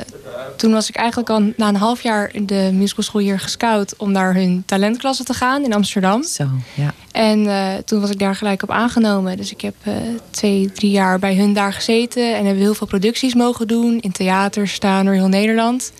toen 0.56 0.72
was 0.72 0.88
ik 0.88 0.96
eigenlijk 0.96 1.30
al 1.30 1.52
na 1.56 1.68
een 1.68 1.76
half 1.76 2.02
jaar 2.02 2.34
in 2.34 2.46
de 2.46 2.70
musical 2.72 3.04
school 3.04 3.20
hier 3.20 3.40
gescout... 3.40 3.96
om 3.96 4.12
naar 4.12 4.34
hun 4.34 4.62
talentklasse 4.66 5.24
te 5.24 5.34
gaan 5.34 5.64
in 5.64 5.72
Amsterdam. 5.72 6.22
Zo, 6.22 6.46
ja. 6.74 6.94
En 7.12 7.44
uh, 7.44 7.74
toen 7.74 8.00
was 8.00 8.10
ik 8.10 8.18
daar 8.18 8.34
gelijk 8.34 8.62
op 8.62 8.70
aangenomen. 8.70 9.36
Dus 9.36 9.50
ik 9.50 9.60
heb 9.60 9.74
twee, 10.30 10.72
drie 10.72 10.90
jaar 10.90 11.18
bij 11.18 11.36
hun 11.36 11.52
daar 11.52 11.72
gezeten. 11.72 12.36
En 12.36 12.44
hebben 12.44 12.62
heel 12.62 12.74
veel 12.74 12.86
producties 12.86 13.34
mogen 13.34 13.66
doen. 13.66 14.00
In 14.00 14.12
theater 14.12 14.68
staan 14.68 15.04
door 15.04 15.14
heel 15.14 15.28
Nederland. 15.28 15.92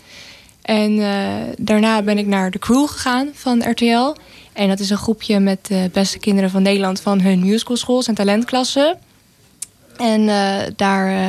En 0.69 0.93
uh, 0.99 1.35
daarna 1.59 2.03
ben 2.03 2.19
ik 2.19 2.27
naar 2.27 2.51
de 2.51 2.59
crew 2.59 2.89
gegaan 2.89 3.29
van 3.33 3.71
RTL. 3.71 4.15
En 4.53 4.69
dat 4.69 4.79
is 4.79 4.91
een 4.91 4.97
groepje 4.97 5.41
met 5.41 5.67
de 5.67 5.91
beste 5.93 6.19
kinderen 6.19 6.51
van 6.51 6.63
Nederland 6.63 7.01
van 7.01 7.21
hun 7.21 7.39
musicalschools 7.39 8.07
en 8.07 8.15
talentklassen. 8.15 8.99
En 9.97 10.21
uh, 10.21 10.57
daar 10.77 11.11
uh, 11.11 11.27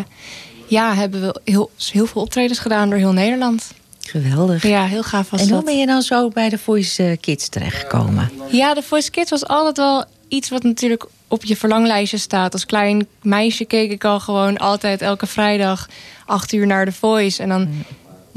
ja, 0.68 0.94
hebben 0.94 1.22
we 1.22 1.42
heel, 1.44 1.70
heel 1.92 2.06
veel 2.06 2.22
optredens 2.22 2.60
gedaan 2.60 2.90
door 2.90 2.98
heel 2.98 3.12
Nederland. 3.12 3.72
Geweldig. 4.00 4.64
Ja, 4.64 4.86
heel 4.86 5.04
gaaf 5.04 5.30
was 5.30 5.42
En 5.42 5.48
hoe 5.48 5.56
dat. 5.56 5.66
ben 5.66 5.78
je 5.78 5.86
dan 5.86 6.02
zo 6.02 6.30
bij 6.30 6.50
de 6.50 6.58
Voice 6.58 7.18
Kids 7.22 7.50
terechtgekomen? 7.50 8.32
Ja, 8.52 8.74
de 8.74 8.82
Voice 8.82 9.12
Kids 9.12 9.30
was 9.30 9.48
altijd 9.48 9.78
wel 9.78 10.06
iets 10.28 10.50
wat 10.50 10.64
natuurlijk 10.64 11.06
op 11.28 11.44
je 11.44 11.56
verlanglijstje 11.56 12.18
staat. 12.18 12.54
Als 12.54 12.66
klein 12.66 13.08
meisje 13.22 13.66
keek 13.66 13.92
ik 13.92 14.04
al 14.04 14.20
gewoon 14.20 14.58
altijd 14.58 15.02
elke 15.02 15.28
vrijdag 15.28 15.88
acht 16.26 16.54
uur 16.54 16.68
naar 16.68 16.86
de 16.86 16.92
Voice. 16.92 17.44
En 17.44 17.50
dan 17.50 17.70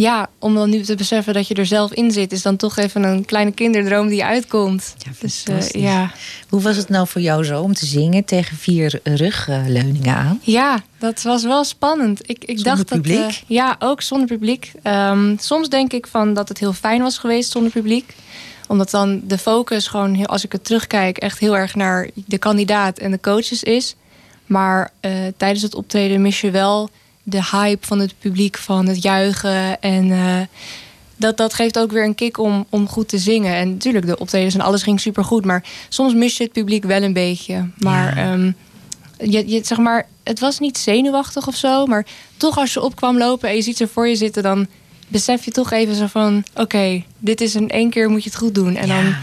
ja, 0.02 0.28
om 0.38 0.54
dan 0.54 0.70
nu 0.70 0.82
te 0.82 0.94
beseffen 0.94 1.34
dat 1.34 1.48
je 1.48 1.54
er 1.54 1.66
zelf 1.66 1.92
in 1.92 2.10
zit, 2.10 2.32
is 2.32 2.42
dan 2.42 2.56
toch 2.56 2.76
even 2.76 3.02
een 3.02 3.24
kleine 3.24 3.52
kinderdroom 3.52 4.08
die 4.08 4.24
uitkomt. 4.24 4.94
Ja, 4.98 5.10
dus 5.20 5.38
uh, 5.40 5.44
fantastisch. 5.44 5.82
ja. 5.82 6.10
Hoe 6.48 6.60
was 6.60 6.76
het 6.76 6.88
nou 6.88 7.06
voor 7.08 7.20
jou 7.20 7.44
zo 7.44 7.62
om 7.62 7.74
te 7.74 7.86
zingen 7.86 8.24
tegen 8.24 8.56
vier 8.56 9.00
rugleuningen 9.04 10.14
aan? 10.14 10.40
Ja, 10.42 10.82
dat 10.98 11.22
was 11.22 11.42
wel 11.42 11.64
spannend. 11.64 12.20
Ik, 12.22 12.44
ik 12.44 12.46
Zonder 12.46 12.64
dacht 12.64 12.88
dat. 12.88 13.00
publiek? 13.00 13.18
eh, 13.18 13.34
ja, 13.46 13.76
ook 13.78 14.02
zonder 14.02 14.26
publiek. 14.26 14.72
Ehm, 14.82 15.36
soms 15.38 15.68
denk 15.68 15.92
ik 15.92 16.06
van 16.06 16.34
dat 16.34 16.48
het 16.48 16.58
heel 16.58 16.72
fijn 16.72 17.02
was 17.02 17.18
geweest 17.18 17.50
zonder 17.50 17.72
publiek 17.72 18.14
omdat 18.68 18.90
dan 18.90 19.20
de 19.24 19.38
focus 19.38 19.86
gewoon, 19.86 20.14
heel, 20.14 20.26
als 20.26 20.44
ik 20.44 20.52
het 20.52 20.64
terugkijk, 20.64 21.18
echt 21.18 21.38
heel 21.38 21.56
erg 21.56 21.74
naar 21.74 22.10
de 22.14 22.38
kandidaat 22.38 22.98
en 22.98 23.10
de 23.10 23.20
coaches 23.20 23.62
is. 23.62 23.96
Maar 24.46 24.92
eh, 25.00 25.12
tijdens 25.36 25.62
het 25.62 25.74
optreden 25.74 26.22
mis 26.22 26.40
je 26.40 26.50
wel 26.50 26.90
de 27.22 27.44
hype 27.50 27.86
van 27.86 27.98
het 27.98 28.14
publiek, 28.18 28.58
van 28.58 28.86
het 28.86 29.02
juichen. 29.02 29.80
En 29.80 30.10
eh, 30.10 30.40
dat, 31.16 31.36
dat 31.36 31.54
geeft 31.54 31.78
ook 31.78 31.92
weer 31.92 32.04
een 32.04 32.14
kick 32.14 32.38
om, 32.38 32.66
om 32.70 32.88
goed 32.88 33.08
te 33.08 33.18
zingen. 33.18 33.54
En 33.54 33.70
natuurlijk, 33.70 34.06
de 34.06 34.18
optredens 34.18 34.54
en 34.54 34.60
alles 34.60 34.82
ging 34.82 35.00
supergoed. 35.00 35.44
Maar 35.44 35.64
soms 35.88 36.14
mis 36.14 36.36
je 36.36 36.42
het 36.42 36.52
publiek 36.52 36.84
wel 36.84 37.02
een 37.02 37.12
beetje. 37.12 37.68
Maar, 37.78 38.16
Ja. 38.16 38.32
ehm, 38.32 38.52
je, 39.30 39.48
je, 39.48 39.60
zeg 39.64 39.78
maar 39.78 40.06
het 40.22 40.38
was 40.40 40.58
niet 40.58 40.78
zenuwachtig 40.78 41.46
of 41.46 41.54
zo. 41.56 41.86
Maar 41.86 42.06
toch 42.36 42.58
als 42.58 42.72
je 42.72 42.82
opkwam 42.82 43.18
lopen 43.18 43.48
en 43.48 43.54
je 43.54 43.62
ziet 43.62 43.76
ze 43.76 43.88
voor 43.88 44.08
je 44.08 44.16
zitten... 44.16 44.42
dan 44.42 44.66
besef 45.08 45.44
je 45.44 45.50
toch 45.50 45.70
even 45.70 45.94
zo 45.94 46.06
van... 46.06 46.44
oké, 46.54 47.02
dit 47.18 47.40
is 47.40 47.54
in 47.54 47.68
één 47.70 47.90
keer 47.90 48.10
moet 48.10 48.24
je 48.24 48.30
het 48.30 48.38
goed 48.38 48.54
doen. 48.54 48.76
En 48.76 48.88
dan, 48.88 49.14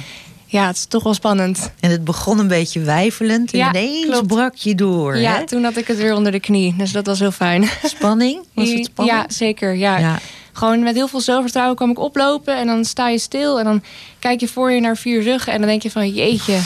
ja, 0.51 0.67
het 0.67 0.75
is 0.75 0.85
toch 0.85 1.03
wel 1.03 1.13
spannend. 1.13 1.71
En 1.79 1.91
het 1.91 2.03
begon 2.03 2.39
een 2.39 2.47
beetje 2.47 2.79
wijfelend 2.79 3.51
en 3.53 3.57
Ja, 3.59 3.69
ineens 3.69 4.05
klopt. 4.05 4.27
brak 4.27 4.55
je 4.55 4.75
door. 4.75 5.17
Ja, 5.17 5.35
hè? 5.37 5.45
toen 5.45 5.63
had 5.63 5.77
ik 5.77 5.87
het 5.87 5.97
weer 5.97 6.13
onder 6.15 6.31
de 6.31 6.39
knie. 6.39 6.75
Dus 6.77 6.91
dat 6.91 7.05
was 7.05 7.19
heel 7.19 7.31
fijn. 7.31 7.69
Spanning? 7.83 8.45
Was 8.53 8.69
het 8.71 8.85
spannend? 8.85 9.17
Ja, 9.17 9.35
zeker. 9.35 9.75
Ja. 9.75 9.97
Ja. 9.97 10.19
Gewoon 10.53 10.83
met 10.83 10.95
heel 10.95 11.07
veel 11.07 11.21
zelfvertrouwen 11.21 11.75
kwam 11.75 11.89
ik 11.89 11.99
oplopen. 11.99 12.57
En 12.57 12.67
dan 12.67 12.85
sta 12.85 13.09
je 13.09 13.17
stil. 13.19 13.59
En 13.59 13.65
dan 13.65 13.83
kijk 14.19 14.39
je 14.39 14.47
voor 14.47 14.71
je 14.71 14.79
naar 14.81 14.97
vier 14.97 15.21
ruggen. 15.23 15.53
En 15.53 15.59
dan 15.59 15.67
denk 15.67 15.81
je 15.81 15.91
van, 15.91 16.09
jeetje, 16.09 16.59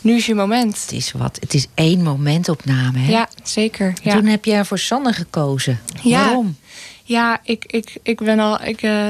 nu 0.00 0.14
is 0.16 0.26
je 0.26 0.34
moment. 0.34 0.80
Het 0.80 0.92
is 0.92 1.12
wat. 1.12 1.38
Het 1.40 1.54
is 1.54 1.66
één 1.74 2.02
momentopname. 2.02 2.98
Hè? 2.98 3.10
Ja, 3.10 3.28
zeker. 3.42 3.92
Ja. 4.02 4.12
Toen 4.14 4.26
heb 4.26 4.44
je 4.44 4.64
voor 4.64 4.78
Sanne 4.78 5.12
gekozen. 5.12 5.80
Ja. 6.02 6.24
Waarom? 6.24 6.56
Ja, 7.04 7.40
ik, 7.44 7.64
ik, 7.66 7.96
ik 8.02 8.18
ben 8.20 8.38
al. 8.38 8.62
Ik, 8.62 8.82
eh, 8.82 9.06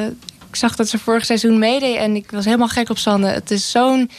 zag 0.58 0.76
dat 0.76 0.88
ze 0.88 0.98
vorig 0.98 1.24
seizoen 1.24 1.58
meedeed 1.58 1.96
en 1.96 2.16
ik 2.16 2.30
was 2.30 2.44
helemaal 2.44 2.68
gek 2.68 2.90
op 2.90 2.98
Sanne. 2.98 3.28
Het 3.28 3.50
is 3.50 3.70
zo'n 3.70 4.10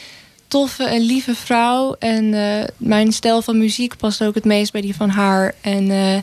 toffe 0.48 0.84
en 0.84 1.02
lieve 1.02 1.36
vrouw. 1.36 1.96
En 2.00 2.34
eh, 2.34 2.68
mijn 2.78 3.12
stijl 3.12 3.42
van 3.42 3.58
muziek 3.58 3.98
past 3.98 4.24
ook 4.24 4.36
het 4.36 4.46
meest 4.46 4.72
bij 4.72 4.82
die 4.82 4.96
van 4.96 5.10
haar. 5.10 5.56
En 5.62 5.92
eh, 5.92 6.18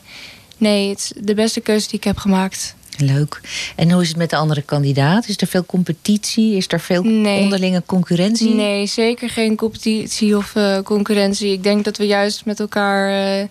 nee, 0.56 0.88
het 0.88 0.98
is 0.98 1.12
de 1.24 1.34
beste 1.34 1.60
keuze 1.60 1.88
die 1.88 1.98
ik 1.98 2.04
heb 2.04 2.16
gemaakt. 2.16 2.74
Leuk. 2.98 3.40
En 3.76 3.90
hoe 3.90 4.02
is 4.02 4.08
het 4.08 4.16
met 4.16 4.30
de 4.30 4.36
andere 4.36 4.62
kandidaat? 4.62 5.28
Is 5.28 5.40
er 5.40 5.46
veel 5.46 5.66
competitie? 5.66 6.56
Is 6.56 6.66
er 6.68 6.80
veel 6.80 7.02
Nee. 7.02 7.40
onderlinge 7.40 7.82
concurrentie? 7.86 8.54
Nee, 8.54 8.86
zeker 8.86 9.30
geen 9.30 9.56
competitie 9.56 10.36
of 10.36 10.54
eh, 10.54 10.78
concurrentie. 10.82 11.52
Ik 11.52 11.62
denk 11.62 11.84
dat 11.84 11.96
we 11.96 12.06
juist 12.06 12.44
met 12.44 12.60
elkaar. 12.60 13.48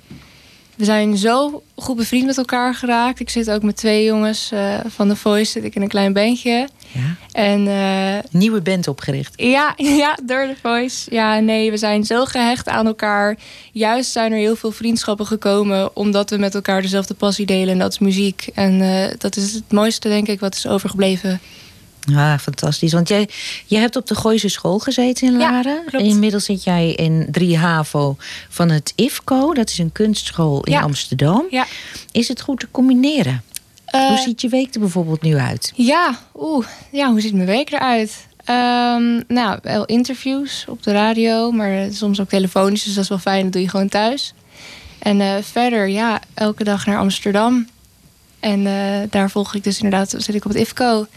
We 0.75 0.85
zijn 0.85 1.17
zo 1.17 1.63
goed 1.75 1.95
bevriend 1.95 2.25
met 2.25 2.37
elkaar 2.37 2.75
geraakt. 2.75 3.19
Ik 3.19 3.29
zit 3.29 3.51
ook 3.51 3.63
met 3.63 3.75
twee 3.75 4.03
jongens 4.03 4.51
eh, 4.51 4.79
van 4.87 5.07
The 5.07 5.15
Voice. 5.15 5.51
Zit 5.51 5.63
ik 5.63 5.75
in 5.75 5.81
een 5.81 5.87
klein 5.87 6.13
bandje. 6.13 6.67
Ja. 6.91 7.15
En 7.31 7.67
eh, 7.67 8.23
Nieuwe 8.31 8.61
band 8.61 8.87
opgericht. 8.87 9.33
Ja, 9.35 9.73
ja, 10.03 10.17
door 10.23 10.45
The 10.47 10.55
Voice. 10.61 11.13
Ja, 11.13 11.39
nee, 11.39 11.71
we 11.71 11.77
zijn 11.77 12.03
zo 12.03 12.25
gehecht 12.25 12.67
aan 12.67 12.85
elkaar. 12.85 13.37
Juist 13.71 14.11
zijn 14.11 14.31
er 14.31 14.37
heel 14.37 14.55
veel 14.55 14.71
vriendschappen 14.71 15.25
gekomen... 15.25 15.95
omdat 15.95 16.29
we 16.29 16.37
met 16.37 16.55
elkaar 16.55 16.81
dezelfde 16.81 17.13
passie 17.13 17.45
delen. 17.45 17.69
En 17.69 17.79
dat 17.79 17.91
is 17.91 17.99
muziek. 17.99 18.49
En 18.53 18.81
eh, 18.81 19.17
dat 19.17 19.35
is 19.35 19.53
het 19.53 19.71
mooiste, 19.71 20.07
denk 20.09 20.27
ik, 20.27 20.39
wat 20.39 20.55
is 20.55 20.67
overgebleven. 20.67 21.39
Ah, 22.13 22.37
fantastisch. 22.39 22.93
Want 22.93 23.07
jij, 23.07 23.29
jij 23.65 23.79
hebt 23.81 23.95
op 23.95 24.07
de 24.07 24.15
Gooise 24.15 24.47
school 24.49 24.79
gezeten 24.79 25.27
in 25.27 25.33
Ja, 25.33 25.39
Laren. 25.51 25.83
inmiddels 25.91 26.45
zit 26.45 26.63
jij 26.63 26.91
in 26.93 27.27
3 27.31 27.57
HAVO 27.57 28.15
van 28.49 28.69
het 28.69 28.93
IFCO. 28.95 29.53
Dat 29.53 29.69
is 29.69 29.77
een 29.77 29.91
kunstschool 29.91 30.63
in 30.63 30.71
Ja. 30.71 30.81
Amsterdam. 30.81 31.43
Ja. 31.49 31.65
Is 32.11 32.27
het 32.27 32.41
goed 32.41 32.59
te 32.59 32.67
combineren? 32.71 33.43
Eh, 33.85 34.07
Hoe 34.07 34.17
ziet 34.17 34.41
je 34.41 34.49
week 34.49 34.73
er 34.73 34.79
bijvoorbeeld 34.79 35.21
nu 35.21 35.35
uit? 35.37 35.71
Ja, 35.75 36.19
oeh. 36.39 36.65
Ja, 36.91 37.09
hoe 37.09 37.21
ziet 37.21 37.33
mijn 37.33 37.47
week 37.47 37.71
eruit? 37.71 38.27
Ehm, 38.45 39.21
nou, 39.27 39.59
wel 39.61 39.85
interviews 39.85 40.65
op 40.67 40.83
de 40.83 40.91
radio, 40.91 41.51
maar 41.51 41.87
soms 41.91 42.19
ook 42.21 42.29
telefonisch, 42.29 42.83
dus 42.83 42.93
dat 42.93 43.03
is 43.03 43.09
wel 43.09 43.17
fijn. 43.17 43.43
Dat 43.43 43.51
doe 43.51 43.61
je 43.61 43.69
gewoon 43.69 43.89
thuis. 43.89 44.33
En 44.99 45.21
eh, 45.21 45.33
verder, 45.41 45.87
ja, 45.87 46.19
elke 46.33 46.63
dag 46.63 46.85
naar 46.85 46.97
Amsterdam. 46.97 47.67
En 48.39 48.67
eh, 48.67 48.99
daar 49.09 49.29
volg 49.29 49.55
ik 49.55 49.63
dus 49.63 49.75
inderdaad, 49.81 50.15
zit 50.17 50.35
ik 50.35 50.45
op 50.45 50.51
het 50.51 50.59
IFCO. 50.61 51.07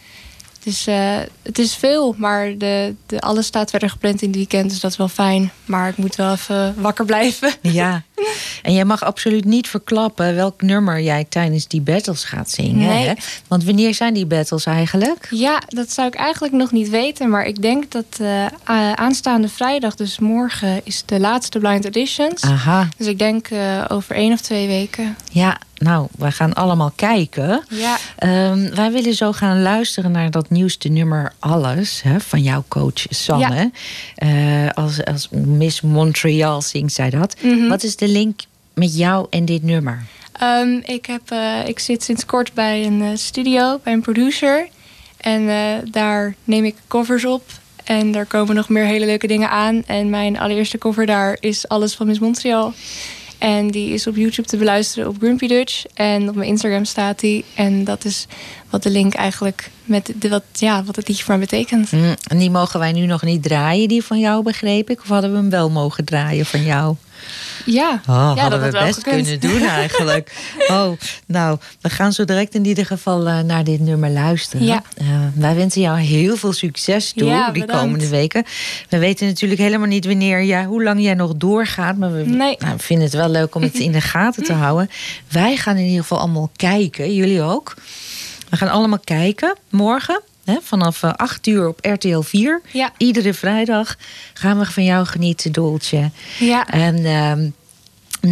Dus 0.68 0.86
eh, 0.86 1.18
het 1.42 1.58
is 1.58 1.74
veel, 1.74 2.14
maar 2.18 2.58
de, 2.58 2.94
de, 3.06 3.20
alles 3.20 3.46
staat 3.46 3.70
verder 3.70 3.90
gepland 3.90 4.22
in 4.22 4.28
het 4.28 4.36
weekend, 4.36 4.70
dus 4.70 4.80
dat 4.80 4.90
is 4.90 4.96
wel 4.96 5.08
fijn. 5.08 5.50
Maar 5.64 5.88
ik 5.88 5.96
moet 5.96 6.16
wel 6.16 6.32
even 6.32 6.74
wakker 6.80 7.04
blijven. 7.04 7.52
Ja. 7.60 8.02
En 8.62 8.74
jij 8.74 8.84
mag 8.84 9.04
absoluut 9.04 9.44
niet 9.44 9.68
verklappen 9.68 10.34
welk 10.34 10.62
nummer 10.62 11.00
jij 11.00 11.26
tijdens 11.28 11.68
die 11.68 11.80
battles 11.80 12.24
gaat 12.24 12.50
zingen. 12.50 12.88
Nee. 12.88 13.06
Hè? 13.06 13.12
Want 13.48 13.64
wanneer 13.64 13.94
zijn 13.94 14.14
die 14.14 14.26
battles 14.26 14.64
eigenlijk? 14.66 15.26
Ja, 15.30 15.62
dat 15.66 15.92
zou 15.92 16.08
ik 16.08 16.14
eigenlijk 16.14 16.54
nog 16.54 16.72
niet 16.72 16.88
weten. 16.88 17.30
Maar 17.30 17.46
ik 17.46 17.62
denk 17.62 17.90
dat 17.90 18.18
eh, 18.20 18.92
aanstaande 18.92 19.48
vrijdag, 19.48 19.94
dus 19.94 20.18
morgen, 20.18 20.80
is 20.84 21.02
de 21.06 21.20
laatste 21.20 21.58
Blind 21.58 21.82
Auditions. 21.82 22.42
Aha. 22.42 22.88
Dus 22.96 23.06
ik 23.06 23.18
denk 23.18 23.48
eh, 23.48 23.84
over 23.88 24.14
één 24.14 24.32
of 24.32 24.40
twee 24.40 24.66
weken. 24.66 25.16
Ja, 25.30 25.58
nou, 25.74 26.06
we 26.18 26.30
gaan 26.30 26.54
allemaal 26.54 26.92
kijken. 26.96 27.64
Ja, 27.68 27.96
Ehm, 28.18 28.74
wij 28.74 28.92
willen 28.92 29.14
zo 29.14 29.32
gaan 29.32 29.62
luisteren 29.62 30.10
naar 30.10 30.30
dat 30.30 30.50
nieuwste 30.50 30.88
nummer 30.88 31.32
Alles 31.38 32.02
hè, 32.02 32.20
van 32.20 32.42
jouw 32.42 32.64
coach 32.68 33.06
Sanne. 33.08 33.70
Eh, 34.14 34.28
als, 34.74 35.04
als 35.04 35.28
Miss 35.30 35.80
Montreal 35.80 36.62
zingt 36.62 36.92
zij 36.92 37.10
dat. 37.10 37.36
Mhm. 37.40 37.68
Wat 37.68 37.82
is 37.82 37.96
de 37.96 38.07
link 38.12 38.40
met 38.74 38.96
jou 38.96 39.26
en 39.30 39.44
dit 39.44 39.62
nummer? 39.62 40.06
Ehm, 40.32 40.80
ik, 40.84 41.06
heb, 41.06 41.30
eh, 41.30 41.68
ik 41.68 41.78
zit 41.78 42.02
sinds 42.02 42.24
kort 42.24 42.52
bij 42.52 42.86
een 42.86 43.02
eh, 43.02 43.08
studio, 43.14 43.80
bij 43.82 43.92
een 43.92 44.00
producer. 44.00 44.68
En 45.16 45.48
eh, 45.48 45.90
daar 45.90 46.34
neem 46.44 46.64
ik 46.64 46.74
covers 46.88 47.24
op. 47.24 47.42
En 47.84 48.12
daar 48.12 48.26
komen 48.26 48.54
nog 48.54 48.68
meer 48.68 48.84
hele 48.84 49.06
leuke 49.06 49.26
dingen 49.26 49.50
aan. 49.50 49.82
En 49.86 50.10
mijn 50.10 50.38
allereerste 50.38 50.78
cover 50.78 51.06
daar 51.06 51.36
is 51.40 51.68
Alles 51.68 51.94
van 51.94 52.06
Miss 52.06 52.18
Montreal. 52.18 52.72
En 53.38 53.70
die 53.70 53.92
is 53.92 54.06
op 54.06 54.16
YouTube 54.16 54.48
te 54.48 54.56
beluisteren 54.56 55.08
op 55.08 55.16
Grumpy 55.18 55.46
Dutch. 55.46 55.84
En 55.94 56.28
op 56.28 56.34
mijn 56.34 56.48
Instagram 56.48 56.84
staat 56.84 57.20
die. 57.20 57.44
En 57.54 57.84
dat 57.84 58.04
is 58.04 58.26
wat 58.70 58.82
de 58.82 58.90
link 58.90 59.14
eigenlijk 59.14 59.70
met 59.84 60.12
de, 60.16 60.28
wat, 60.28 60.42
ja, 60.52 60.84
wat 60.84 60.96
het 60.96 61.08
liedje 61.08 61.24
voor 61.24 61.36
mij 61.38 61.46
betekent. 61.48 61.90
Hm, 61.90 62.14
en 62.26 62.38
die 62.38 62.50
mogen 62.50 62.80
wij 62.80 62.92
nu 62.92 63.06
nog 63.06 63.22
niet 63.22 63.42
draaien, 63.42 63.88
die 63.88 64.04
van 64.04 64.18
jou 64.18 64.42
begreep 64.42 64.90
ik. 64.90 65.00
Of 65.00 65.08
hadden 65.08 65.30
we 65.30 65.36
hem 65.36 65.50
wel 65.50 65.70
mogen 65.70 66.04
draaien 66.04 66.46
van 66.46 66.62
jou? 66.64 66.96
Ja, 67.64 68.00
Oh, 68.08 68.32
ja 68.34 68.40
hadden 68.42 68.60
dat 68.60 68.72
we 68.72 68.78
best 68.78 68.98
gekund. 69.02 69.24
kunnen 69.26 69.40
doen 69.40 69.68
eigenlijk. 69.68 70.32
oh, 70.68 70.90
nou, 71.26 71.58
we 71.80 71.90
gaan 71.90 72.12
zo 72.12 72.24
direct 72.24 72.54
in 72.54 72.64
ieder 72.64 72.86
geval 72.86 73.26
eh, 73.28 73.38
naar 73.40 73.64
dit 73.64 73.80
nummer 73.80 74.10
luisteren. 74.10 74.66
Ja. 74.66 74.82
Eh, 74.96 75.06
wij 75.34 75.54
wensen 75.54 75.80
jou 75.80 75.98
heel 75.98 76.36
veel 76.36 76.52
succes 76.52 77.12
toe 77.12 77.28
Ja, 77.28 77.50
die 77.50 77.64
komende 77.64 78.08
weken. 78.08 78.44
We 78.88 78.98
weten 78.98 79.26
natuurlijk 79.26 79.60
helemaal 79.60 79.86
niet 79.88 80.06
wanneer 80.06 80.44
jij, 80.44 80.64
hoe 80.64 80.82
lang 80.82 81.02
jij 81.02 81.14
nog 81.14 81.34
doorgaat. 81.36 81.96
Maar 81.96 82.12
we, 82.12 82.22
Nee. 82.24 82.56
nou, 82.58 82.76
we 82.76 82.82
vinden 82.82 83.04
het 83.04 83.14
wel 83.14 83.28
leuk 83.28 83.54
om 83.54 83.62
het 83.62 83.74
in 83.86 83.92
de 83.92 84.00
gaten 84.00 84.44
te 84.44 84.52
houden. 84.52 84.90
Wij 85.28 85.56
gaan 85.56 85.76
in 85.76 85.84
ieder 85.84 86.00
geval 86.00 86.18
allemaal 86.18 86.50
kijken, 86.56 87.14
jullie 87.14 87.42
ook. 87.42 87.74
We 88.50 88.56
gaan 88.56 88.68
allemaal 88.70 88.98
kijken 89.04 89.56
morgen. 89.70 90.22
Hè, 90.44 90.56
vanaf 90.62 91.02
eh, 91.02 91.12
8 91.16 91.46
uur 91.46 91.68
op 91.68 91.78
RTL 91.82 92.20
4. 92.20 92.60
Ja. 92.72 92.90
Iedere 92.96 93.34
vrijdag 93.34 93.96
gaan 94.34 94.58
we 94.58 94.64
van 94.64 94.84
jou 94.84 95.06
genieten, 95.06 95.52
Dolce. 95.52 96.10
Ja, 96.38 96.66
En 96.66 97.04
ehm, 97.04 97.48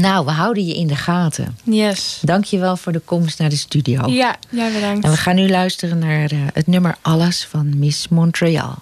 nou, 0.01 0.25
we 0.25 0.31
houden 0.31 0.67
je 0.67 0.75
in 0.77 0.87
de 0.87 0.97
gaten. 0.97 1.59
yes. 1.65 2.19
Dank 2.23 2.45
je 2.45 2.59
wel 2.59 2.77
voor 2.77 2.93
de 2.93 2.99
komst 3.05 3.39
naar 3.39 3.49
de 3.49 3.57
studio. 3.57 4.07
Ja, 4.11 4.37
jij 4.51 4.73
bedankt. 4.73 5.05
En 5.05 5.11
we 5.11 5.17
gaan 5.17 5.35
nu 5.35 5.49
luisteren 5.49 5.99
naar 5.99 6.31
eh, 6.31 6.39
het 6.53 6.67
nummer 6.67 6.97
Alles 7.03 7.45
van 7.51 7.79
Miss 7.79 8.09
Montreal. 8.09 8.75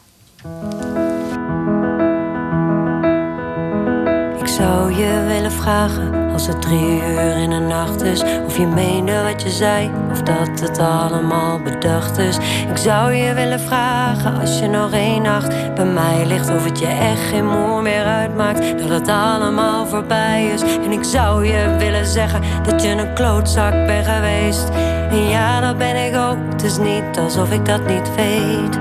Ik 4.40 4.46
zou 4.50 4.94
je 4.94 5.24
willen 5.26 5.52
vragen 5.52 6.23
als 6.34 6.46
het 6.46 6.62
drie 6.62 7.02
uur 7.12 7.36
in 7.36 7.50
de 7.50 7.58
nacht 7.58 8.02
is. 8.02 8.22
Of 8.46 8.56
je 8.56 8.66
meende 8.66 9.22
wat 9.22 9.42
je 9.42 9.50
zei, 9.50 9.90
of 10.10 10.22
dat 10.22 10.60
het 10.60 10.78
allemaal 10.78 11.60
bedacht 11.60 12.18
is. 12.18 12.36
Ik 12.70 12.76
zou 12.76 13.12
je 13.12 13.34
willen 13.34 13.60
vragen 13.60 14.40
als 14.40 14.58
je 14.58 14.66
nog 14.66 14.92
één 14.92 15.22
nacht 15.22 15.74
bij 15.74 15.84
mij 15.84 16.26
ligt. 16.26 16.50
Of 16.50 16.64
het 16.64 16.78
je 16.78 16.86
echt 16.86 17.20
geen 17.20 17.46
moer 17.46 17.82
meer 17.82 18.04
uitmaakt, 18.04 18.78
dat 18.78 18.88
het 18.88 19.08
allemaal 19.08 19.86
voorbij 19.86 20.46
is. 20.54 20.62
En 20.62 20.92
ik 20.92 21.04
zou 21.04 21.46
je 21.46 21.76
willen 21.78 22.06
zeggen 22.06 22.42
dat 22.62 22.82
je 22.82 22.88
een 22.88 23.14
klootzak 23.14 23.86
bent 23.86 24.06
geweest. 24.06 24.68
En 25.10 25.28
ja, 25.28 25.60
dat 25.60 25.78
ben 25.78 26.06
ik 26.06 26.16
ook, 26.16 26.36
het 26.52 26.62
is 26.62 26.78
niet 26.78 27.18
alsof 27.18 27.52
ik 27.52 27.66
dat 27.66 27.86
niet 27.86 28.14
weet. 28.14 28.78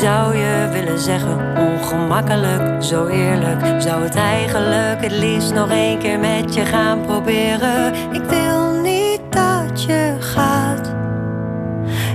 Zou 0.00 0.36
je 0.36 0.68
willen 0.72 0.98
zeggen, 0.98 1.56
ongemakkelijk, 1.56 2.82
zo 2.82 3.06
eerlijk. 3.06 3.82
Zou 3.82 4.02
het 4.02 4.14
eigenlijk 4.14 5.00
het 5.02 5.12
liefst 5.12 5.54
nog 5.54 5.70
één 5.70 5.98
keer 5.98 6.18
met 6.18 6.54
je 6.54 6.64
gaan 6.64 7.00
proberen. 7.00 7.94
Ik 8.12 8.22
wil 8.22 8.80
niet 8.80 9.20
dat 9.30 9.82
je 9.82 10.16
gaat. 10.18 10.92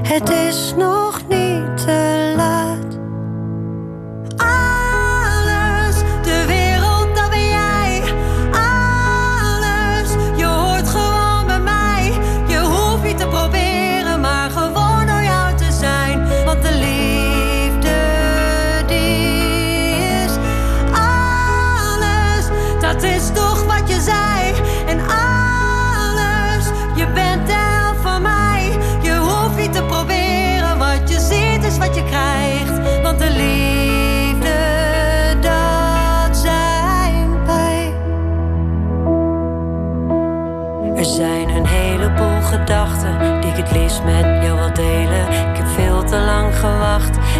Het 0.03 0.29
is 0.29 0.73
nog 0.77 1.08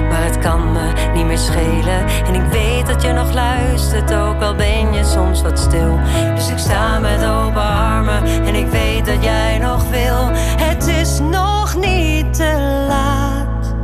maar 0.09 0.23
het 0.23 0.39
kan 0.39 0.71
me 0.71 0.91
niet 1.13 1.25
meer 1.25 1.37
schelen. 1.37 2.05
En 2.25 2.35
ik 2.35 2.51
weet 2.51 2.87
dat 2.87 3.01
je 3.01 3.11
nog 3.11 3.33
luistert, 3.33 4.13
ook 4.13 4.41
al 4.41 4.55
ben 4.55 4.93
je 4.93 5.03
soms 5.03 5.41
wat 5.41 5.59
stil. 5.59 5.99
Dus 6.35 6.49
ik 6.49 6.57
sta 6.57 6.99
met 6.99 7.25
open 7.25 7.61
armen 7.61 8.23
en 8.23 8.55
ik 8.55 8.67
weet 8.67 9.05
dat 9.05 9.23
jij 9.23 9.57
nog 9.57 9.89
wil. 9.89 10.29
Het 10.57 10.87
is 10.87 11.19
nog 11.19 11.75
niet 11.75 12.33
te 12.33 12.85
laat. 12.87 13.75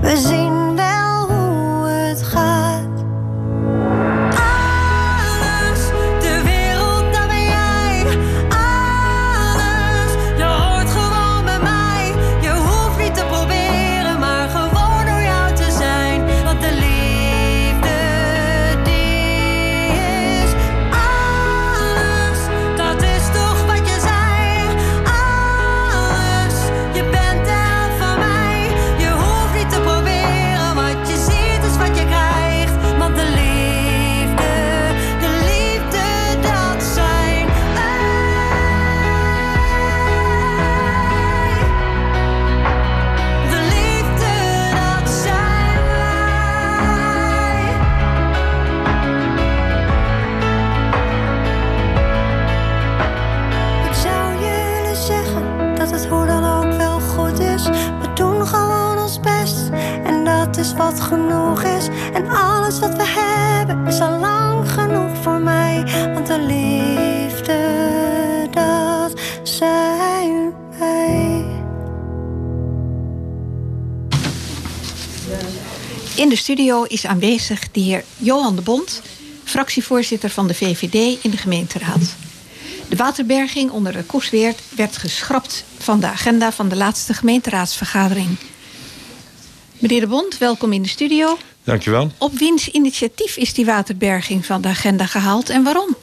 We 0.00 0.16
zien 0.16 0.76
wel 0.76 0.89
studio 76.40 76.82
is 76.82 77.06
aanwezig 77.06 77.70
de 77.70 77.80
heer 77.80 78.04
Johan 78.16 78.56
de 78.56 78.62
Bond, 78.62 79.02
fractievoorzitter 79.44 80.30
van 80.30 80.46
de 80.46 80.54
VVD 80.54 81.24
in 81.24 81.30
de 81.30 81.36
gemeenteraad. 81.36 82.16
De 82.88 82.96
waterberging 82.96 83.70
onder 83.70 83.92
de 83.92 84.02
Koesweert 84.02 84.60
werd 84.76 84.96
geschrapt 84.96 85.64
van 85.78 86.00
de 86.00 86.06
agenda 86.06 86.52
van 86.52 86.68
de 86.68 86.76
laatste 86.76 87.14
gemeenteraadsvergadering. 87.14 88.28
Meneer 89.78 90.00
de 90.00 90.06
Bond, 90.06 90.38
welkom 90.38 90.72
in 90.72 90.82
de 90.82 90.88
studio. 90.88 91.38
Dankjewel. 91.64 92.12
Op 92.18 92.38
wiens 92.38 92.68
initiatief 92.68 93.36
is 93.36 93.54
die 93.54 93.64
waterberging 93.64 94.46
van 94.46 94.60
de 94.60 94.68
agenda 94.68 95.06
gehaald 95.06 95.50
en 95.50 95.62
waarom? 95.62 95.96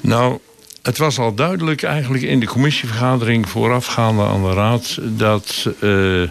Nou, 0.00 0.38
het 0.82 0.98
was 0.98 1.18
al 1.18 1.34
duidelijk 1.34 1.82
eigenlijk 1.82 2.22
in 2.22 2.40
de 2.40 2.46
commissievergadering 2.46 3.48
voorafgaande 3.48 4.22
aan 4.22 4.42
de 4.42 4.52
raad 4.52 4.98
dat 5.00 5.66
eh, 5.80 6.22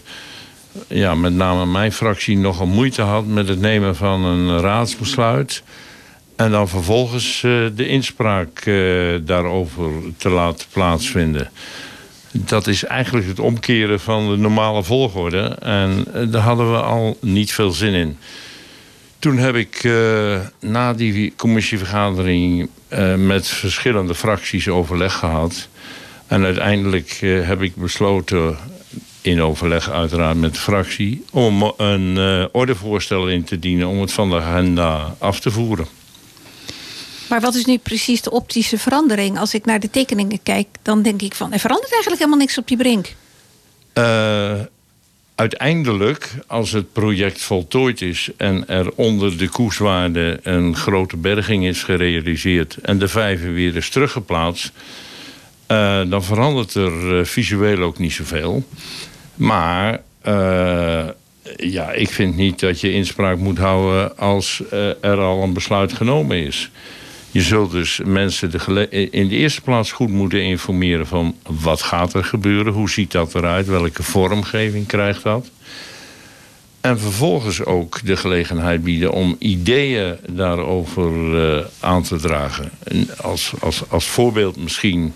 ja, 0.88 1.16
met 1.16 1.34
name 1.34 1.66
mijn 1.66 1.92
fractie 1.92 2.38
nogal 2.38 2.68
moeite 2.68 3.02
had 3.02 3.26
met 3.26 3.48
het 3.48 3.60
nemen 3.60 3.96
van 3.96 4.24
een 4.24 4.60
raadsbesluit. 4.60 5.64
En 6.42 6.52
dan 6.52 6.68
vervolgens 6.68 7.44
eh, 7.44 7.52
de 7.76 7.88
inspraak 7.88 8.60
eh, 8.60 8.76
daarover 9.22 9.92
te 10.18 10.30
laten 10.30 10.68
plaatsvinden. 10.72 11.50
Dat 12.32 12.68
is 12.68 12.84
eigenlijk 12.84 13.28
het 13.28 13.40
omkeren 13.40 14.00
van 14.00 14.30
de 14.30 14.38
normale 14.38 14.84
volgorde. 14.84 15.42
En 15.60 16.06
eh, 16.14 16.32
daar 16.32 16.42
hadden 16.42 16.72
we 16.72 16.78
al 16.78 17.18
niet 17.20 17.54
veel 17.54 17.72
zin 17.72 17.94
in. 17.94 18.18
Toen 19.20 19.38
heb 19.38 19.56
ik 19.56 19.90
na 20.60 20.94
die 20.94 21.34
commissievergadering 21.36 22.70
met 23.18 23.48
verschillende 23.48 24.16
fracties 24.16 24.68
overleg 24.68 25.14
gehad. 25.14 25.68
En 26.28 26.44
uiteindelijk 26.44 27.18
heb 27.22 27.62
ik 27.62 27.76
besloten, 27.76 28.58
in 29.22 29.42
overleg 29.42 29.90
uiteraard 29.90 30.38
met 30.38 30.54
de 30.54 30.60
fractie, 30.60 31.26
om 31.32 31.74
een 31.78 32.18
eh, 32.18 32.46
ordevoorstel 32.52 33.30
in 33.30 33.44
te 33.44 33.60
dienen 33.60 33.88
om 33.88 34.02
het 34.02 34.12
van 34.12 34.30
de 34.30 34.36
agenda 34.36 35.16
af 35.20 35.40
te 35.40 35.52
voeren. 35.52 35.88
Maar 37.30 37.42
wat 37.42 37.56
is 37.56 37.66
nu 37.66 37.78
precies 37.78 38.22
de 38.22 38.32
optische 38.32 38.78
verandering? 38.78 39.40
Als 39.40 39.54
ik 39.54 39.66
naar 39.66 39.80
de 39.80 39.90
tekeningen 39.90 40.44
kijk, 40.44 40.68
dan 40.82 41.02
denk 41.02 41.22
ik 41.22 41.36
van... 41.36 41.54
er 41.54 41.60
verandert 41.60 41.92
eigenlijk 41.92 42.22
helemaal 42.22 42.42
niks 42.46 42.58
op 42.58 42.68
die 42.68 42.78
brink. 42.78 43.16
Eh, 43.94 44.60
uiteindelijk, 45.36 46.34
als 46.48 46.72
het 46.72 46.94
project 46.94 47.42
voltooid 47.42 48.02
is 48.02 48.30
en 48.38 48.68
er 48.68 48.92
onder 48.96 49.38
de 49.38 49.50
koerswaarde 49.50 50.40
een 50.44 50.76
grote 50.76 51.18
berging 51.18 51.66
is 51.66 51.84
gerealiseerd 51.84 52.78
en 52.82 53.00
de 53.00 53.08
vijver 53.08 53.54
weer 53.54 53.76
is 53.76 53.90
teruggeplaatst, 53.90 54.72
eh, 55.66 56.02
dan 56.08 56.24
verandert 56.24 56.74
er 56.74 57.26
visueel 57.26 57.82
ook 57.82 57.98
niet 57.98 58.14
zoveel. 58.14 58.64
Maar 59.42 60.02
eh, 60.22 61.08
ja, 61.56 61.92
ik 61.92 62.10
vind 62.10 62.36
niet 62.36 62.60
dat 62.60 62.82
je 62.82 62.94
inspraak 62.94 63.38
moet 63.38 63.58
houden 63.58 64.18
als 64.18 64.62
eh, 64.72 65.04
er 65.04 65.18
al 65.18 65.44
een 65.44 65.54
besluit 65.54 65.94
genomen 65.94 66.38
is. 66.38 66.70
Je 67.32 67.42
zult 67.42 67.72
dus 67.72 68.02
mensen 68.06 68.52
de 68.52 68.90
in 69.10 69.28
de 69.28 69.36
eerste 69.36 69.62
plaats 69.62 69.92
goed 69.92 70.10
moeten 70.10 70.44
informeren 70.44 71.08
van 71.08 71.36
wat 71.62 71.82
gaat 71.82 72.14
er 72.14 72.24
gebeuren, 72.24 72.74
hoe 72.74 72.90
ziet 72.90 73.12
dat 73.12 73.36
eruit, 73.36 73.68
welke 73.68 74.04
vormgeving 74.04 74.88
krijgt 74.88 75.24
dat. 75.24 75.50
En 76.82 77.00
vervolgens 77.00 77.64
ook 77.66 78.06
de 78.06 78.18
gelegenheid 78.18 78.84
bieden 78.84 79.12
om 79.12 79.36
ideeën 79.40 80.18
daarover 80.30 81.12
eh, 81.44 81.66
aan 81.80 82.04
te 82.04 82.16
dragen. 82.16 82.72
En 82.84 83.08
als, 83.18 83.54
als, 83.60 83.84
als 83.90 84.08
voorbeeld 84.08 84.58
misschien, 84.58 85.14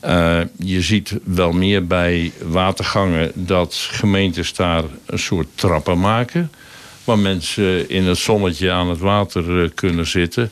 eh, 0.00 0.40
je 0.56 0.82
ziet 0.82 1.14
wel 1.24 1.52
meer 1.52 1.86
bij 1.86 2.32
watergangen 2.42 3.30
dat 3.34 3.74
gemeentes 3.74 4.54
daar 4.54 4.84
een 5.06 5.18
soort 5.18 5.46
trappen 5.54 5.98
maken. 5.98 6.50
Waar 7.04 7.18
mensen 7.18 7.90
in 7.90 8.04
het 8.04 8.18
zonnetje 8.18 8.70
aan 8.70 8.88
het 8.88 8.98
water 8.98 9.62
eh, 9.62 9.70
kunnen 9.74 10.06
zitten. 10.06 10.50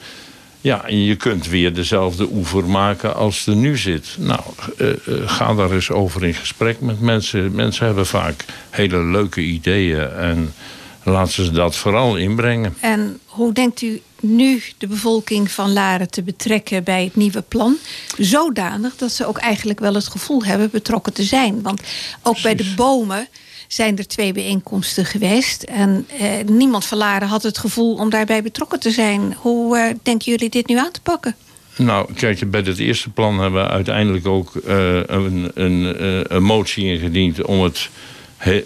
Ja, 0.61 0.85
en 0.85 1.04
je 1.04 1.16
kunt 1.16 1.48
weer 1.48 1.74
dezelfde 1.74 2.28
oever 2.32 2.64
maken 2.64 3.14
als 3.14 3.46
er 3.46 3.56
nu 3.56 3.76
zit. 3.76 4.16
Nou, 4.18 4.40
eh, 4.78 4.88
ga 5.26 5.54
daar 5.54 5.70
eens 5.70 5.90
over 5.90 6.24
in 6.24 6.35
gesprek 6.35 6.80
met 6.80 7.00
mensen. 7.00 7.54
Mensen 7.54 7.87
hebben 7.87 8.06
vaak 8.06 8.44
hele 8.70 9.04
leuke 9.04 9.40
ideeën 9.40 10.11
en 10.11 10.54
laten 11.02 11.44
ze 11.44 11.50
dat 11.50 11.76
vooral 11.76 12.16
inbrengen. 12.16 12.74
En 12.80 13.20
hoe 13.26 13.52
denkt 13.52 13.82
u 13.82 14.00
nu 14.34 14.62
de 14.78 14.86
bevolking 14.86 15.50
van 15.50 15.72
Laren 15.72 16.10
te 16.10 16.22
betrekken 16.22 16.84
bij 16.84 17.04
het 17.04 17.16
nieuwe 17.16 17.42
plan? 17.42 17.76
Zodanig 18.18 18.96
dat 18.96 19.12
ze 19.12 19.26
ook 19.26 19.38
eigenlijk 19.38 19.80
wel 19.80 19.94
het 19.94 20.08
gevoel 20.08 20.44
hebben 20.44 20.70
betrokken 20.70 21.12
te 21.12 21.22
zijn. 21.22 21.62
Want 21.62 21.80
ook 22.22 22.42
bij 22.42 22.54
de 22.54 22.72
bomen 22.76 23.28
zijn 23.68 23.98
er 23.98 24.06
twee 24.06 24.32
bijeenkomsten 24.32 25.04
geweest. 25.04 25.62
En 25.62 26.06
eh, 26.18 26.30
niemand 26.46 26.84
van 26.84 26.98
Laren 26.98 27.28
had 27.28 27.42
het 27.42 27.58
gevoel 27.58 27.94
om 27.94 28.10
daarbij 28.10 28.42
betrokken 28.42 28.80
te 28.80 28.90
zijn. 28.90 29.34
Hoe 29.38 29.78
eh, 29.78 29.94
denken 30.02 30.30
jullie 30.30 30.50
dit 30.50 30.66
nu 30.66 30.78
aan 30.78 30.90
te 30.90 31.00
pakken? 31.00 31.36
Nou, 31.76 32.12
kijk, 32.14 32.50
bij 32.50 32.60
het 32.60 32.78
eerste 32.78 33.10
plan 33.10 33.40
hebben 33.40 33.62
we 33.62 33.68
uiteindelijk 33.68 34.26
ook 34.26 34.56
eh, 34.56 35.00
een, 35.06 35.50
een, 35.54 35.96
eh, 35.96 36.20
een 36.36 36.42
motie 36.42 36.84
ingediend 36.84 37.42
om 37.42 37.62
het 37.62 37.88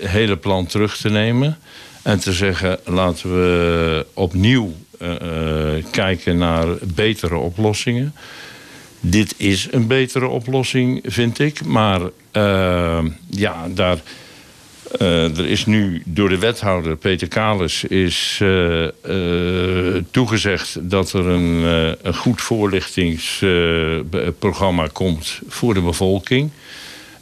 hele 0.01 0.37
plan 0.37 0.67
terug 0.67 0.97
te 0.97 1.09
nemen. 1.09 1.59
En 2.03 2.21
te 2.21 2.33
zeggen, 2.33 2.79
laten 2.85 3.31
we 3.31 4.07
opnieuw 4.15 4.75
kijken 5.91 6.39
naar 6.39 6.67
betere 6.95 7.37
oplossingen. 7.37 8.15
Dit 9.01 9.35
is 9.37 9.69
een 9.71 9.87
betere 9.87 10.27
oplossing, 10.27 11.01
vind 11.05 11.39
ik. 11.39 11.65
Maar 11.65 12.01
ja, 13.31 13.69
daar 13.69 13.99
er 14.99 15.47
is 15.47 15.67
nu 15.67 16.03
door 16.05 16.29
de 16.29 16.39
wethouder 16.39 16.97
Peter 16.97 17.29
Kalis 17.29 17.85
is, 17.85 18.43
toegezegd 20.11 20.91
dat 20.91 21.13
er 21.13 21.27
een, 21.27 21.63
een 22.03 22.15
goed 22.15 22.41
voorlichtingsprogramma 22.41 24.89
komt 24.93 25.41
voor 25.49 25.75
de 25.75 25.81
bevolking. 25.81 26.51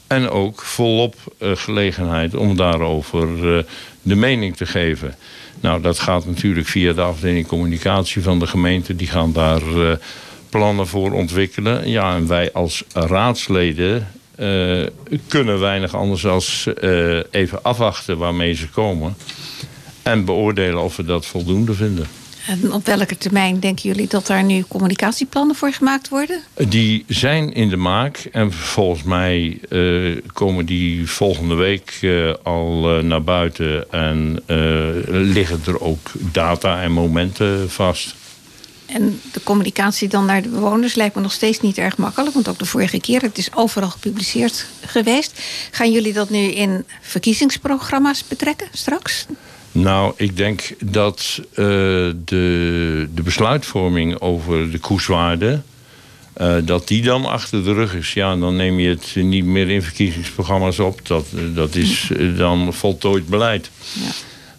En 0.07 0.29
ook 0.29 0.63
volop 0.63 1.15
gelegenheid 1.39 2.35
om 2.35 2.57
daarover 2.57 3.29
de 4.03 4.15
mening 4.15 4.57
te 4.57 4.67
geven. 4.67 5.15
Nou, 5.61 5.81
dat 5.83 5.99
gaat 5.99 6.27
natuurlijk 6.27 6.67
via 6.67 6.93
de 6.93 7.01
afdeling 7.01 7.47
communicatie 7.47 8.23
van 8.23 8.39
de 8.39 8.47
gemeente. 8.47 8.97
Die 8.97 9.07
gaan 9.07 9.33
daar 9.33 9.63
plannen 10.51 10.87
voor 10.87 11.13
ontwikkelen. 11.13 11.91
Ja, 11.91 12.17
en 12.17 12.27
wij 12.27 12.53
als 12.53 12.85
raadsleden 12.93 14.07
uh, 14.39 14.87
kunnen 15.29 15.61
weinig 15.61 15.95
anders 15.95 16.27
als 16.27 16.69
uh, 16.81 17.21
even 17.31 17.63
afwachten 17.63 18.19
waarmee 18.19 18.55
ze 18.55 18.69
komen. 18.69 19.17
En 20.03 20.25
beoordelen 20.25 20.83
of 20.83 20.97
we 20.97 21.05
dat 21.05 21.27
voldoende 21.27 21.75
vinden. 21.75 22.07
En 22.49 22.73
op 22.73 22.87
welke 22.87 23.17
termijn 23.17 23.61
denken 23.61 23.89
jullie 23.89 24.09
dat 24.09 24.27
daar 24.27 24.45
nu 24.45 24.65
communicatieplannen 24.69 25.57
voor 25.57 25.73
gemaakt 25.73 26.09
worden? 26.09 26.41
Die 26.69 27.05
zijn 27.09 27.53
in 27.53 27.69
de 27.69 27.77
maak. 27.77 28.29
En 28.33 28.53
volgens 28.53 29.03
mij 29.03 29.59
uh, 29.69 30.23
komen 30.33 30.67
die 30.67 31.11
volgende 31.11 31.55
week 31.55 32.01
al 32.43 32.81
naar 33.03 33.23
buiten. 33.23 33.91
En 33.91 34.43
liggen 35.09 35.61
er 35.67 35.81
ook 35.81 36.11
data 36.33 36.83
en 36.83 36.93
momenten 36.93 37.71
vast. 37.71 38.15
En 38.87 39.21
de 39.33 39.43
communicatie 39.43 40.09
dan 40.09 40.25
naar 40.25 40.43
de 40.43 40.49
bewoners 40.49 40.95
lijkt 40.95 41.15
me 41.15 41.21
nog 41.21 41.33
steeds 41.33 41.61
niet 41.61 41.79
erg 41.79 41.97
makkelijk. 41.97 42.35
Want 42.35 42.49
ook 42.49 42.59
de 42.59 42.65
vorige 42.65 43.01
keer, 43.01 43.23
het 43.23 43.39
is 43.39 43.55
overal 43.55 43.91
gepubliceerd 43.91 44.67
geweest. 44.87 45.41
Gaan 45.71 45.93
jullie 45.93 46.13
dat 46.13 46.31
nu 46.31 46.39
in 46.39 46.85
verkiezingsprogramma's 47.01 48.25
betrekken 48.29 48.69
straks? 48.73 49.27
Nou, 49.83 50.13
ik 50.17 50.37
denk 50.37 50.75
dat 50.85 51.41
uh, 51.51 51.57
de, 52.25 53.09
de 53.15 53.23
besluitvorming 53.23 54.21
over 54.21 54.71
de 54.71 54.79
koerswaarde... 54.79 55.61
Uh, 56.41 56.57
dat 56.65 56.89
die 56.89 57.03
dan 57.03 57.25
achter 57.25 57.65
de 57.65 57.73
rug 57.73 57.95
is. 57.95 58.13
Ja, 58.13 58.37
dan 58.37 58.57
neem 58.57 58.79
je 58.79 58.89
het 58.89 59.15
niet 59.15 59.45
meer 59.45 59.71
in 59.71 59.83
verkiezingsprogramma's 59.83 60.79
op. 60.79 61.07
Dat, 61.07 61.27
dat 61.55 61.75
is 61.75 62.11
dan 62.37 62.75
voltooid 62.75 63.27
beleid. 63.27 63.71
Ja. 63.93 64.11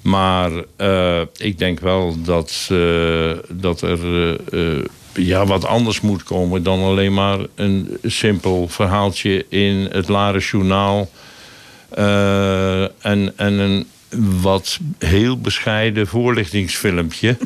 Maar 0.01 0.51
uh, 0.77 1.21
ik 1.37 1.57
denk 1.57 1.79
wel 1.79 2.21
dat, 2.23 2.69
uh, 2.71 3.31
dat 3.49 3.81
er 3.81 3.99
ja, 5.13 5.45
wat 5.45 5.65
anders 5.65 6.01
moet 6.01 6.23
komen 6.23 6.63
dan 6.63 6.79
alleen 6.79 7.13
maar 7.13 7.39
een 7.55 7.97
simpel 8.03 8.67
verhaaltje 8.67 9.45
in 9.49 9.87
het 9.91 10.07
Lares 10.07 10.51
Journaal. 10.51 11.09
en, 13.01 13.33
en 13.35 13.53
een 13.53 13.87
wat 14.41 14.79
heel 14.97 15.37
bescheiden 15.39 16.07
voorlichtingsfilmpje. 16.07 17.37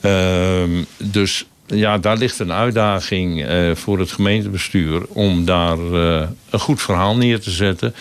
Ehm, 0.00 0.84
dus 0.96 1.44
ja, 1.66 1.98
daar 1.98 2.16
ligt 2.16 2.38
een 2.38 2.52
uitdaging 2.52 3.46
voor 3.74 3.98
het 3.98 4.12
gemeentebestuur 4.12 5.02
om 5.08 5.44
daar 5.44 5.78
een 5.78 6.60
goed 6.60 6.82
verhaal 6.82 7.16
neer 7.16 7.40
te 7.40 7.50
zetten 7.50 7.94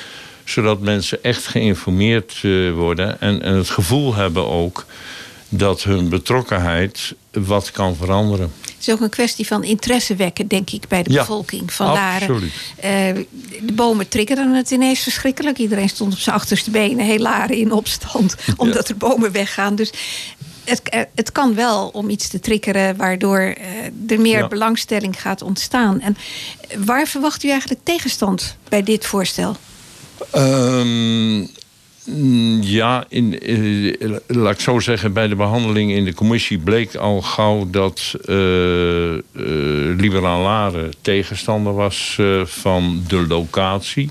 zodat 0.50 0.80
mensen 0.80 1.24
echt 1.24 1.48
geïnformeerd 1.48 2.40
uh, 2.44 2.74
worden 2.74 3.22
en, 3.22 3.42
en 3.42 3.54
het 3.54 3.70
gevoel 3.70 4.16
hebben 4.16 4.48
ook 4.48 4.86
dat 5.50 5.84
hun 5.84 6.10
betrokkenheid 6.10 7.14
wat 7.32 7.72
kan 7.72 7.96
veranderen. 7.96 8.52
Het 8.62 8.88
is 8.88 8.94
ook 8.94 9.02
een 9.02 9.10
kwestie 9.10 9.48
van 9.48 9.64
interesse 9.64 10.16
wekken, 10.16 10.48
denk 10.48 10.70
ik, 10.70 10.88
bij 10.88 11.04
de 11.04 11.14
bevolking. 11.14 11.74
Van 11.74 11.98
absoluut. 11.98 12.54
Uh, 12.78 12.84
de 13.62 13.74
bomen 13.74 14.08
triggerden 14.08 14.54
het 14.54 14.72
ineens 14.72 15.00
verschrikkelijk. 15.00 15.58
Iedereen 15.58 15.90
stond 15.90 16.14
op 16.14 16.20
zijn 16.20 16.36
achterste 16.36 16.72
benen, 16.72 17.06
heel 17.06 17.20
laren 17.20 17.56
in 17.56 17.72
opstand, 17.72 18.36
omdat 18.58 18.90
er 18.90 18.98
bomen 18.98 19.32
weggaan. 19.32 19.76
Dus 19.76 19.92
het, 20.64 20.82
eh, 20.90 21.02
het 21.16 21.32
kan 21.32 21.56
wel 21.56 21.88
om 21.88 22.10
iets 22.10 22.28
te 22.28 22.40
triggeren 22.40 22.98
waardoor 22.98 23.40
uh, 23.40 24.12
er 24.12 24.22
meer 24.22 24.48
belangstelling 24.48 25.22
gaat 25.22 25.42
ontstaan. 25.42 26.02
En 26.02 26.18
waar 26.78 27.08
verwacht 27.08 27.44
u 27.44 27.50
eigenlijk 27.50 27.82
tegenstand 27.84 28.58
bij 28.70 28.84
dit 28.84 29.06
voorstel? 29.06 29.56
Um, 30.36 31.50
ja, 32.62 33.06
in, 33.10 33.40
eh, 33.40 34.16
laat 34.28 34.54
ik 34.54 34.60
zo 34.60 34.80
zeggen, 34.80 35.14
bij 35.14 35.28
de 35.28 35.36
behandeling 35.36 35.92
in 35.92 36.06
de 36.06 36.14
commissie 36.14 36.58
bleek 36.58 36.96
al 36.96 37.22
gauw 37.22 37.70
dat 37.70 38.14
uh, 38.26 39.14
uh, 39.14 39.22
Liberaal 39.98 40.72
tegenstander 41.02 41.74
was 41.74 42.20
van 42.44 43.04
de 43.08 43.28
locatie. 43.28 44.10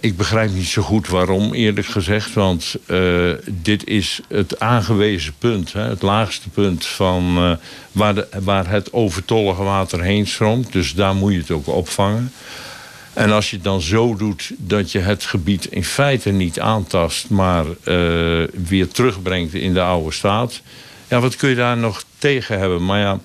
ik 0.00 0.16
begrijp 0.16 0.50
niet 0.50 0.66
zo 0.66 0.82
goed 0.82 1.08
waarom, 1.08 1.54
eerlijk 1.54 1.86
gezegd. 1.86 2.34
Want 2.34 2.76
dit 3.50 3.86
is 3.86 4.20
het 4.28 4.60
aangewezen 4.60 5.34
punt, 5.38 5.72
hè, 5.72 5.82
het 5.82 6.02
laagste 6.02 6.48
punt 6.48 6.86
van 6.86 7.58
waar, 7.92 8.26
waar 8.42 8.70
het 8.70 8.92
overtollige 8.92 9.62
water 9.62 10.02
heen 10.02 10.26
stroomt. 10.26 10.72
Dus 10.72 10.94
daar 10.94 11.14
moet 11.14 11.32
je 11.32 11.38
het 11.38 11.50
ook 11.50 11.66
opvangen. 11.66 12.32
En 13.16 13.30
als 13.30 13.50
je 13.50 13.56
het 13.56 13.64
dan 13.64 13.80
zo 13.80 14.16
doet 14.16 14.52
dat 14.56 14.92
je 14.92 14.98
het 14.98 15.24
gebied 15.24 15.66
in 15.66 15.84
feite 15.84 16.30
niet 16.30 16.60
aantast, 16.60 17.30
maar 17.30 17.64
uh, 17.66 18.44
weer 18.68 18.88
terugbrengt 18.88 19.54
in 19.54 19.74
de 19.74 19.80
oude 19.80 20.12
staat. 20.12 20.60
Ja, 21.08 21.20
wat 21.20 21.36
kun 21.36 21.48
je 21.48 21.54
daar 21.54 21.76
nog 21.76 22.04
tegen 22.18 22.58
hebben? 22.58 22.84
Maar 22.84 23.00
ja, 23.00 23.20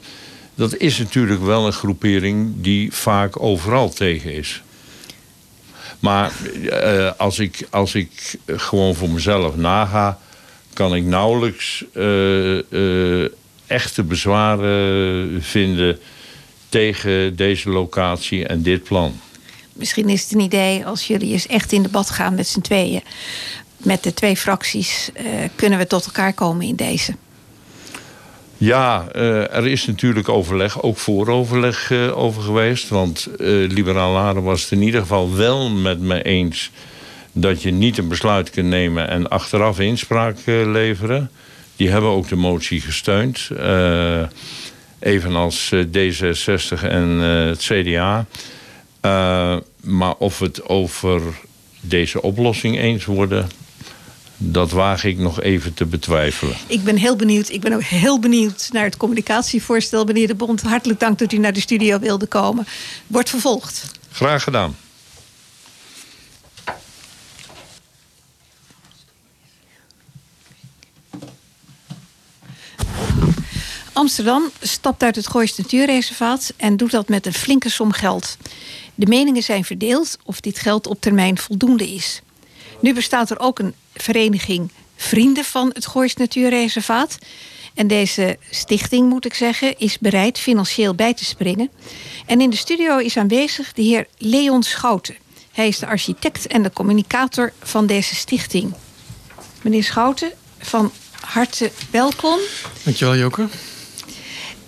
dat 0.55 0.77
is 0.77 0.97
natuurlijk 0.97 1.41
wel 1.41 1.65
een 1.65 1.73
groepering 1.73 2.53
die 2.55 2.93
vaak 2.93 3.41
overal 3.41 3.89
tegen 3.89 4.33
is. 4.33 4.61
Maar 5.99 6.31
uh, 6.61 7.11
als, 7.17 7.39
ik, 7.39 7.67
als 7.69 7.95
ik 7.95 8.35
gewoon 8.45 8.95
voor 8.95 9.09
mezelf 9.09 9.55
naga, 9.55 10.19
kan 10.73 10.95
ik 10.95 11.03
nauwelijks 11.03 11.83
uh, 11.93 13.25
echte 13.67 14.03
bezwaren 14.03 15.43
vinden 15.43 15.99
tegen 16.69 17.35
deze 17.35 17.69
locatie 17.69 18.45
en 18.45 18.61
dit 18.61 18.83
plan 18.83 19.19
misschien 19.73 20.09
is 20.09 20.23
het 20.23 20.33
een 20.33 20.39
idee 20.39 20.85
als 20.85 21.07
jullie 21.07 21.31
eens 21.31 21.47
echt 21.47 21.71
in 21.71 21.83
debat 21.83 22.09
gaan 22.09 22.35
met 22.35 22.47
z'n 22.47 22.61
tweeën. 22.61 23.01
Met 23.77 24.03
de 24.03 24.13
twee 24.13 24.37
fracties 24.37 25.09
uh, 25.13 25.25
kunnen 25.55 25.79
we 25.79 25.87
tot 25.87 26.05
elkaar 26.05 26.33
komen 26.33 26.65
in 26.65 26.75
deze. 26.75 27.15
Ja, 28.57 29.05
uh, 29.15 29.55
er 29.55 29.67
is 29.67 29.85
natuurlijk 29.85 30.29
overleg, 30.29 30.81
ook 30.81 30.97
vooroverleg 30.97 31.89
uh, 31.89 32.17
over 32.17 32.41
geweest. 32.41 32.89
Want 32.89 33.27
Liberaal 33.67 34.11
Laren 34.11 34.43
was 34.43 34.61
het 34.61 34.71
in 34.71 34.81
ieder 34.81 35.01
geval 35.01 35.35
wel 35.35 35.69
met 35.69 35.99
me 35.99 36.23
eens... 36.23 36.71
dat 37.31 37.61
je 37.61 37.71
niet 37.71 37.97
een 37.97 38.07
besluit 38.07 38.49
kunt 38.49 38.67
nemen 38.67 39.07
en 39.07 39.29
achteraf 39.29 39.79
inspraak 39.79 40.37
leveren. 40.45 41.31
Die 41.75 41.89
hebben 41.89 42.09
ook 42.09 42.27
de 42.27 42.35
motie 42.35 42.81
gesteund. 42.81 43.49
evenals 44.99 45.73
D66 45.73 46.83
en 46.83 47.07
het 47.19 47.59
CDA... 47.59 48.25
Uh, 49.01 49.57
maar 49.81 50.15
of 50.17 50.39
we 50.39 50.45
het 50.45 50.69
over 50.69 51.21
deze 51.81 52.21
oplossing 52.21 52.77
eens 52.77 53.05
worden, 53.05 53.49
dat 54.37 54.71
waag 54.71 55.03
ik 55.03 55.17
nog 55.17 55.41
even 55.41 55.73
te 55.73 55.85
betwijfelen. 55.85 56.55
Ik 56.67 56.83
ben 56.83 56.95
heel 56.95 57.15
benieuwd. 57.15 57.49
Ik 57.49 57.61
ben 57.61 57.73
ook 57.73 57.83
heel 57.83 58.19
benieuwd 58.19 58.69
naar 58.71 58.83
het 58.83 58.97
communicatievoorstel. 58.97 60.05
Meneer 60.05 60.27
De 60.27 60.35
Bond, 60.35 60.61
hartelijk 60.61 60.99
dank 60.99 61.19
dat 61.19 61.31
u 61.31 61.37
naar 61.37 61.53
de 61.53 61.59
studio 61.59 61.99
wilde 61.99 62.25
komen. 62.25 62.67
Wordt 63.07 63.29
vervolgd. 63.29 63.91
Graag 64.11 64.43
gedaan. 64.43 64.75
Amsterdam 73.93 74.51
stapt 74.61 75.03
uit 75.03 75.15
het 75.15 75.27
Goois 75.27 75.57
Natuurreservaat 75.57 76.53
en 76.57 76.77
doet 76.77 76.91
dat 76.91 77.09
met 77.09 77.25
een 77.25 77.33
flinke 77.33 77.69
som 77.69 77.91
geld. 77.91 78.37
De 78.95 79.05
meningen 79.05 79.43
zijn 79.43 79.65
verdeeld 79.65 80.17
of 80.23 80.39
dit 80.39 80.59
geld 80.59 80.87
op 80.87 81.01
termijn 81.01 81.37
voldoende 81.37 81.93
is. 81.93 82.21
Nu 82.79 82.93
bestaat 82.93 83.29
er 83.29 83.39
ook 83.39 83.59
een 83.59 83.73
vereniging 83.93 84.71
Vrienden 84.95 85.45
van 85.45 85.69
het 85.73 85.87
Goois 85.87 86.15
Natuurreservaat. 86.15 87.17
En 87.73 87.87
deze 87.87 88.37
stichting, 88.49 89.09
moet 89.09 89.25
ik 89.25 89.33
zeggen, 89.33 89.77
is 89.77 89.99
bereid 89.99 90.39
financieel 90.39 90.95
bij 90.95 91.13
te 91.13 91.25
springen. 91.25 91.69
En 92.25 92.41
in 92.41 92.49
de 92.49 92.55
studio 92.55 92.97
is 92.97 93.17
aanwezig 93.17 93.73
de 93.73 93.81
heer 93.81 94.07
Leon 94.17 94.63
Schouten. 94.63 95.15
Hij 95.51 95.67
is 95.67 95.79
de 95.79 95.87
architect 95.87 96.47
en 96.47 96.63
de 96.63 96.73
communicator 96.73 97.53
van 97.61 97.85
deze 97.85 98.15
stichting. 98.15 98.73
Meneer 99.61 99.83
Schouten, 99.83 100.31
van 100.59 100.91
harte 101.19 101.71
welkom. 101.91 102.39
Dankjewel, 102.83 103.15
Joke. 103.15 103.47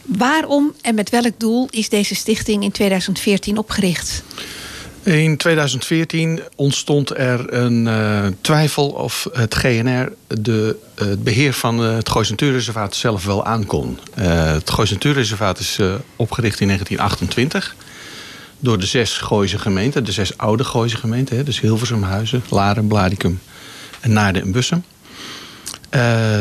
Waarom 0.05 0.73
en 0.81 0.95
met 0.95 1.09
welk 1.09 1.39
doel 1.39 1.67
is 1.69 1.89
deze 1.89 2.15
stichting 2.15 2.63
in 2.63 2.71
2014 2.71 3.57
opgericht? 3.57 4.23
In 5.03 5.37
2014 5.37 6.41
ontstond 6.55 7.17
er 7.17 7.53
een 7.53 7.85
uh, 7.85 8.25
twijfel 8.41 8.87
of 8.87 9.27
het 9.33 9.55
GNR 9.55 10.13
de, 10.27 10.75
uh, 11.01 11.07
het 11.07 11.23
beheer 11.23 11.53
van 11.53 11.83
uh, 11.83 11.95
het 11.95 12.09
Goois 12.09 12.29
Natuurreservaat 12.29 12.95
zelf 12.95 13.25
wel 13.25 13.45
aankon. 13.45 13.99
het 14.13 14.69
Goois 14.69 14.91
Natuurreservaat 14.91 15.59
is 15.59 15.79
opgericht 16.15 16.59
in 16.59 16.67
1928 16.67 17.75
door 18.59 18.79
de 18.79 18.85
zes 18.85 19.17
Gooise 19.17 19.59
gemeenten, 19.59 20.03
de 20.03 20.11
zes 20.11 20.37
oude 20.37 20.63
Gooise 20.63 20.97
gemeenten, 20.97 21.37
hè, 21.37 21.43
dus 21.43 21.59
Hilversum, 21.59 22.03
Huizen, 22.03 22.43
Laren, 22.49 22.89
en 23.99 24.13
Naarden 24.13 24.41
en 24.41 24.51
Bussum. 24.51 24.83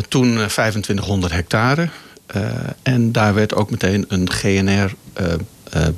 toen 0.09 0.35
2500 0.35 1.33
hectare. 1.33 1.89
En 2.83 3.13
daar 3.13 3.35
werd 3.35 3.55
ook 3.55 3.71
meteen 3.71 4.05
een 4.09 4.31
GNR 4.31 4.93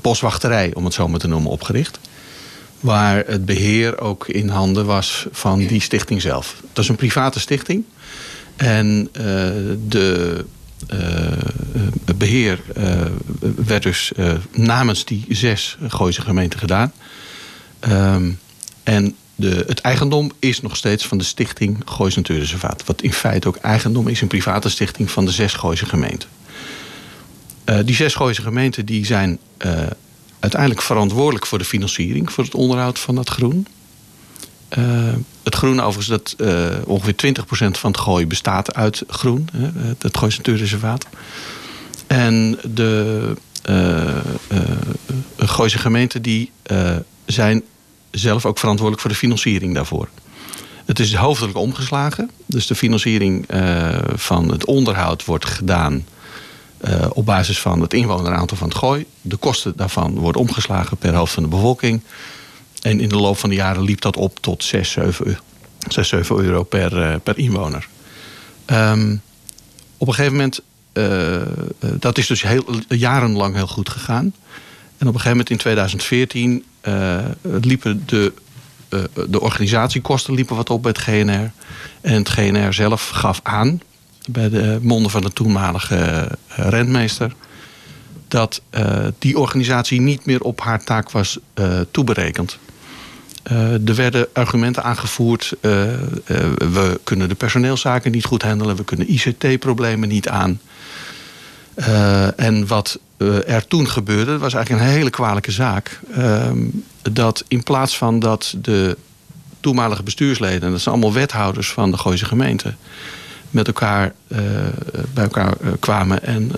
boswachterij, 0.00 0.74
om 0.74 0.84
het 0.84 0.94
zo 0.94 1.08
maar 1.08 1.18
te 1.18 1.28
noemen, 1.28 1.50
opgericht 1.50 1.98
waar 2.80 3.24
het 3.26 3.44
beheer 3.44 4.00
ook 4.00 4.28
in 4.28 4.48
handen 4.48 4.86
was 4.86 5.26
van 5.30 5.58
die 5.58 5.80
stichting 5.80 6.22
zelf. 6.22 6.62
Dat 6.72 6.84
is 6.84 6.90
een 6.90 6.96
private 6.96 7.40
stichting. 7.40 7.84
En 8.56 9.08
de 9.12 10.44
beheer 12.16 12.60
werd 13.56 13.82
dus 13.82 14.12
namens 14.50 15.04
die 15.04 15.24
zes 15.28 15.76
Gooise 15.88 16.22
gemeenten 16.22 16.58
gedaan. 16.58 16.92
Um, 17.88 18.38
en 18.82 19.16
de, 19.36 19.64
het 19.66 19.80
eigendom 19.80 20.32
is 20.38 20.60
nog 20.60 20.76
steeds 20.76 21.06
van 21.06 21.18
de 21.18 21.24
stichting 21.24 21.82
Goois 21.84 22.14
Natuurreservaat. 22.14 22.84
Wat 22.84 23.02
in 23.02 23.12
feite 23.12 23.48
ook 23.48 23.56
eigendom 23.56 24.08
is, 24.08 24.20
een 24.20 24.28
private 24.28 24.68
stichting 24.68 25.10
van 25.10 25.24
de 25.24 25.30
zes 25.30 25.52
Gooise 25.52 25.86
gemeenten. 25.86 26.28
die 27.84 27.94
zes 27.94 28.14
Gooise 28.14 28.42
gemeenten 28.42 28.86
die 28.86 29.06
zijn 29.06 29.38
uiteindelijk 30.38 30.82
verantwoordelijk 30.82 31.46
voor 31.46 31.58
de 31.58 31.64
financiering, 31.64 32.32
voor 32.32 32.44
het 32.44 32.54
onderhoud 32.54 32.98
van 32.98 33.14
dat 33.14 33.28
groen. 33.28 33.66
Uh, 34.78 34.84
het 35.42 35.54
groen 35.54 35.80
overigens, 35.80 36.06
dat, 36.06 36.36
ongeveer 36.86 37.34
20% 37.42 37.44
van 37.70 37.90
het 37.90 38.00
gooi 38.00 38.26
bestaat 38.26 38.74
uit 38.74 39.02
groen, 39.08 39.48
het 39.98 40.16
Goois 40.16 40.36
Natuurreservaat. 40.36 41.06
En 42.06 42.58
de 42.74 43.32
Gooise 45.36 45.78
gemeenten 45.78 46.22
die 46.22 46.50
zijn 47.26 47.62
zelf 48.14 48.46
ook 48.46 48.58
verantwoordelijk 48.58 49.02
voor 49.02 49.10
de 49.10 49.16
financiering 49.16 49.74
daarvoor. 49.74 50.08
Het 50.84 50.98
is 50.98 51.14
hoofdelijk 51.14 51.58
omgeslagen. 51.58 52.30
Dus 52.46 52.66
de 52.66 52.74
financiering 52.74 53.46
van 54.14 54.50
het 54.50 54.64
onderhoud 54.64 55.24
wordt 55.24 55.46
gedaan 55.46 56.04
uh, 56.88 57.06
op 57.12 57.26
basis 57.26 57.60
van 57.60 57.80
het 57.80 57.94
inwoneraantal 57.94 58.56
van 58.56 58.68
het 58.68 58.76
gooi. 58.76 59.06
De 59.20 59.36
kosten 59.36 59.72
daarvan 59.76 60.14
worden 60.14 60.40
omgeslagen 60.40 60.96
per 60.96 61.14
hoofd 61.14 61.32
van 61.32 61.42
de 61.42 61.48
bevolking. 61.48 62.00
En 62.82 63.00
in 63.00 63.08
de 63.08 63.16
loop 63.16 63.38
van 63.38 63.50
de 63.50 63.54
jaren 63.54 63.82
liep 63.82 64.00
dat 64.00 64.16
op 64.16 64.40
tot 64.40 64.64
6, 64.64 64.90
7, 64.90 65.38
6, 65.88 66.08
7 66.08 66.36
euro 66.36 66.62
per, 66.62 66.98
uh, 66.98 67.14
per 67.22 67.38
inwoner. 67.38 67.88
Um, 68.66 69.20
op 69.96 70.08
een 70.08 70.14
gegeven 70.14 70.36
moment, 70.36 70.62
dat 72.00 72.18
is 72.18 72.26
dus 72.26 72.42
heel, 72.42 72.64
jarenlang 72.88 73.54
heel 73.54 73.66
goed 73.66 73.88
gegaan. 73.88 74.34
En 74.98 75.08
op 75.08 75.14
een 75.14 75.20
gegeven 75.20 75.30
moment 75.30 75.50
in 75.50 75.56
2014 75.56 76.64
liepen 77.42 78.02
de, 78.06 78.32
de 79.28 79.40
organisatiekosten 79.40 80.34
liepen 80.34 80.56
wat 80.56 80.70
op 80.70 80.82
bij 80.82 80.90
het 80.90 81.00
GNR. 81.00 81.50
En 82.00 82.14
het 82.14 82.28
GNR 82.28 82.72
zelf 82.72 83.08
gaf 83.08 83.40
aan, 83.42 83.80
bij 84.30 84.48
de 84.48 84.78
monden 84.82 85.10
van 85.10 85.22
de 85.22 85.32
toenmalige 85.32 85.96
eh, 85.96 86.68
rentmeester. 86.68 87.34
Dat 88.28 88.62
die 89.18 89.38
organisatie 89.38 90.00
niet 90.00 90.26
meer 90.26 90.40
op 90.40 90.60
haar 90.60 90.84
taak 90.84 91.10
was 91.10 91.38
toeberekend. 91.90 92.58
Er 93.84 93.94
werden 93.94 94.28
argumenten 94.32 94.82
aangevoerd. 94.82 95.54
we 95.60 97.00
kunnen 97.04 97.28
de 97.28 97.34
personeelszaken 97.34 98.12
niet 98.12 98.24
goed 98.24 98.42
handelen. 98.42 98.76
We 98.76 98.84
kunnen 98.84 99.12
ICT-problemen 99.12 100.08
niet 100.08 100.28
aan. 100.28 100.60
en 102.36 102.66
wat 102.66 102.98
er 103.32 103.66
toen 103.66 103.88
gebeurde, 103.88 104.38
was 104.38 104.54
eigenlijk 104.54 104.84
een 104.84 104.92
hele 104.92 105.10
kwalijke 105.10 105.50
zaak. 105.50 106.00
Ehm, 106.14 106.58
dat 107.02 107.44
in 107.48 107.62
plaats 107.62 107.96
van 107.96 108.18
dat 108.18 108.54
de 108.60 108.96
toenmalige 109.60 110.02
bestuursleden... 110.02 110.70
dat 110.70 110.80
zijn 110.80 110.94
allemaal 110.94 111.12
wethouders 111.12 111.72
van 111.72 111.90
de 111.90 111.96
Gooise 111.96 112.24
gemeente 112.24 112.74
met 113.50 113.66
elkaar 113.66 114.12
uh, 114.28 114.38
bij 115.14 115.24
elkaar 115.24 115.54
uh, 115.60 115.70
kwamen 115.80 116.22
en 116.22 116.50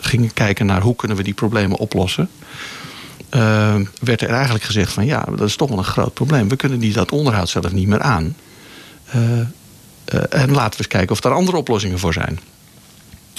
gingen 0.00 0.32
kijken 0.32 0.66
naar 0.66 0.80
hoe 0.80 0.96
kunnen 0.96 1.16
we 1.16 1.22
die 1.22 1.34
problemen 1.34 1.78
oplossen. 1.78 2.28
werd 4.00 4.20
er 4.20 4.28
eigenlijk 4.28 4.64
gezegd 4.64 4.92
van 4.92 5.06
ja, 5.06 5.26
dat 5.36 5.48
is 5.48 5.56
toch 5.56 5.68
wel 5.68 5.78
een 5.78 5.84
groot 5.84 6.14
probleem. 6.14 6.48
We 6.48 6.56
kunnen 6.56 6.78
die 6.78 6.92
dat 6.92 7.12
onderhoud 7.12 7.48
zelf 7.48 7.72
niet 7.72 7.88
meer 7.88 8.00
aan. 8.00 8.36
en 10.10 10.50
laten 10.50 10.70
we 10.70 10.76
eens 10.78 10.86
kijken 10.86 11.10
of 11.10 11.24
er 11.24 11.32
andere 11.32 11.56
oplossingen 11.56 11.98
voor 11.98 12.12
zijn. 12.12 12.38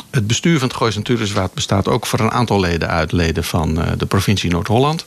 Het 0.09 0.27
bestuur 0.27 0.59
van 0.59 0.67
het 0.67 0.77
Goois 0.77 0.95
Natuurreservaat 0.95 1.53
bestaat 1.53 1.87
ook 1.87 2.05
voor 2.05 2.19
een 2.19 2.31
aantal 2.31 2.59
leden 2.59 2.89
uit 2.89 3.11
leden 3.11 3.43
van 3.43 3.73
de 3.97 4.05
provincie 4.05 4.49
Noord-Holland. 4.49 5.05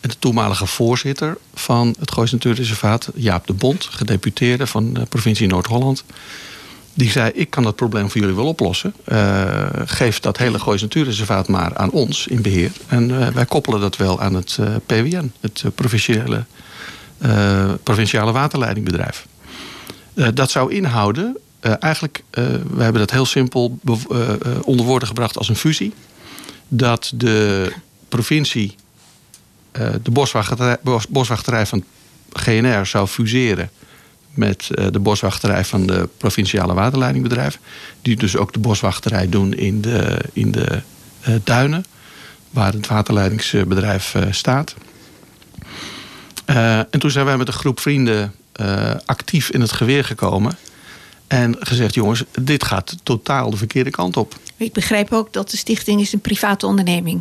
En 0.00 0.08
de 0.08 0.18
toenmalige 0.18 0.66
voorzitter 0.66 1.36
van 1.54 1.94
het 1.98 2.12
Goois 2.12 2.32
Natuurreservaat, 2.32 3.08
Jaap 3.14 3.46
de 3.46 3.52
Bond, 3.52 3.84
gedeputeerde 3.84 4.66
van 4.66 4.92
de 4.92 5.04
provincie 5.06 5.46
Noord-Holland 5.46 6.04
die 6.94 7.10
zei, 7.10 7.30
ik 7.34 7.50
kan 7.50 7.62
dat 7.62 7.76
probleem 7.76 8.10
voor 8.10 8.20
jullie 8.20 8.36
wel 8.36 8.46
oplossen. 8.46 8.94
Uh, 9.08 9.66
geef 9.84 10.20
dat 10.20 10.36
hele 10.36 10.58
Goois 10.58 10.82
Natuurreservaat 10.82 11.48
maar 11.48 11.76
aan 11.76 11.90
ons 11.90 12.26
in 12.26 12.42
beheer. 12.42 12.70
En 12.86 13.10
uh, 13.10 13.28
wij 13.28 13.44
koppelen 13.46 13.80
dat 13.80 13.96
wel 13.96 14.20
aan 14.20 14.34
het 14.34 14.58
PWN, 14.86 15.32
het 15.40 15.64
provinciale, 15.74 16.44
provinciale 17.82 18.32
waterleidingbedrijf. 18.32 19.26
dat 20.34 20.50
zou 20.50 20.72
inhouden, 20.72 21.36
eigenlijk, 21.64 22.24
we 22.70 22.82
hebben 22.82 23.00
dat 23.00 23.10
heel 23.10 23.26
simpel 23.26 23.78
onder 24.62 24.86
woorden 24.86 25.08
gebracht 25.08 25.38
als 25.38 25.48
een 25.48 25.56
fusie. 25.56 25.94
Dat 26.68 27.12
de 27.14 27.72
provincie 28.08 28.74
de 30.02 30.10
boswachterij, 31.08 31.66
van 31.66 31.84
GNR 32.32 32.86
zou 32.86 33.06
fuseren 33.06 33.70
met 34.34 34.70
eh, 34.70 34.86
de 34.90 34.98
boswachterij 34.98 35.64
van 35.64 35.86
de 35.86 36.08
provinciale 36.16 36.74
waterleidingbedrijf. 36.74 37.58
Die 38.02 38.16
dus 38.16 38.36
ook 38.36 38.52
de 38.52 38.58
boswachterij 38.58 39.28
doen 39.28 39.54
in 39.54 39.80
de, 39.80 40.18
in 40.32 40.52
de 40.52 40.82
uh, 41.28 41.34
duinen, 41.44 41.84
waar 42.50 42.72
het 42.72 42.86
waterleidingsbedrijf 42.86 44.14
uh, 44.14 44.22
staat. 44.30 44.74
en 46.44 46.98
toen 46.98 47.10
zijn 47.10 47.24
wij 47.24 47.36
met 47.36 47.48
een 47.48 47.54
groep 47.54 47.80
vrienden 47.80 48.34
actief 49.04 49.50
in 49.50 49.60
het 49.60 49.72
geweer 49.72 50.04
gekomen. 50.04 50.56
En 51.26 51.56
gezegd, 51.58 51.94
jongens, 51.94 52.24
dit 52.40 52.64
gaat 52.64 52.96
totaal 53.02 53.50
de 53.50 53.56
verkeerde 53.56 53.90
kant 53.90 54.16
op. 54.16 54.34
Ik 54.56 54.72
begrijp 54.72 55.12
ook 55.12 55.32
dat 55.32 55.50
de 55.50 55.56
stichting 55.56 56.00
is 56.00 56.12
een 56.12 56.20
private 56.20 56.66
onderneming. 56.66 57.20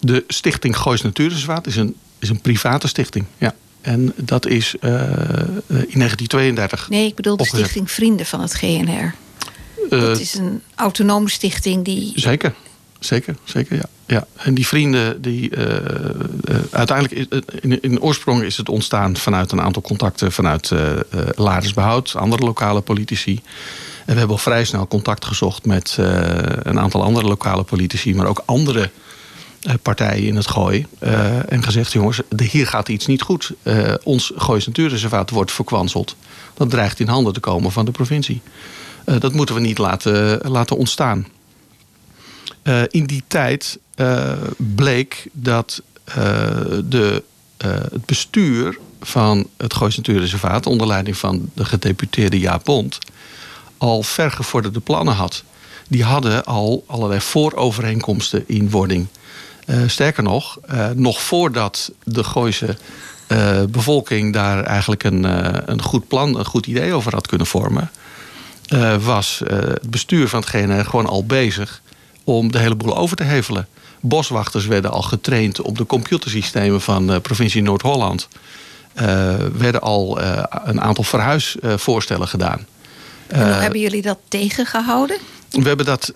De 0.00 0.24
stichting 0.28 0.76
Goois 0.76 1.02
Natuurreservaat 1.02 1.66
is 1.66 1.76
een, 1.76 1.96
is 2.18 2.28
een 2.28 2.40
private 2.40 2.88
stichting, 2.88 3.24
ja. 3.38 3.54
En 3.80 4.12
dat 4.16 4.46
is 4.46 4.74
uh, 4.80 4.90
in 4.90 5.98
1932. 5.98 6.88
Nee, 6.88 7.06
ik 7.06 7.14
bedoel 7.14 7.36
de 7.36 7.44
Stichting 7.44 7.90
Vrienden 7.90 8.26
van 8.26 8.40
het 8.40 8.54
GNR. 8.54 9.14
Uh, 9.90 10.00
dat 10.00 10.20
is 10.20 10.34
een 10.34 10.62
autonome 10.74 11.30
stichting 11.30 11.84
die. 11.84 12.12
Zeker, 12.14 12.54
zeker, 12.98 13.36
zeker, 13.44 13.76
ja. 13.76 13.88
Ja. 14.06 14.26
En 14.36 14.54
die 14.54 14.66
vrienden, 14.66 15.22
die. 15.22 15.56
Uh, 15.56 15.66
uiteindelijk, 16.70 17.44
in, 17.60 17.82
in 17.82 18.00
oorsprong 18.00 18.42
is 18.42 18.56
het 18.56 18.68
ontstaan 18.68 19.16
vanuit 19.16 19.52
een 19.52 19.60
aantal 19.60 19.82
contacten 19.82 20.32
vanuit 20.32 20.70
Ladersbehoud, 21.34 22.14
andere 22.16 22.44
lokale 22.44 22.80
politici. 22.80 23.40
En 24.06 24.12
we 24.12 24.18
hebben 24.18 24.36
al 24.36 24.42
vrij 24.42 24.64
snel 24.64 24.86
contact 24.86 25.24
gezocht 25.24 25.66
met 25.66 25.96
een 26.62 26.80
aantal 26.80 27.02
andere 27.02 27.26
lokale 27.26 27.62
politici, 27.62 28.14
maar 28.14 28.26
ook 28.26 28.42
andere 28.44 28.90
eh, 29.64 29.74
partijen 29.82 30.26
in 30.26 30.36
het 30.36 30.46
gooi. 30.46 30.86
Uh, 31.00 31.52
en 31.52 31.62
gezegd, 31.62 31.92
jongens, 31.92 32.20
hier 32.36 32.66
gaat 32.66 32.88
iets 32.88 33.06
niet 33.06 33.22
goed. 33.22 33.52
Uh, 33.62 33.94
ons 34.02 34.32
Goois 34.36 34.66
Natuurreservaat 34.66 35.30
wordt 35.30 35.52
verkwanseld. 35.52 36.16
Dat 36.54 36.70
dreigt 36.70 37.00
in 37.00 37.08
handen 37.08 37.32
te 37.32 37.40
komen 37.40 37.72
van 37.72 37.84
de 37.84 37.90
provincie. 37.90 38.42
Uh, 39.06 39.20
dat 39.20 39.32
moeten 39.32 39.54
we 39.54 39.60
niet 39.60 39.78
laten, 39.78 40.50
laten 40.50 40.76
ontstaan. 40.76 41.26
in 42.88 43.04
die 43.04 43.22
tijd 43.26 43.78
bleek 44.56 45.28
dat 45.32 45.82
de, 46.88 47.22
het 47.56 48.04
bestuur 48.06 48.78
van 49.00 49.46
het 49.56 49.74
Goois 49.74 49.96
Natuurreservaat... 49.96 50.66
onder 50.66 50.86
leiding 50.86 51.16
van 51.16 51.50
de 51.54 51.64
gedeputeerde 51.64 52.38
Jaap 52.38 52.64
Bond... 52.64 52.98
al 53.78 54.02
vergevorderde 54.02 54.80
plannen 54.80 55.14
had. 55.14 55.44
Die 55.88 56.04
hadden 56.04 56.44
al 56.44 56.84
allerlei 56.86 57.20
voorovereenkomsten 57.20 58.44
in 58.46 58.70
wording... 58.70 59.06
Sterker 59.86 60.22
nog, 60.22 60.58
nog 60.94 61.22
voordat 61.22 61.92
de 62.02 62.24
Gooise 62.24 62.76
bevolking 63.70 64.32
daar 64.32 64.64
eigenlijk 64.64 65.04
een, 65.04 65.24
een 65.70 65.82
goed 65.82 66.08
plan, 66.08 66.38
een 66.38 66.44
goed 66.44 66.66
idee 66.66 66.92
over 66.92 67.14
had 67.14 67.26
kunnen 67.26 67.46
vormen, 67.46 67.90
was 69.00 69.42
het 69.46 69.90
bestuur 69.90 70.28
van 70.28 70.40
het 70.40 70.48
GNR 70.48 70.84
gewoon 70.84 71.06
al 71.06 71.26
bezig 71.26 71.82
om 72.24 72.52
de 72.52 72.58
hele 72.58 72.74
boel 72.74 72.96
over 72.96 73.16
te 73.16 73.22
hevelen. 73.22 73.68
Boswachters 74.06 74.66
werden 74.66 74.90
al 74.90 75.02
getraind 75.02 75.60
op 75.60 75.78
de 75.78 75.86
computersystemen 75.86 76.80
van 76.80 77.06
de 77.06 77.20
provincie 77.20 77.62
Noord-Holland. 77.62 78.28
Uh, 79.00 79.34
werden 79.52 79.80
al 79.80 80.20
uh, 80.20 80.42
een 80.64 80.80
aantal 80.80 81.04
verhuisvoorstellen 81.04 82.28
gedaan. 82.28 82.66
En 83.26 83.42
hoe 83.42 83.62
hebben 83.62 83.80
jullie 83.80 84.02
dat 84.02 84.18
tegengehouden? 84.28 85.16
We 85.50 85.68
hebben 85.68 85.86
dat 85.86 86.12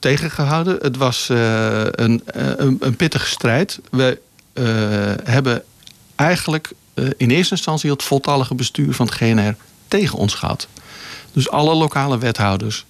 tegengehouden. 0.00 0.78
Het 0.80 0.96
was 0.96 1.28
een, 1.28 2.22
een, 2.24 2.76
een, 2.80 2.96
pittige 2.96 3.26
strijd. 3.26 3.80
We 3.90 4.20
hebben 5.24 5.62
eigenlijk 6.14 6.72
in 7.16 7.30
eerste 7.30 7.54
instantie 7.54 7.90
het 7.90 8.02
voltallige 8.02 8.54
bestuur 8.54 8.94
van 8.94 9.06
het 9.06 9.14
GNR 9.14 9.54
tegen 9.88 10.18
ons 10.18 10.34
gehad. 10.34 10.68
Dus 11.32 11.50
alle 11.50 11.74
lokale 11.74 12.18
wethouders 12.18 12.84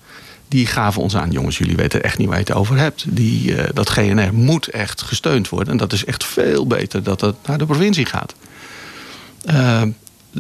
die 0.53 0.67
gaven 0.67 1.03
ons 1.03 1.17
aan... 1.17 1.31
jongens, 1.31 1.59
jullie 1.59 1.77
weten 1.77 2.03
echt 2.03 2.19
niet 2.19 2.29
waar 2.29 2.39
je 2.39 2.45
het 2.45 2.55
over 2.55 2.77
hebt. 2.77 3.05
Die, 3.09 3.55
dat 3.73 3.91
GNR 3.91 4.35
moet 4.35 4.67
echt 4.67 5.03
gesteund 5.03 5.49
worden. 5.49 5.73
En 5.73 5.77
dat 5.77 5.93
is 5.93 6.05
echt 6.05 6.25
veel 6.25 6.67
beter 6.67 7.03
dat 7.03 7.21
het 7.21 7.37
naar 7.47 7.59
de 7.59 7.67
provincie 7.67 8.07
gaat. 8.07 8.35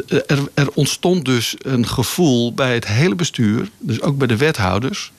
Er, 0.08 0.48
er 0.54 0.70
ontstond 0.74 1.24
dus 1.24 1.54
een 1.58 1.88
gevoel 1.88 2.54
bij 2.54 2.74
het 2.74 2.86
hele 2.86 3.14
bestuur... 3.14 3.70
dus 3.78 4.00
ook 4.00 4.18
bij 4.18 4.26
de 4.26 4.36
wethouders 4.36 5.12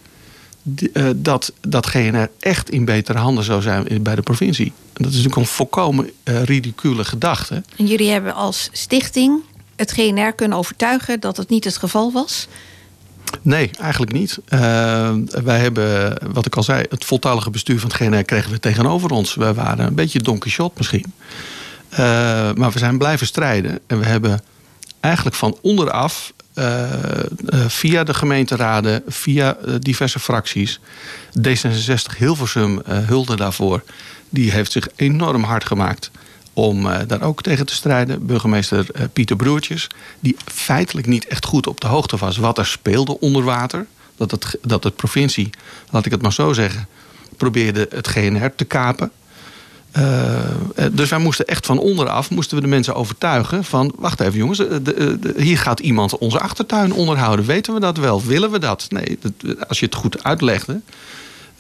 uh, 0.94 1.10
dat, 1.16 1.54
dat 1.62 1.88
GNR 1.88 2.30
echt 2.40 2.70
in 2.70 2.86
betere 2.86 3.18
handen 3.18 3.44
zou 3.44 3.62
zijn 3.62 4.04
bij 4.04 4.16
de 4.16 4.22
provincie. 4.22 4.66
En 4.66 5.04
dat 5.04 5.08
is 5.08 5.18
natuurlijk 5.18 5.36
een 5.36 5.46
volkomen 5.46 6.12
ridicule 6.24 7.06
gedachte. 7.06 7.64
En 7.78 7.86
jullie 7.86 8.10
hebben 8.10 8.34
als 8.34 8.70
stichting 8.72 9.42
het 9.76 9.92
GNR 9.92 10.34
kunnen 10.34 10.58
overtuigen 10.58 11.20
dat 11.20 11.38
het 11.38 11.50
niet 11.50 11.64
het 11.64 11.78
geval 11.78 12.12
was? 12.12 12.48
Nee, 13.42 13.70
eigenlijk 13.80 14.12
niet. 14.12 14.40
Uh, 14.50 14.60
wij 15.44 15.60
hebben, 15.60 16.18
wat 16.34 16.46
ik 16.46 16.56
al 16.56 16.64
zei, 16.64 16.86
het 16.90 17.06
voltallige 17.06 17.50
bestuur 17.50 17.80
van 17.80 17.90
het 17.90 17.98
GNR 17.98 18.24
kregen 18.24 18.52
we 18.52 18.60
tegenover 18.60 19.12
ons. 19.12 19.36
We 19.36 19.54
waren 19.54 19.86
een 19.86 19.96
beetje 19.96 20.20
Don 20.20 20.40
Quixote 20.40 20.74
misschien. 20.78 21.14
maar 22.56 22.72
we 22.72 22.80
zijn 22.80 22.98
blijven 22.98 23.28
strijden. 23.28 23.80
En 23.88 24.00
we 24.00 24.06
hebben 24.06 24.42
eigenlijk 25.00 25.36
van 25.36 25.58
onderaf 25.62 26.34
via 27.68 28.04
de 28.04 28.14
gemeenteraden, 28.14 29.04
via 29.08 29.58
diverse 29.80 30.20
fracties. 30.20 30.80
D66 31.40 32.18
Hilversum 32.18 32.82
hulde 32.86 33.36
daarvoor. 33.36 33.84
Die 34.30 34.52
heeft 34.52 34.72
zich 34.72 34.88
enorm 34.96 35.44
hard 35.44 35.66
gemaakt 35.66 36.12
om 36.54 36.88
daar 37.08 37.22
ook 37.22 37.42
tegen 37.42 37.66
te 37.66 37.74
strijden. 37.74 38.26
Burgemeester 38.26 38.86
Pieter 39.14 39.36
Broertjes, 39.36 39.88
die 40.20 40.36
feitelijk 40.46 41.08
niet 41.08 41.28
echt 41.28 41.46
goed 41.46 41.68
op 41.68 41.82
de 41.82 41.88
hoogte 41.88 42.18
was 42.18 42.38
wat 42.38 42.58
er 42.58 42.66
speelde 42.66 43.20
onder 43.20 43.44
water. 43.44 43.86
Dat 44.18 44.32
het, 44.32 44.58
dat 44.62 44.84
het 44.84 44.96
provincie, 44.96 45.50
laat 45.90 46.06
ik 46.06 46.12
het 46.12 46.22
maar 46.22 46.34
zo 46.34 46.54
zeggen, 46.54 46.88
probeerde 47.38 47.88
het 47.92 48.08
GNR 48.08 48.56
te 48.56 48.66
kapen. 48.66 49.12
Uh, 49.98 50.40
dus 50.92 51.10
wij 51.10 51.20
moesten 51.20 51.46
echt 51.46 51.66
van 51.66 51.80
onderaf 51.80 52.30
moesten 52.30 52.58
we 52.58 52.64
de 52.64 52.70
mensen 52.70 52.96
overtuigen 52.96 53.64
van... 53.64 53.94
wacht 53.98 54.20
even 54.20 54.38
jongens, 54.38 54.62
hier 55.38 55.58
gaat 55.58 55.80
iemand 55.80 56.18
onze 56.18 56.40
achtertuin 56.40 56.94
onderhouden. 56.94 57.46
Weten 57.46 57.74
we 57.74 57.80
dat 57.80 57.98
wel? 57.98 58.24
Willen 58.24 58.52
we 58.52 58.60
dat? 58.60 58.86
Nee, 58.90 59.20
dat, 59.22 59.68
als 59.68 59.80
je 59.80 59.86
het 59.86 59.96
goed 59.96 60.24
uitlegde... 60.24 60.82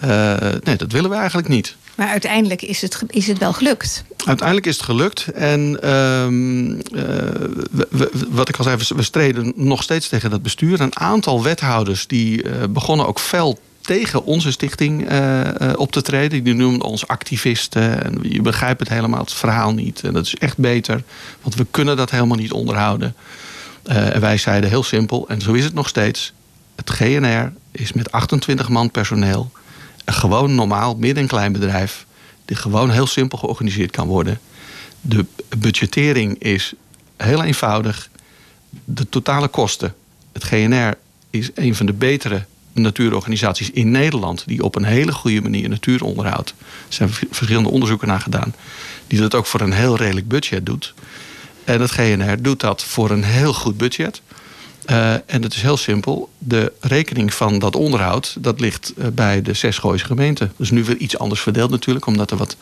Uh, 0.03 0.37
nee, 0.63 0.75
dat 0.75 0.91
willen 0.91 1.09
we 1.09 1.15
eigenlijk 1.15 1.47
niet. 1.47 1.75
Maar 1.95 2.07
uiteindelijk 2.07 2.61
is 2.61 2.81
het, 2.81 3.03
is 3.07 3.27
het 3.27 3.37
wel 3.37 3.53
gelukt. 3.53 4.03
Uiteindelijk 4.25 4.67
is 4.67 4.75
het 4.75 4.85
gelukt. 4.85 5.27
En 5.27 5.69
uh, 5.69 5.79
we, 7.71 7.87
we, 7.89 8.11
wat 8.29 8.49
ik 8.49 8.57
al 8.57 8.63
zei, 8.63 8.77
we 8.95 9.03
streden 9.03 9.53
nog 9.55 9.83
steeds 9.83 10.09
tegen 10.09 10.29
dat 10.29 10.41
bestuur. 10.41 10.81
Een 10.81 10.99
aantal 10.99 11.43
wethouders 11.43 12.07
die 12.07 12.43
begonnen 12.69 13.07
ook 13.07 13.19
fel 13.19 13.59
tegen 13.81 14.25
onze 14.25 14.51
stichting 14.51 15.01
op 15.75 15.91
te 15.91 16.01
treden. 16.01 16.43
Die 16.43 16.53
noemden 16.53 16.87
ons 16.87 17.07
activisten. 17.07 18.03
En 18.03 18.19
je 18.21 18.41
begrijpt 18.41 18.79
het 18.79 18.89
helemaal, 18.89 19.19
het 19.19 19.33
verhaal 19.33 19.73
niet. 19.73 20.01
En 20.03 20.13
dat 20.13 20.25
is 20.25 20.35
echt 20.35 20.57
beter, 20.57 21.03
want 21.41 21.55
we 21.55 21.65
kunnen 21.71 21.97
dat 21.97 22.11
helemaal 22.11 22.37
niet 22.37 22.51
onderhouden. 22.51 23.15
En 23.83 24.21
wij 24.21 24.37
zeiden 24.37 24.69
heel 24.69 24.83
simpel, 24.83 25.27
en 25.27 25.41
zo 25.41 25.53
is 25.53 25.63
het 25.63 25.73
nog 25.73 25.87
steeds. 25.87 26.33
Het 26.75 26.89
GNR 26.89 27.53
is 27.71 27.93
met 27.93 28.11
28 28.11 28.69
man 28.69 28.91
personeel. 28.91 29.51
Een 30.05 30.13
gewoon 30.13 30.55
normaal 30.55 30.95
midden- 30.95 31.23
en 31.23 31.29
klein 31.29 31.51
bedrijf. 31.51 32.05
Die 32.45 32.55
gewoon 32.55 32.89
heel 32.89 33.07
simpel 33.07 33.37
georganiseerd 33.37 33.91
kan 33.91 34.07
worden. 34.07 34.39
De 35.01 35.25
budgettering 35.57 36.39
is 36.39 36.73
heel 37.17 37.43
eenvoudig. 37.43 38.09
De 38.85 39.09
totale 39.09 39.47
kosten. 39.47 39.95
Het 40.31 40.43
GNR 40.43 40.93
is 41.29 41.49
een 41.55 41.75
van 41.75 41.85
de 41.85 41.93
betere 41.93 42.45
natuurorganisaties 42.73 43.71
in 43.71 43.91
Nederland 43.91 44.43
die 44.47 44.63
op 44.63 44.75
een 44.75 44.83
hele 44.83 45.11
goede 45.11 45.41
manier 45.41 45.69
natuur 45.69 46.03
onderhoudt. 46.03 46.49
Er 46.59 46.93
zijn 46.93 47.09
verschillende 47.11 47.69
onderzoeken 47.69 48.07
naar 48.07 48.19
gedaan. 48.19 48.55
Die 49.07 49.19
dat 49.19 49.35
ook 49.35 49.45
voor 49.45 49.61
een 49.61 49.73
heel 49.73 49.97
redelijk 49.97 50.27
budget 50.27 50.65
doet. 50.65 50.93
En 51.63 51.81
het 51.81 51.91
GNR 51.91 52.41
doet 52.41 52.59
dat 52.59 52.83
voor 52.83 53.11
een 53.11 53.23
heel 53.23 53.53
goed 53.53 53.77
budget. 53.77 54.21
Uh, 54.89 55.13
en 55.13 55.41
het 55.41 55.53
is 55.53 55.61
heel 55.61 55.77
simpel. 55.77 56.29
De 56.37 56.71
rekening 56.79 57.33
van 57.33 57.59
dat 57.59 57.75
onderhoud 57.75 58.35
dat 58.39 58.59
ligt 58.59 58.93
uh, 58.97 59.07
bij 59.07 59.41
de 59.41 59.53
zes 59.53 59.77
Gooise 59.77 60.05
gemeenten. 60.05 60.53
Dus 60.57 60.71
nu 60.71 60.83
weer 60.83 60.97
iets 60.97 61.17
anders 61.17 61.41
verdeeld 61.41 61.69
natuurlijk, 61.69 62.05
omdat 62.05 62.31
er 62.31 62.37
wat 62.37 62.55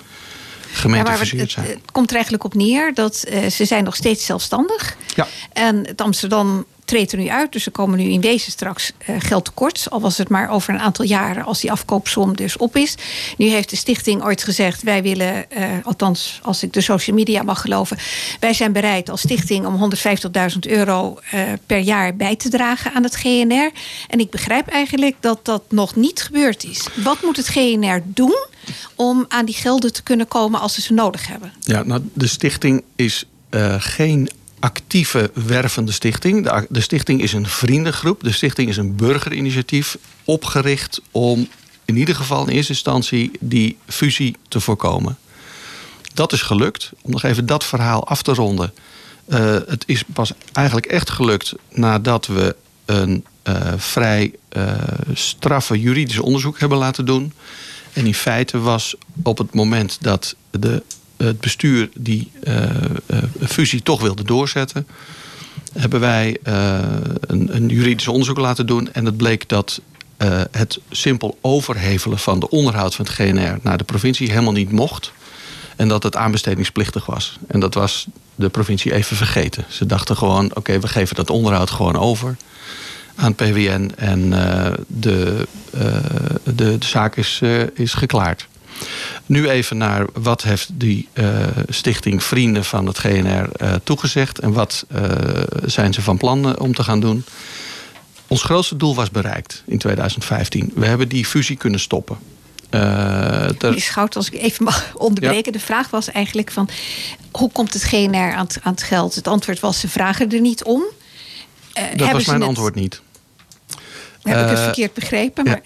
gemeenten 0.71 1.13
ja, 1.13 1.19
het, 1.19 1.51
zijn. 1.51 1.65
Het 1.65 1.79
komt 1.91 2.07
er 2.07 2.13
eigenlijk 2.13 2.43
op 2.43 2.53
neer 2.53 2.93
dat 2.93 3.25
uh, 3.29 3.47
ze 3.47 3.65
zijn 3.65 3.83
nog 3.83 3.95
steeds 3.95 4.25
zelfstandig. 4.25 4.95
Ja. 5.15 5.27
En 5.53 5.87
het 5.87 6.01
Amsterdam 6.01 6.65
treedt 6.91 7.17
nu 7.17 7.27
uit. 7.27 7.51
Dus 7.51 7.65
er 7.65 7.71
komen 7.71 7.97
nu 7.97 8.03
in 8.03 8.21
wezen 8.21 8.51
straks 8.51 8.91
uh, 9.09 9.15
geld 9.19 9.45
tekort. 9.45 9.87
Al 9.89 10.01
was 10.01 10.17
het 10.17 10.29
maar 10.29 10.49
over 10.49 10.73
een 10.73 10.79
aantal 10.79 11.05
jaren 11.05 11.43
als 11.43 11.61
die 11.61 11.71
afkoopsom 11.71 12.35
dus 12.35 12.57
op 12.57 12.75
is. 12.75 12.95
Nu 13.37 13.45
heeft 13.45 13.69
de 13.69 13.75
stichting 13.75 14.23
ooit 14.23 14.43
gezegd... 14.43 14.83
wij 14.83 15.01
willen, 15.03 15.45
uh, 15.57 15.63
althans 15.83 16.39
als 16.41 16.63
ik 16.63 16.73
de 16.73 16.81
social 16.81 17.15
media 17.15 17.43
mag 17.43 17.61
geloven... 17.61 17.97
wij 18.39 18.53
zijn 18.53 18.71
bereid 18.71 19.09
als 19.09 19.21
stichting 19.21 19.65
om 19.65 19.93
150.000 20.53 20.59
euro 20.59 21.19
uh, 21.33 21.41
per 21.65 21.77
jaar 21.77 22.15
bij 22.15 22.35
te 22.35 22.49
dragen 22.49 22.93
aan 22.93 23.03
het 23.03 23.15
GNR. 23.15 23.71
En 24.07 24.19
ik 24.19 24.29
begrijp 24.29 24.67
eigenlijk 24.67 25.15
dat 25.19 25.45
dat 25.45 25.63
nog 25.69 25.95
niet 25.95 26.21
gebeurd 26.21 26.63
is. 26.63 26.87
Wat 27.03 27.21
moet 27.21 27.37
het 27.37 27.47
GNR 27.47 28.01
doen 28.05 28.45
om 28.95 29.25
aan 29.27 29.45
die 29.45 29.55
gelden 29.55 29.93
te 29.93 30.03
kunnen 30.03 30.27
komen 30.27 30.59
als 30.59 30.73
ze 30.73 30.81
ze 30.81 30.93
nodig 30.93 31.27
hebben? 31.27 31.53
Ja, 31.59 31.83
nou, 31.83 32.01
de 32.13 32.27
stichting 32.27 32.83
is 32.95 33.25
geen 33.77 34.29
actieve 34.61 35.31
wervende 35.33 35.91
stichting. 35.91 36.43
De, 36.43 36.65
de, 36.69 36.81
stichting 36.81 37.21
is 37.21 37.33
een 37.33 37.47
vriendengroep. 37.47 38.23
De 38.23 38.31
stichting 38.31 38.69
is 38.69 38.77
een 38.77 38.95
burgerinitiatief 38.95 39.97
opgericht 40.25 41.01
om 41.11 41.47
in 41.85 41.97
ieder 41.97 42.15
geval 42.15 42.47
in 42.47 42.53
eerste 42.53 42.71
instantie 42.71 43.31
die 43.39 43.77
fusie 43.87 44.35
te 44.47 44.59
voorkomen. 44.59 45.17
Dat 46.13 46.33
is 46.33 46.41
gelukt. 46.41 46.91
Om 47.01 47.11
nog 47.11 47.23
even 47.23 47.45
dat 47.45 47.63
verhaal 47.63 48.07
af 48.07 48.21
te 48.21 48.33
ronden. 48.33 48.73
Uh, 49.27 49.37
het 49.67 49.83
is 49.85 50.03
pas 50.13 50.31
eigenlijk 50.51 50.85
echt 50.85 51.09
gelukt 51.09 51.53
nadat 51.69 52.27
we 52.27 52.55
een 52.85 53.25
uh, 53.43 53.73
vrij 53.77 54.33
uh, 54.57 54.73
straffe 55.13 55.79
juridisch 55.79 56.19
onderzoek 56.19 56.59
hebben 56.59 56.77
laten 56.77 57.05
doen. 57.05 57.33
En 57.93 58.05
in 58.05 58.13
feite 58.13 58.59
was 58.59 58.95
op 59.23 59.37
het 59.37 59.53
moment 59.53 59.97
dat 60.01 60.35
de 60.51 60.83
het 61.23 61.39
bestuur 61.39 61.89
die 61.93 62.31
uh, 62.43 62.65
fusie 63.39 63.83
toch 63.83 64.01
wilde 64.01 64.23
doorzetten, 64.23 64.87
hebben 65.73 65.99
wij 65.99 66.37
uh, 66.43 66.79
een, 67.21 67.55
een, 67.55 67.67
juridisch 67.67 68.07
onderzoek 68.07 68.37
laten 68.37 68.65
doen. 68.65 68.93
En 68.93 69.05
het 69.05 69.17
bleek 69.17 69.49
dat 69.49 69.81
het 70.51 70.79
simpel 70.89 71.37
overhevelen 71.41 72.19
van 72.19 72.39
de 72.39 72.49
onderhoud 72.49 72.95
van 72.95 73.05
het 73.05 73.13
GNR 73.13 73.59
naar 73.61 73.77
de 73.77 73.83
provincie 73.83 74.29
helemaal 74.29 74.51
niet 74.51 74.71
mocht. 74.71 75.11
En 75.75 75.87
dat 75.87 76.03
het 76.03 76.15
aanbestedingsplichtig 76.15 77.05
was. 77.05 77.37
En 77.47 77.59
dat 77.59 77.73
was 77.73 78.07
de 78.35 78.49
provincie 78.49 78.93
even 78.93 79.15
vergeten. 79.17 79.65
Ze 79.69 79.85
dachten 79.85 80.17
gewoon, 80.17 80.51
oké, 80.55 80.79
we 80.79 80.87
geven 80.87 81.15
dat 81.15 81.29
onderhoud 81.29 81.69
gewoon 81.69 81.95
over 81.95 82.35
aan 83.15 83.35
PWN. 83.35 83.91
En 83.97 84.29
de, 84.87 85.47
de, 86.43 86.55
de, 86.55 86.75
zaak 86.79 87.15
is, 87.15 87.41
is 87.73 87.93
geklaard. 87.93 88.47
Nu 89.25 89.49
even 89.49 89.77
naar 89.77 90.05
wat 90.13 90.41
heeft 90.43 90.69
die 90.73 91.07
uh, 91.13 91.47
stichting 91.67 92.23
Vrienden 92.23 92.65
van 92.65 92.87
het 92.87 92.97
GNR 92.97 93.49
uh, 93.61 93.73
toegezegd... 93.83 94.39
en 94.39 94.53
wat 94.53 94.85
uh, 94.95 95.01
zijn 95.65 95.93
ze 95.93 96.01
van 96.01 96.17
plan 96.17 96.59
om 96.59 96.73
te 96.73 96.83
gaan 96.83 96.99
doen. 96.99 97.25
Ons 98.27 98.43
grootste 98.43 98.75
doel 98.75 98.95
was 98.95 99.11
bereikt 99.11 99.63
in 99.65 99.77
2015. 99.77 100.71
We 100.75 100.85
hebben 100.85 101.07
die 101.07 101.25
fusie 101.25 101.57
kunnen 101.57 101.79
stoppen. 101.79 102.17
Uh, 102.71 103.49
Schout, 103.75 104.15
als 104.15 104.29
ik 104.29 104.41
even 104.41 104.63
mag 104.63 104.91
onderbreken. 105.07 105.51
Ja. 105.51 105.51
De 105.51 105.65
vraag 105.65 105.89
was 105.89 106.11
eigenlijk 106.11 106.51
van... 106.51 106.69
hoe 107.31 107.51
komt 107.51 107.73
het 107.73 107.83
GNR 107.83 108.33
aan 108.33 108.45
het, 108.45 108.57
aan 108.61 108.73
het 108.73 108.83
geld? 108.83 109.15
Het 109.15 109.27
antwoord 109.27 109.59
was, 109.59 109.79
ze 109.79 109.89
vragen 109.89 110.31
er 110.31 110.41
niet 110.41 110.63
om. 110.63 110.83
Uh, 111.77 111.83
dat 111.95 112.11
was 112.11 112.25
mijn 112.25 112.39
het... 112.39 112.47
antwoord 112.47 112.75
niet. 112.75 113.01
Heb 114.21 114.41
ik 114.43 114.49
het 114.49 114.59
verkeerd 114.59 114.93
begrepen? 114.93 115.43
Maar... 115.43 115.61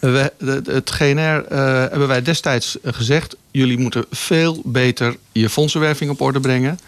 Het 0.00 0.90
GNR 0.90 1.18
uh, 1.18 1.58
hebben 1.90 2.08
wij 2.08 2.22
destijds 2.22 2.76
gezegd... 2.84 3.36
jullie 3.50 3.78
moeten 3.78 4.04
veel 4.10 4.62
beter 4.64 5.16
je 5.32 5.48
fondsenwerving 5.50 6.10
op 6.10 6.20
orde 6.20 6.40
brengen. 6.40 6.78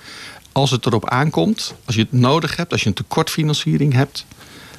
Als 0.52 0.70
het 0.70 0.86
erop 0.86 1.08
aankomt, 1.08 1.74
als 1.84 1.94
je 1.94 2.00
het 2.00 2.12
nodig 2.12 2.56
hebt... 2.56 2.72
als 2.72 2.82
je 2.82 2.88
een 2.88 2.94
tekortfinanciering 2.94 3.92
hebt... 3.92 4.26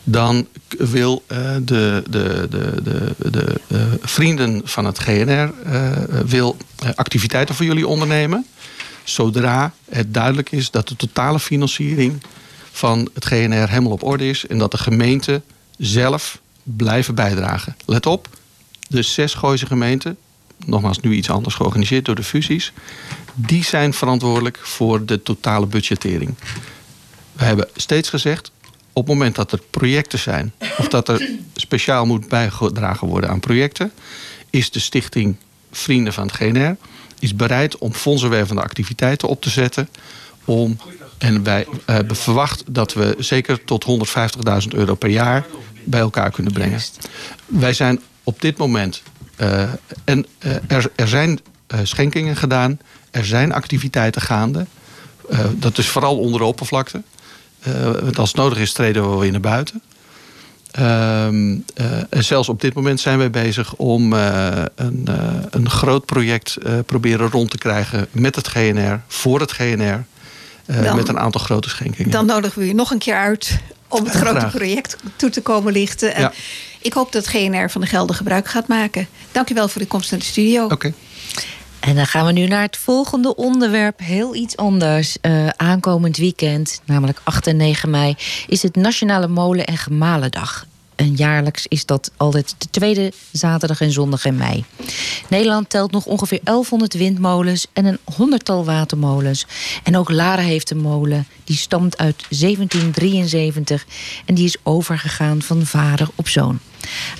dan 0.03 0.47
wil 0.67 1.23
uh, 1.27 1.37
de, 1.61 2.03
de, 2.09 2.47
de, 2.49 2.77
de, 3.17 3.29
de 3.31 3.59
uh, 3.67 3.81
vrienden 4.01 4.61
van 4.63 4.85
het 4.85 4.99
GNR 4.99 5.51
uh, 5.65 5.91
wil 6.25 6.57
activiteiten 6.95 7.55
voor 7.55 7.65
jullie 7.65 7.87
ondernemen. 7.87 8.45
Zodra 9.03 9.73
het 9.89 10.13
duidelijk 10.13 10.51
is 10.51 10.71
dat 10.71 10.87
de 10.87 10.95
totale 10.95 11.39
financiering 11.39 12.23
van 12.71 13.09
het 13.13 13.25
GNR 13.25 13.69
helemaal 13.69 13.91
op 13.91 14.03
orde 14.03 14.29
is. 14.29 14.47
En 14.47 14.57
dat 14.57 14.71
de 14.71 14.77
gemeente 14.77 15.41
zelf 15.77 16.41
blijven 16.63 17.15
bijdragen. 17.15 17.75
Let 17.85 18.05
op, 18.05 18.27
de 18.87 19.01
zes 19.01 19.33
Gooise 19.33 19.65
gemeenten, 19.65 20.17
nogmaals 20.65 20.99
nu 20.99 21.13
iets 21.13 21.29
anders 21.29 21.55
georganiseerd 21.55 22.05
door 22.05 22.15
de 22.15 22.23
fusies, 22.23 22.73
die 23.33 23.63
zijn 23.63 23.93
verantwoordelijk 23.93 24.59
voor 24.61 25.05
de 25.05 25.23
totale 25.23 25.65
budgettering. 25.65 26.35
We 27.31 27.43
hebben 27.43 27.69
steeds 27.75 28.09
gezegd, 28.09 28.51
op 28.93 29.07
het 29.07 29.13
moment 29.13 29.35
dat 29.35 29.51
er 29.51 29.61
projecten 29.69 30.19
zijn, 30.19 30.53
of 30.77 30.87
dat 30.87 31.09
er 31.09 31.29
speciaal 31.55 32.05
moet 32.05 32.27
bijgedragen 32.27 33.07
worden 33.07 33.29
aan 33.29 33.39
projecten, 33.39 33.91
is 34.49 34.71
de 34.71 34.79
stichting 34.79 35.35
Vrienden 35.71 36.13
van 36.13 36.27
het 36.27 36.35
GNR 36.35 36.75
is 37.19 37.35
bereid 37.35 37.77
om 37.77 37.93
fondsenwervende 37.93 38.61
activiteiten 38.61 39.27
op 39.27 39.41
te 39.41 39.49
zetten. 39.49 39.89
Om, 40.45 40.77
en 41.17 41.43
wij 41.43 41.67
hebben 41.85 42.15
verwacht 42.15 42.63
dat 42.67 42.93
we 42.93 43.15
zeker 43.17 43.63
tot 43.63 43.85
150.000 44.63 44.67
euro 44.69 44.95
per 44.95 45.09
jaar 45.09 45.45
bij 45.83 45.99
elkaar 45.99 46.31
kunnen 46.31 46.53
brengen. 46.53 46.79
Wij 47.45 47.73
zijn 47.73 47.99
op 48.23 48.41
dit 48.41 48.57
moment. 48.57 49.01
Uh, 49.37 49.61
en 50.03 50.25
uh, 50.39 50.55
er, 50.67 50.91
er 50.95 51.07
zijn 51.07 51.39
uh, 51.73 51.79
schenkingen 51.83 52.35
gedaan. 52.35 52.79
Er 53.11 53.25
zijn 53.25 53.53
activiteiten 53.53 54.21
gaande. 54.21 54.65
dat 55.55 55.77
is 55.77 55.87
vooral 55.87 56.17
onder 56.17 56.39
de 56.39 56.45
oppervlakte. 56.45 57.01
want 58.01 58.19
als 58.19 58.29
het 58.29 58.37
nodig 58.37 58.57
is, 58.57 58.73
treden 58.73 59.11
we 59.11 59.17
weer 59.17 59.31
naar 59.31 59.39
buiten. 59.39 59.81
Uh, 60.79 61.25
en 62.09 62.23
zelfs 62.23 62.49
op 62.49 62.61
dit 62.61 62.73
moment 62.73 62.99
zijn 62.99 63.17
wij 63.17 63.29
bezig 63.29 63.75
om 63.75 64.13
een, 64.13 65.07
een 65.49 65.69
groot 65.69 66.05
project 66.05 66.57
proberen 66.85 67.29
rond 67.29 67.49
te 67.49 67.57
krijgen 67.57 68.07
met 68.11 68.35
het 68.35 68.47
GNR, 68.47 69.01
voor 69.07 69.39
het 69.39 69.51
GNR, 69.51 70.03
dan, 70.65 70.95
met 70.95 71.07
een 71.07 71.19
aantal 71.19 71.41
grote 71.41 71.69
schenkingen. 71.69 72.11
Dan 72.11 72.25
nodigen 72.25 72.59
we 72.59 72.67
je 72.67 72.73
nog 72.73 72.91
een 72.91 72.99
keer 72.99 73.15
uit 73.15 73.59
om 73.91 74.03
het 74.03 74.13
grote 74.13 74.39
Graag. 74.39 74.51
project 74.55 74.95
toe 75.15 75.29
te 75.29 75.41
komen 75.41 75.73
lichten. 75.73 76.19
Ja. 76.19 76.31
Ik 76.81 76.93
hoop 76.93 77.11
dat 77.11 77.27
GNR 77.27 77.69
van 77.69 77.81
de 77.81 77.87
gelden 77.87 78.15
gebruik 78.15 78.47
gaat 78.47 78.67
maken. 78.67 79.07
Dank 79.31 79.49
u 79.49 79.53
wel 79.53 79.67
voor 79.67 79.81
de 79.81 79.87
komst 79.87 80.11
naar 80.11 80.19
de 80.19 80.25
studio. 80.25 80.65
Oké. 80.65 80.93
En 81.79 81.95
dan 81.95 82.05
gaan 82.07 82.25
we 82.25 82.31
nu 82.31 82.47
naar 82.47 82.61
het 82.61 82.77
volgende 82.77 83.35
onderwerp. 83.35 83.99
Heel 83.99 84.35
iets 84.35 84.57
anders. 84.57 85.17
Eh, 85.21 85.47
aankomend 85.47 86.17
weekend, 86.17 86.81
namelijk 86.85 87.19
8 87.23 87.47
en 87.47 87.57
9 87.57 87.89
mei, 87.89 88.15
is 88.47 88.61
het 88.63 88.75
Nationale 88.75 89.27
Molen- 89.27 89.65
en 89.65 89.77
Gemalendag. 89.77 90.65
En 90.95 91.15
jaarlijks 91.15 91.67
is 91.67 91.85
dat 91.85 92.11
altijd 92.17 92.55
de 92.57 92.69
tweede 92.69 93.11
zaterdag 93.31 93.81
en 93.81 93.91
zondag 93.91 94.25
in 94.25 94.35
mei. 94.35 94.65
Nederland 95.29 95.69
telt 95.69 95.91
nog 95.91 96.05
ongeveer 96.05 96.39
1100 96.43 96.93
windmolens 96.93 97.67
en 97.73 97.85
een 97.85 97.99
honderdtal 98.15 98.65
watermolens. 98.65 99.47
En 99.83 99.97
ook 99.97 100.09
Laren 100.09 100.43
heeft 100.43 100.69
een 100.69 100.81
molen. 100.81 101.27
Die 101.43 101.55
stamt 101.55 101.97
uit 101.97 102.25
1773 102.29 103.85
en 104.25 104.35
die 104.35 104.45
is 104.45 104.57
overgegaan 104.63 105.41
van 105.41 105.65
vader 105.65 106.07
op 106.15 106.27
zoon. 106.27 106.59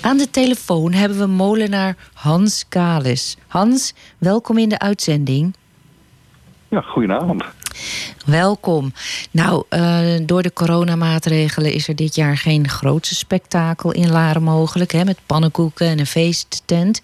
Aan 0.00 0.16
de 0.16 0.30
telefoon 0.30 0.92
hebben 0.92 1.18
we 1.18 1.26
molenaar 1.26 1.96
Hans 2.12 2.64
Kalis. 2.68 3.36
Hans, 3.46 3.94
welkom 4.18 4.58
in 4.58 4.68
de 4.68 4.78
uitzending. 4.78 5.54
Ja, 6.68 6.80
goedenavond. 6.80 7.44
Welkom. 8.26 8.92
Nou, 9.30 9.64
eh, 9.68 10.00
door 10.22 10.42
de 10.42 10.52
coronamaatregelen 10.52 11.72
is 11.72 11.88
er 11.88 11.96
dit 11.96 12.14
jaar 12.14 12.36
geen 12.36 12.68
grootse 12.68 13.14
spektakel 13.14 13.92
in 13.92 14.10
Laren 14.10 14.42
mogelijk. 14.42 14.92
Hè, 14.92 15.04
met 15.04 15.18
pannenkoeken 15.26 15.86
en 15.86 15.98
een 15.98 16.06
feesttent. 16.06 17.02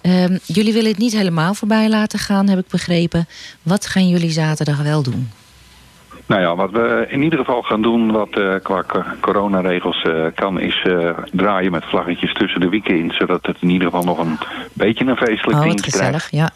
Ehm, 0.00 0.36
jullie 0.44 0.72
willen 0.72 0.90
het 0.90 0.98
niet 0.98 1.12
helemaal 1.16 1.54
voorbij 1.54 1.88
laten 1.88 2.18
gaan, 2.18 2.48
heb 2.48 2.58
ik 2.58 2.68
begrepen. 2.68 3.28
Wat 3.62 3.86
gaan 3.86 4.08
jullie 4.08 4.30
zaterdag 4.30 4.82
wel 4.82 5.02
doen? 5.02 5.30
Nou 6.26 6.40
ja, 6.40 6.56
wat 6.56 6.70
we 6.70 7.06
in 7.10 7.22
ieder 7.22 7.38
geval 7.38 7.62
gaan 7.62 7.82
doen, 7.82 8.10
wat 8.10 8.28
eh, 8.38 8.54
qua 8.62 8.82
co- 8.86 9.04
coronaregels 9.20 10.02
eh, 10.02 10.24
kan, 10.34 10.60
is 10.60 10.86
draaien 11.32 11.70
met 11.70 11.84
vlaggetjes 11.84 12.32
tussen 12.32 12.60
de 12.60 12.68
wieken 12.68 12.98
in. 12.98 13.10
Zodat 13.10 13.46
het 13.46 13.56
in 13.60 13.70
ieder 13.70 13.86
geval 13.90 14.04
nog 14.04 14.18
een 14.18 14.38
beetje 14.72 15.04
een 15.04 15.16
feestelijk 15.16 15.58
Oh, 15.58 15.64
dienst 15.64 15.86
krijgt. 15.86 16.22
gezellig, 16.24 16.30
ja. 16.30 16.50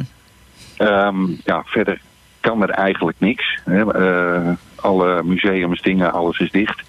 Ehm, 0.77 1.27
ja, 1.45 1.63
verder 1.67 2.01
kan 2.43 2.63
er 2.63 2.71
eigenlijk 2.71 3.17
niks. 3.21 3.59
Hè. 3.65 3.95
Eh, 3.95 4.53
alle 4.75 5.23
museums, 5.23 5.83
dingen, 5.83 6.13
alles 6.13 6.39
is 6.39 6.51
dicht. 6.51 6.83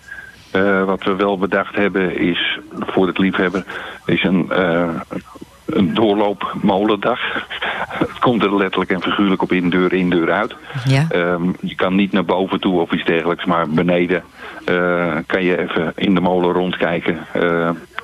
Eh, 0.51 0.83
wat 0.83 1.03
we 1.03 1.15
wel 1.15 1.37
bedacht 1.37 1.75
hebben 1.75 2.17
is, 2.19 2.59
voor 2.79 3.07
het 3.07 3.17
liefhebber, 3.17 3.63
is 4.05 4.23
een, 4.23 4.51
eh, 4.51 4.89
een 5.65 5.93
doorloopmolendag. 5.93 7.19
Het 7.89 8.19
komt 8.19 8.43
er 8.43 8.55
letterlijk 8.55 8.91
en 8.91 9.01
figuurlijk 9.01 9.41
op 9.41 9.51
in 9.51 9.69
deur 9.69 9.93
in, 9.93 10.09
deur 10.09 10.31
uit. 10.31 10.55
Ja. 10.85 11.05
Ehm, 11.09 11.43
je 11.61 11.75
kan 11.75 11.95
niet 11.95 12.11
naar 12.11 12.25
boven 12.25 12.59
toe 12.59 12.81
of 12.81 12.91
iets 12.91 13.05
dergelijks, 13.05 13.45
maar 13.45 13.69
beneden 13.69 14.23
kan 15.25 15.43
je 15.43 15.57
even 15.59 15.91
in 15.95 16.15
de 16.15 16.21
molen 16.21 16.53
rondkijken. 16.53 17.17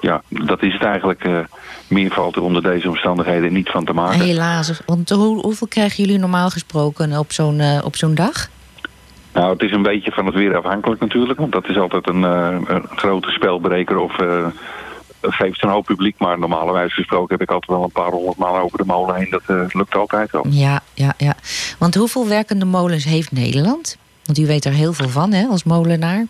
Ja, 0.01 0.21
dat 0.27 0.63
is 0.63 0.73
het 0.73 0.83
eigenlijk. 0.83 1.23
eh, 1.23 1.39
meer 1.87 2.11
valt 2.11 2.35
er 2.35 2.41
onder 2.41 2.61
deze 2.61 2.89
omstandigheden 2.89 3.53
niet 3.53 3.69
van 3.69 3.85
te 3.85 3.93
maken. 3.93 4.19
Helaas. 4.19 4.81
Want 4.85 5.09
hoe, 5.09 5.41
hoeveel 5.41 5.67
krijgen 5.67 6.03
jullie 6.03 6.19
normaal 6.19 6.49
gesproken 6.49 7.17
op 7.17 7.31
zo'n 7.31 7.59
eh, 7.59 7.81
op 7.83 7.95
zo'n 7.95 8.15
dag? 8.15 8.47
Nou, 9.33 9.53
het 9.53 9.61
is 9.61 9.71
een 9.71 9.81
beetje 9.81 10.11
van 10.11 10.25
het 10.25 10.35
weer 10.35 10.57
afhankelijk 10.57 11.01
natuurlijk. 11.01 11.39
Want 11.39 11.51
dat 11.51 11.69
is 11.69 11.77
altijd 11.77 12.07
een, 12.07 12.23
eh, 12.23 12.57
een 12.65 12.83
grote 12.95 13.29
spelbreker 13.29 13.97
of 13.97 14.15
geeft 15.21 15.63
een 15.63 15.69
hoop 15.69 15.85
publiek. 15.85 16.15
Maar 16.17 16.39
normalerwijs 16.39 16.93
gesproken 16.93 17.37
heb 17.37 17.41
ik 17.41 17.51
altijd 17.51 17.71
wel 17.77 17.83
een 17.83 17.91
paar 17.91 18.11
honderd 18.11 18.37
maal 18.37 18.57
over 18.57 18.77
de 18.77 18.85
molen 18.85 19.15
heen. 19.15 19.29
Dat 19.29 19.73
lukt 19.73 19.95
altijd 19.95 20.31
wel. 20.31 20.45
Ja, 20.49 20.81
ja, 20.93 21.13
ja. 21.17 21.35
Want 21.77 21.95
hoeveel 21.95 22.27
werkende 22.27 22.65
molens 22.65 23.03
heeft 23.03 23.31
Nederland? 23.31 23.97
Want 24.25 24.37
u 24.37 24.45
weet 24.45 24.65
er 24.65 24.71
heel 24.71 24.93
veel 24.93 25.09
van, 25.09 25.31
hè, 25.33 25.45
als 25.47 25.63
molenaar. 25.63 26.25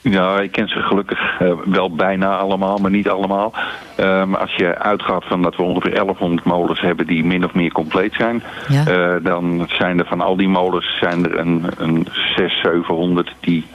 Ja, 0.00 0.40
ik 0.40 0.52
ken 0.52 0.68
ze 0.68 0.82
gelukkig 0.82 1.40
eh, 1.40 1.52
wel 1.64 1.94
bijna 1.94 2.36
allemaal, 2.36 2.78
maar 2.78 2.90
niet 2.90 3.08
allemaal. 3.08 3.52
Ehm, 3.96 4.34
als 4.34 4.54
je 4.54 4.78
uitgaat 4.78 5.24
van 5.24 5.42
dat 5.42 5.56
we 5.56 5.62
ongeveer 5.62 5.94
1100 5.94 6.44
molens 6.44 6.80
hebben 6.80 7.06
die 7.06 7.24
min 7.24 7.44
of 7.44 7.54
meer 7.54 7.72
compleet 7.72 8.14
zijn... 8.14 8.42
Ja. 8.68 8.86
eh, 8.86 9.24
dan 9.24 9.66
zijn 9.68 9.98
er 9.98 10.06
van 10.06 10.20
al 10.20 10.36
die 10.36 10.48
molens 10.48 10.98
zijn 11.00 11.24
er 11.24 11.38
een, 11.38 11.64
een 11.78 12.06
600, 12.12 12.60
700 12.62 13.34
die 13.40 13.66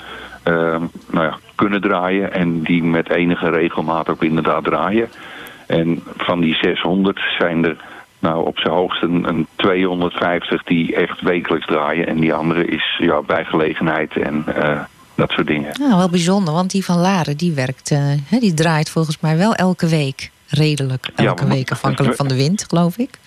ehm, 0.44 0.82
nou 1.12 1.26
ja, 1.26 1.38
kunnen 1.56 1.82
draaien... 1.82 2.34
en 2.34 2.62
die 2.62 2.84
met 2.84 3.10
enige 3.10 3.50
regelmaat 3.50 4.10
ook 4.10 4.24
inderdaad 4.24 4.64
draaien. 4.64 5.10
En 5.68 6.04
van 6.18 6.40
die 6.40 6.56
600 6.56 7.20
zijn 7.38 7.66
er 7.66 7.76
nou, 8.20 8.46
op 8.46 8.60
zijn 8.60 8.74
hoogst 8.74 9.04
een, 9.04 9.28
een 9.28 9.48
250 9.56 10.64
die 10.64 10.96
echt 10.96 11.22
wekelijks 11.22 11.66
draaien... 11.66 12.08
en 12.08 12.20
die 12.20 12.34
andere 12.34 12.66
is 12.66 12.96
ja, 13.00 13.22
bij 13.22 13.46
gelegenheid 13.46 14.18
en... 14.18 14.44
eh, 14.56 14.80
dat 15.16 15.32
soort 15.32 15.48
dingen. 15.48 15.72
Nou, 15.80 15.96
wel 15.96 16.10
bijzonder, 16.10 16.54
want 16.54 16.72
die 16.72 16.86
van 16.86 16.98
Laren, 16.98 17.38
die 17.38 17.54
werkt, 17.54 17.92
eh, 17.92 18.40
die 18.40 18.54
draait 18.54 18.90
volgens 18.90 19.20
mij 19.20 19.38
wel 19.38 19.56
elke 19.56 19.88
week. 19.88 20.32
Redelijk 20.48 21.10
elke 21.16 21.48
week, 21.48 21.72
afhankelijk 21.72 22.16
van 22.16 22.28
de 22.28 22.36
wind, 22.36 22.66
geloof 22.68 22.98
ik. 22.98 23.20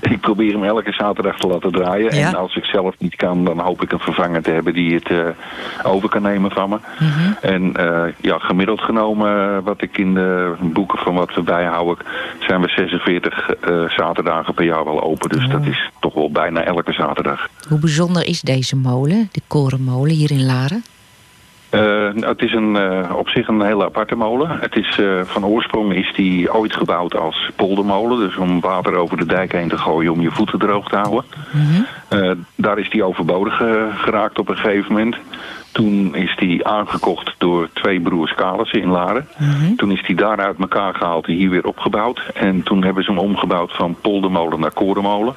Ik 0.00 0.20
probeer 0.20 0.52
hem 0.52 0.64
elke 0.64 0.92
zaterdag 0.92 1.38
te 1.38 1.46
laten 1.46 1.72
draaien. 1.72 2.14
Ja. 2.14 2.28
En 2.28 2.34
als 2.34 2.56
ik 2.56 2.64
zelf 2.64 2.94
niet 2.98 3.16
kan, 3.16 3.44
dan 3.44 3.58
hoop 3.58 3.82
ik 3.82 3.92
een 3.92 3.98
vervanger 3.98 4.42
te 4.42 4.50
hebben 4.50 4.74
die 4.74 4.94
het 4.94 5.10
eh, 5.10 5.26
over 5.82 6.08
kan 6.08 6.22
nemen 6.22 6.50
van 6.50 6.68
me. 6.68 6.78
Mhm. 6.98 7.32
En 7.40 7.76
eh, 7.76 8.12
ja, 8.20 8.38
gemiddeld 8.38 8.80
genomen, 8.80 9.62
wat 9.62 9.82
ik 9.82 9.98
in 9.98 10.14
de 10.14 10.54
boeken 10.60 10.98
van 10.98 11.14
wat 11.14 11.34
we 11.34 11.42
bijhouden, 11.42 12.06
zijn 12.46 12.60
we 12.60 12.68
46 12.68 13.50
eh, 13.50 13.88
zaterdagen 13.88 14.54
per 14.54 14.64
jaar 14.64 14.84
wel 14.84 15.02
open. 15.02 15.28
Dus 15.28 15.48
dat 15.48 15.66
is 15.66 15.90
toch 16.00 16.14
wel 16.14 16.30
bijna 16.30 16.64
elke 16.64 16.92
zaterdag. 16.92 17.48
Hoe 17.68 17.78
bijzonder 17.78 18.26
is 18.26 18.40
deze 18.40 18.76
molen, 18.76 19.28
de 19.32 19.42
korenmolen 19.46 20.14
hier 20.14 20.30
in 20.30 20.46
Laren? 20.46 20.84
Eh, 21.70 21.80
nou, 21.80 22.26
het 22.26 22.42
is 22.42 22.52
een, 22.52 22.76
eh, 22.76 23.16
op 23.16 23.28
zich 23.28 23.48
een 23.48 23.62
hele 23.62 23.84
aparte 23.84 24.14
molen. 24.14 24.58
Het 24.60 24.76
is, 24.76 24.98
eh, 24.98 25.20
van 25.24 25.46
oorsprong 25.46 25.94
is 25.94 26.12
die 26.14 26.54
ooit 26.54 26.72
gebouwd 26.76 27.16
als 27.16 27.50
poldermolen. 27.56 28.18
Dus 28.18 28.36
om 28.36 28.60
water 28.60 28.94
over 28.94 29.16
de 29.16 29.26
dijk 29.26 29.52
heen 29.52 29.68
te 29.68 29.78
gooien 29.78 30.12
om 30.12 30.20
je 30.20 30.30
voeten 30.30 30.58
droog 30.58 30.88
te 30.88 30.96
houden. 30.96 31.24
Eh, 32.08 32.30
daar 32.54 32.78
is 32.78 32.90
die 32.90 33.04
overbodig 33.04 33.62
geraakt 33.96 34.38
op 34.38 34.48
een 34.48 34.56
gegeven 34.56 34.92
moment. 34.92 35.16
Toen 35.72 36.14
is 36.14 36.36
die 36.36 36.66
aangekocht 36.66 37.34
door 37.38 37.68
twee 37.72 38.00
broers 38.00 38.34
Kalissen 38.34 38.80
in 38.80 38.88
Laren. 38.88 39.28
Toen 39.76 39.90
is 39.90 40.02
die 40.02 40.16
daar 40.16 40.40
uit 40.40 40.58
elkaar 40.58 40.94
gehaald 40.94 41.26
en 41.26 41.32
hier 41.32 41.50
weer 41.50 41.66
opgebouwd. 41.66 42.20
En 42.34 42.62
toen 42.62 42.84
hebben 42.84 43.04
ze 43.04 43.10
hem 43.10 43.20
omgebouwd 43.20 43.72
van 43.72 43.96
poldermolen 44.00 44.60
naar 44.60 44.72
korenmolen. 44.72 45.34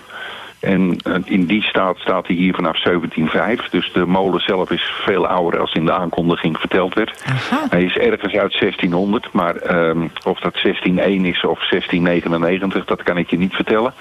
En 0.60 0.98
eh, 1.04 1.16
in 1.26 1.46
die 1.46 1.62
staat 1.62 1.98
staat 1.98 2.28
hij 2.28 2.36
hier 2.36 2.54
vanaf 2.54 2.82
1705. 2.82 3.70
Dus 3.70 3.92
de 3.94 4.06
molen 4.06 4.42
zelf 4.42 4.72
is 4.72 4.92
veel 5.06 5.28
ouder 5.28 5.60
als 5.60 5.74
in 5.74 5.86
de 5.86 5.94
aankondiging 5.94 6.58
verteld 6.58 6.94
werd. 6.94 7.24
Hij 7.70 7.84
is 7.84 7.98
ergens 7.98 8.34
uit 8.34 8.60
1600, 8.60 9.32
maar 9.32 9.56
ehm, 9.56 10.08
of 10.24 10.40
dat 10.40 10.54
1601 10.54 11.26
is 11.26 11.44
of 11.44 11.60
1699, 11.70 12.86
dat 12.86 13.04
kan 13.04 13.18
ik 13.18 13.30
je 13.30 13.38
niet 13.38 13.54
vertellen. 13.54 13.94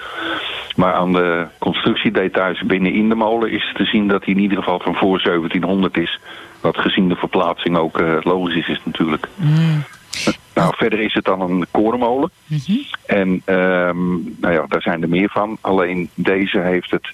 Maar 0.75 0.93
aan 0.93 1.13
de 1.13 1.45
constructiedetails 1.57 2.61
binnenin 2.61 3.09
de 3.09 3.15
molen 3.15 3.51
is 3.51 3.71
te 3.73 3.85
zien 3.85 4.07
dat 4.07 4.25
hij 4.25 4.33
in 4.33 4.39
ieder 4.39 4.57
geval 4.57 4.79
van 4.79 4.95
voor 4.95 5.21
1700 5.23 5.97
is. 5.97 6.19
wat 6.61 6.77
gezien 6.77 7.09
de 7.09 7.15
verplaatsing 7.15 7.77
ook 7.77 7.99
eh, 7.99 8.17
logisch 8.21 8.67
is 8.67 8.81
natuurlijk. 8.83 9.27
Mm. 9.35 9.83
Nou, 10.59 10.73
verder 10.77 10.99
is 10.99 11.13
het 11.13 11.25
dan 11.25 11.41
een 11.41 11.65
korenmolen. 11.71 12.31
Mhm. 12.45 12.77
En 13.05 13.41
ehm, 13.45 14.11
nou 14.39 14.53
ja, 14.53 14.65
daar 14.67 14.81
zijn 14.81 15.01
er 15.01 15.09
meer 15.09 15.29
van. 15.29 15.57
Alleen 15.61 16.09
deze 16.13 16.59
heeft 16.59 16.91
het 16.91 17.13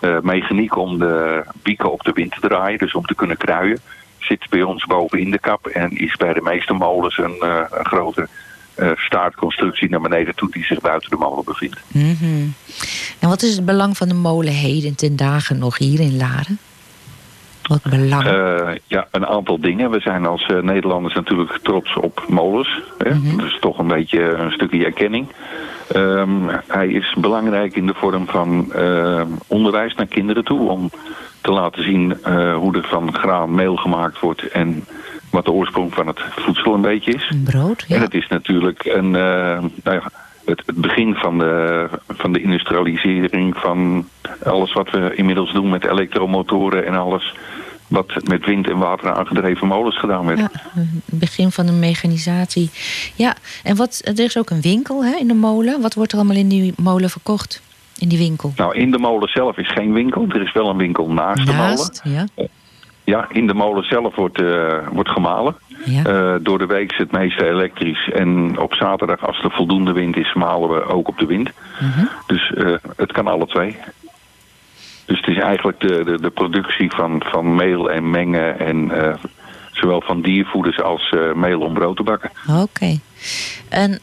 eh, 0.00 0.20
mechaniek 0.20 0.76
om 0.76 0.98
de 0.98 1.44
bieken 1.62 1.92
op 1.92 2.02
de 2.02 2.12
wind 2.12 2.32
te 2.32 2.48
draaien, 2.48 2.78
dus 2.78 2.94
om 2.94 3.04
te 3.04 3.14
kunnen 3.14 3.36
kruien. 3.36 3.80
Zit 4.18 4.46
bij 4.50 4.62
ons 4.62 4.84
boven 4.84 5.18
in 5.18 5.30
de 5.30 5.38
kap 5.38 5.66
en 5.66 5.90
is 5.90 6.16
bij 6.16 6.32
de 6.32 6.42
meeste 6.42 6.72
molens 6.72 7.18
een, 7.18 7.36
eh, 7.40 7.62
een 7.70 7.86
grote 7.86 8.28
eh, 8.74 8.90
staartconstructie 8.96 9.90
naar 9.90 10.00
beneden 10.00 10.34
toe 10.34 10.50
die 10.50 10.64
zich 10.64 10.80
buiten 10.80 11.10
de 11.10 11.16
molen 11.16 11.44
bevindt. 11.44 11.80
Mhm. 11.92 12.24
En 13.18 13.28
wat 13.28 13.42
is 13.42 13.56
het 13.56 13.64
belang 13.64 13.96
van 13.96 14.08
de 14.08 14.14
molen 14.14 14.52
heden 14.52 14.94
ten 14.94 15.16
dagen 15.16 15.58
nog 15.58 15.78
hier 15.78 16.00
in 16.00 16.16
Laren? 16.16 16.58
Wat 17.66 17.82
belang? 17.82 18.24
Eh, 18.24 18.68
ja, 18.86 19.06
een 19.10 19.26
aantal 19.26 19.60
dingen. 19.60 19.90
We 19.90 20.00
zijn 20.00 20.26
als 20.26 20.46
eh, 20.46 20.62
Nederlanders 20.62 21.14
natuurlijk 21.14 21.58
trots 21.62 21.96
op 21.96 22.24
molens. 22.28 22.80
Hè? 22.98 23.14
Mhm. 23.14 23.36
Dat 23.36 23.46
is 23.46 23.58
toch 23.60 23.78
een 23.78 23.86
beetje 23.86 24.22
een 24.22 24.52
stukje 24.52 24.84
erkenning. 24.84 25.26
Ehm, 25.88 26.30
hij 26.66 26.88
is 26.88 27.14
belangrijk 27.18 27.76
in 27.76 27.86
de 27.86 27.94
vorm 27.94 28.26
van 28.26 28.72
ehm, 28.72 29.28
onderwijs 29.46 29.94
naar 29.94 30.06
kinderen 30.06 30.44
toe. 30.44 30.70
Om 30.70 30.90
te 31.40 31.52
laten 31.52 31.82
zien 31.82 32.22
eh, 32.22 32.56
hoe 32.56 32.76
er 32.76 32.86
van 32.88 33.14
graan 33.14 33.54
meel 33.54 33.76
gemaakt 33.76 34.20
wordt. 34.20 34.48
En 34.48 34.84
wat 35.30 35.44
de 35.44 35.52
oorsprong 35.52 35.94
van 35.94 36.06
het 36.06 36.20
voedsel 36.20 36.74
een 36.74 36.80
beetje 36.80 37.12
is. 37.12 37.32
Brood, 37.44 37.84
En 37.88 38.00
het 38.00 38.14
is 38.14 38.28
natuurlijk 38.28 38.84
een, 38.84 39.10
nou 39.10 39.70
ja, 39.82 40.02
het, 40.46 40.62
het 40.66 40.76
begin 40.76 41.14
van 41.14 41.38
de, 41.38 41.88
van 42.08 42.32
de 42.32 42.42
industrialisering 42.42 43.56
van 43.56 44.08
alles 44.44 44.72
wat 44.72 44.90
we 44.90 45.14
inmiddels 45.14 45.52
doen 45.52 45.68
met 45.68 45.84
elektromotoren 45.86 46.86
en 46.86 46.94
alles 46.94 47.34
wat 47.86 48.28
met 48.28 48.44
wind 48.46 48.68
en 48.68 48.78
water 48.78 49.12
aangedreven 49.14 49.66
molens 49.66 49.98
gedaan 49.98 50.26
werd. 50.26 50.38
Ja, 50.38 50.50
het 51.04 51.18
begin 51.18 51.50
van 51.50 51.66
de 51.66 51.72
mechanisatie. 51.72 52.70
Ja, 53.14 53.34
en 53.62 53.76
wat, 53.76 54.00
er 54.04 54.18
is 54.20 54.38
ook 54.38 54.50
een 54.50 54.60
winkel 54.60 55.04
hè, 55.04 55.16
in 55.16 55.28
de 55.28 55.34
molen. 55.34 55.80
Wat 55.80 55.94
wordt 55.94 56.12
er 56.12 56.18
allemaal 56.18 56.36
in 56.36 56.48
die 56.48 56.72
molen 56.76 57.10
verkocht? 57.10 57.62
In 57.98 58.08
die 58.08 58.18
winkel? 58.18 58.52
Nou, 58.56 58.76
in 58.76 58.90
de 58.90 58.98
molen 58.98 59.28
zelf 59.28 59.56
is 59.56 59.72
geen 59.72 59.92
winkel. 59.92 60.26
Er 60.28 60.42
is 60.42 60.52
wel 60.52 60.68
een 60.68 60.76
winkel 60.76 61.10
naast, 61.12 61.44
Naast, 61.44 62.02
de 62.02 62.08
molen. 62.10 62.28
ja. 62.36 62.46
Ja, 63.06 63.26
in 63.30 63.46
de 63.46 63.54
molen 63.54 63.84
zelf 63.84 64.14
wordt, 64.14 64.40
eh, 64.40 64.78
wordt 64.92 65.10
gemalen. 65.10 65.56
Ja. 65.84 66.04
Eh, 66.04 66.34
door 66.40 66.58
de 66.58 66.66
week 66.66 66.92
is 66.92 66.98
het 66.98 67.12
meeste 67.12 67.48
elektrisch. 67.48 68.10
En 68.10 68.58
op 68.58 68.74
zaterdag, 68.74 69.26
als 69.26 69.42
er 69.42 69.50
voldoende 69.50 69.92
wind 69.92 70.16
is, 70.16 70.34
malen 70.34 70.68
we 70.68 70.84
ook 70.84 71.08
op 71.08 71.18
de 71.18 71.26
wind. 71.26 71.50
Mhm. 71.80 72.06
Dus 72.26 72.52
eh, 72.52 72.74
het 72.96 73.12
kan 73.12 73.26
alle 73.26 73.46
twee. 73.46 73.76
Dus 75.04 75.16
het 75.20 75.26
is 75.26 75.38
eigenlijk 75.38 75.80
de, 75.80 76.04
de, 76.04 76.20
de 76.20 76.30
productie 76.30 76.90
van, 76.90 77.22
van 77.26 77.54
meel 77.54 77.90
en 77.90 78.10
mengen. 78.10 78.58
En 78.58 78.90
zowel 79.72 80.00
van 80.00 80.20
diervoeders 80.20 80.80
als 80.80 81.14
meel 81.34 81.60
om 81.60 81.74
brood 81.74 81.96
te 81.96 82.02
bakken. 82.02 82.30
Oké. 82.60 82.98
En 83.68 83.98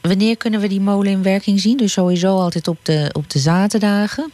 wanneer 0.00 0.36
kunnen 0.36 0.60
we 0.60 0.68
die 0.68 0.80
molen 0.80 1.10
in 1.10 1.22
werking 1.22 1.60
zien? 1.60 1.76
Dus 1.76 1.92
sowieso 1.92 2.38
altijd 2.38 2.68
op 2.68 2.78
de, 2.82 3.10
op 3.12 3.30
de 3.30 3.38
zaterdagen. 3.38 4.30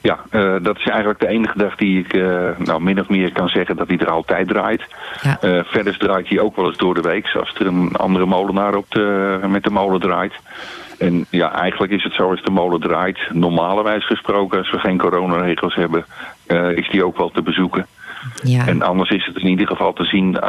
Ja, 0.00 0.18
eh, 0.30 0.54
dat 0.62 0.78
is 0.78 0.86
eigenlijk 0.86 1.20
de 1.20 1.28
enige 1.28 1.58
dag 1.58 1.76
die 1.76 1.98
ik 1.98 2.12
eh, 2.12 2.48
nou, 2.58 2.82
min 2.82 3.00
of 3.00 3.08
meer 3.08 3.32
kan 3.32 3.48
zeggen 3.48 3.76
dat 3.76 3.88
hij 3.88 3.98
er 3.98 4.10
altijd 4.10 4.48
draait. 4.48 4.82
Ja. 5.22 5.38
Eh, 5.40 5.60
verder 5.64 5.98
draait 5.98 6.28
hij 6.28 6.40
ook 6.40 6.56
wel 6.56 6.66
eens 6.66 6.76
door 6.76 6.94
de 6.94 7.00
week, 7.00 7.36
als 7.38 7.54
er 7.58 7.66
een 7.66 7.96
andere 7.96 8.26
molenaar 8.26 8.74
op 8.74 8.86
de, 8.88 9.38
met 9.48 9.64
de 9.64 9.70
molen 9.70 10.00
draait. 10.00 10.34
En 10.98 11.26
ja, 11.30 11.52
eigenlijk 11.52 11.92
is 11.92 12.04
het 12.04 12.12
zo 12.12 12.30
als 12.30 12.42
de 12.42 12.50
molen 12.50 12.80
draait, 12.80 13.18
normalerwijs 13.32 14.06
gesproken, 14.06 14.58
als 14.58 14.70
we 14.70 14.78
geen 14.78 14.98
coronaregels 14.98 15.74
hebben, 15.74 16.04
is 16.74 16.88
die 16.90 17.04
ook 17.04 17.16
wel 17.16 17.30
te 17.30 17.42
bezoeken. 17.42 17.86
Ja. 18.42 18.66
En 18.66 18.82
anders 18.82 19.10
is 19.10 19.26
het 19.26 19.36
in 19.36 19.48
ieder 19.48 19.66
geval 19.66 19.92
te 19.92 20.04
zien 20.04 20.40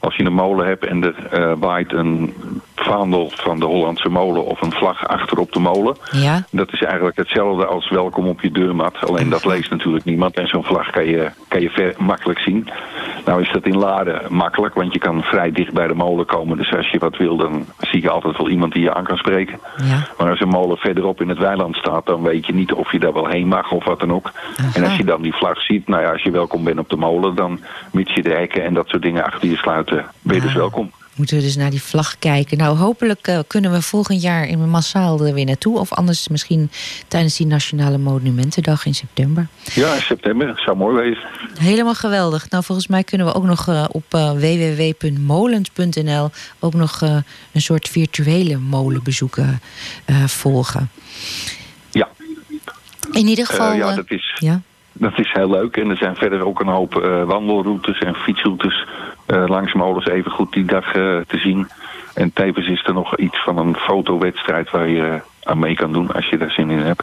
als 0.00 0.16
je 0.16 0.24
een 0.24 0.32
molen 0.32 0.66
hebt 0.66 0.86
en 0.86 1.04
er 1.04 1.58
waait 1.58 1.92
een 1.92 2.34
vaandel 2.78 3.30
van 3.34 3.58
de 3.58 3.64
Hollandse 3.64 4.08
molen 4.08 4.44
of 4.44 4.62
een 4.62 4.72
vlag 4.72 5.06
achter 5.06 5.38
op 5.38 5.52
de 5.52 5.60
molen. 5.60 5.96
Ja. 6.10 6.42
Dat 6.50 6.72
is 6.72 6.82
eigenlijk 6.82 7.16
hetzelfde 7.16 7.66
als 7.66 7.90
welkom 7.90 8.26
op 8.26 8.40
je 8.40 8.50
deurmat. 8.50 8.96
Alleen 9.06 9.28
dat 9.28 9.44
leest 9.44 9.70
natuurlijk 9.70 10.04
niemand. 10.04 10.36
En 10.36 10.46
zo'n 10.46 10.64
vlag 10.64 10.90
kan 10.90 11.06
je, 11.06 11.30
kan 11.48 11.60
je 11.60 11.70
ver, 11.70 11.94
makkelijk 11.98 12.38
zien. 12.38 12.68
Nou 13.24 13.42
is 13.42 13.52
dat 13.52 13.66
in 13.66 13.76
Laren 13.76 14.34
makkelijk, 14.34 14.74
want 14.74 14.92
je 14.92 14.98
kan 14.98 15.22
vrij 15.22 15.52
dicht 15.52 15.72
bij 15.72 15.86
de 15.86 15.94
molen 15.94 16.26
komen. 16.26 16.56
Dus 16.56 16.74
als 16.74 16.90
je 16.90 16.98
wat 16.98 17.16
wil, 17.16 17.36
dan 17.36 17.66
zie 17.78 18.02
je 18.02 18.10
altijd 18.10 18.36
wel 18.36 18.48
iemand 18.48 18.72
die 18.72 18.82
je 18.82 18.94
aan 18.94 19.04
kan 19.04 19.16
spreken. 19.16 19.60
Ja. 19.76 20.06
Maar 20.18 20.30
als 20.30 20.40
een 20.40 20.48
molen 20.48 20.76
verderop 20.76 21.20
in 21.20 21.28
het 21.28 21.38
weiland 21.38 21.76
staat, 21.76 22.06
dan 22.06 22.22
weet 22.22 22.46
je 22.46 22.54
niet 22.54 22.72
of 22.72 22.92
je 22.92 22.98
daar 22.98 23.12
wel 23.12 23.28
heen 23.28 23.48
mag 23.48 23.70
of 23.70 23.84
wat 23.84 24.00
dan 24.00 24.12
ook. 24.12 24.32
En 24.74 24.84
als 24.84 24.96
je 24.96 25.04
dan 25.04 25.22
die 25.22 25.34
vlag 25.34 25.62
ziet, 25.62 25.88
nou 25.88 26.02
ja, 26.02 26.12
als 26.12 26.22
je 26.22 26.30
welkom 26.30 26.64
bent 26.64 26.78
op 26.78 26.88
de 26.88 26.96
molen, 26.96 27.34
dan 27.34 27.60
mits 27.92 28.14
je 28.14 28.22
de 28.22 28.32
hekken 28.32 28.64
en 28.64 28.74
dat 28.74 28.88
soort 28.88 29.02
dingen 29.02 29.24
achter 29.24 29.48
je 29.48 29.56
sluiten, 29.56 30.04
ben 30.22 30.36
je 30.36 30.42
dus 30.42 30.54
welkom. 30.54 30.90
Moeten 31.18 31.36
we 31.36 31.42
dus 31.42 31.56
naar 31.56 31.70
die 31.70 31.82
vlag 31.82 32.18
kijken. 32.18 32.58
Nou, 32.58 32.76
hopelijk 32.76 33.26
eh, 33.26 33.38
kunnen 33.46 33.72
we 33.72 33.82
volgend 33.82 34.22
jaar 34.22 34.48
in 34.48 34.70
massaal 34.70 35.26
er 35.26 35.34
weer 35.34 35.44
naartoe. 35.44 35.78
Of 35.78 35.92
anders 35.92 36.28
misschien 36.28 36.70
tijdens 37.08 37.36
die 37.36 37.46
Nationale 37.46 37.98
Monumentendag 37.98 38.86
in 38.86 38.94
september. 38.94 39.46
Ja, 39.74 39.94
in 39.94 40.00
september. 40.00 40.60
zou 40.64 40.76
mooi 40.76 40.96
wezen. 40.96 41.22
Helemaal 41.58 41.94
geweldig. 41.94 42.50
Nou, 42.50 42.64
volgens 42.64 42.86
mij 42.86 43.04
kunnen 43.04 43.26
we 43.26 43.34
ook 43.34 43.44
nog 43.44 43.68
eh, 43.68 43.84
op 43.88 44.04
eh, 44.14 44.32
www.molens.nl 44.32 46.30
ook 46.58 46.74
nog 46.74 47.00
een 47.52 47.60
soort 47.60 47.88
virtuele 47.88 48.56
molenbezoeken 48.56 49.60
volgen. 50.26 50.90
Ja. 51.90 52.08
In 53.12 53.26
ieder 53.26 53.46
geval. 53.46 53.72
Ja, 53.72 53.94
dat 53.94 54.10
is, 54.10 54.36
ja. 54.38 54.60
dat 54.92 55.18
is 55.18 55.32
heel 55.32 55.50
leuk. 55.50 55.76
En 55.76 55.90
er 55.90 55.96
zijn 55.96 56.16
verder 56.16 56.46
ook 56.46 56.60
een 56.60 56.68
hoop 56.68 56.92
wandelroutes 57.26 57.98
en 57.98 58.14
fietsroutes 58.14 58.86
langs 59.28 59.72
molens 59.72 60.06
even 60.06 60.30
goed 60.30 60.52
die 60.52 60.64
dag 60.64 60.86
eh, 60.86 60.92
te 61.26 61.38
zien. 61.38 61.68
En 62.14 62.32
tevens 62.32 62.66
is 62.66 62.84
er 62.86 62.94
nog 62.94 63.16
iets 63.16 63.42
van 63.42 63.58
een 63.58 63.74
fotowedstrijd 63.76 64.70
waar 64.70 64.88
je 64.88 65.02
eh, 65.02 65.20
aan 65.42 65.58
mee 65.58 65.74
kan 65.74 65.92
doen 65.92 66.12
als 66.12 66.28
je 66.28 66.38
daar 66.38 66.50
zin 66.50 66.70
in 66.70 66.78
hebt. 66.78 67.02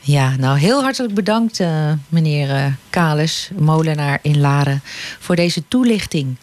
Ja, 0.00 0.36
nou 0.36 0.58
heel 0.58 0.82
hartelijk 0.82 1.14
bedankt, 1.14 1.60
eh, 1.60 1.92
meneer 2.08 2.50
eh 2.50 2.64
Kalis, 2.90 3.50
molenaar 3.58 4.18
in 4.22 4.40
Laren, 4.40 4.80
voor 5.18 5.36
deze 5.36 5.68
toelichting. 5.68 6.36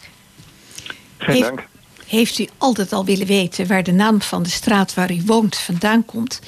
Geen 1.18 1.34
Heeft- 1.34 1.48
dank. 1.48 1.66
Heeft 2.06 2.38
u 2.38 2.48
altijd 2.58 2.92
al 2.92 3.04
willen 3.04 3.26
weten 3.26 3.66
waar 3.66 3.82
de 3.82 3.92
naam 3.92 4.22
van 4.22 4.42
de 4.42 4.48
straat 4.48 4.94
waar 4.94 5.12
u 5.12 5.22
woont 5.26 5.56
vandaan 5.58 6.04
komt? 6.04 6.40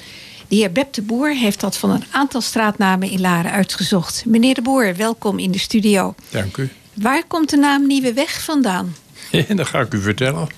De 0.48 0.56
heer 0.56 0.72
Beb 0.72 0.92
de 0.92 1.02
Boer 1.02 1.34
heeft 1.34 1.61
dat 1.61 1.76
van 1.76 1.90
een 1.90 2.04
aantal 2.11 2.40
straatnamen 2.40 3.11
in 3.11 3.20
Laren 3.20 3.50
uitgezocht. 3.50 4.24
Meneer 4.26 4.54
de 4.54 4.62
Boer, 4.62 4.96
welkom 4.96 5.38
in 5.38 5.50
de 5.50 5.59
studio. 5.59 6.14
Dank 6.30 6.56
u. 6.56 6.70
Waar 7.01 7.24
komt 7.26 7.51
de 7.51 7.57
naam 7.57 7.86
Nieuwe 7.86 8.12
Weg 8.12 8.44
vandaan? 8.44 8.94
dat 9.57 9.66
ga 9.66 9.80
ik 9.80 9.94
u 9.94 10.01
vertellen. 10.01 10.49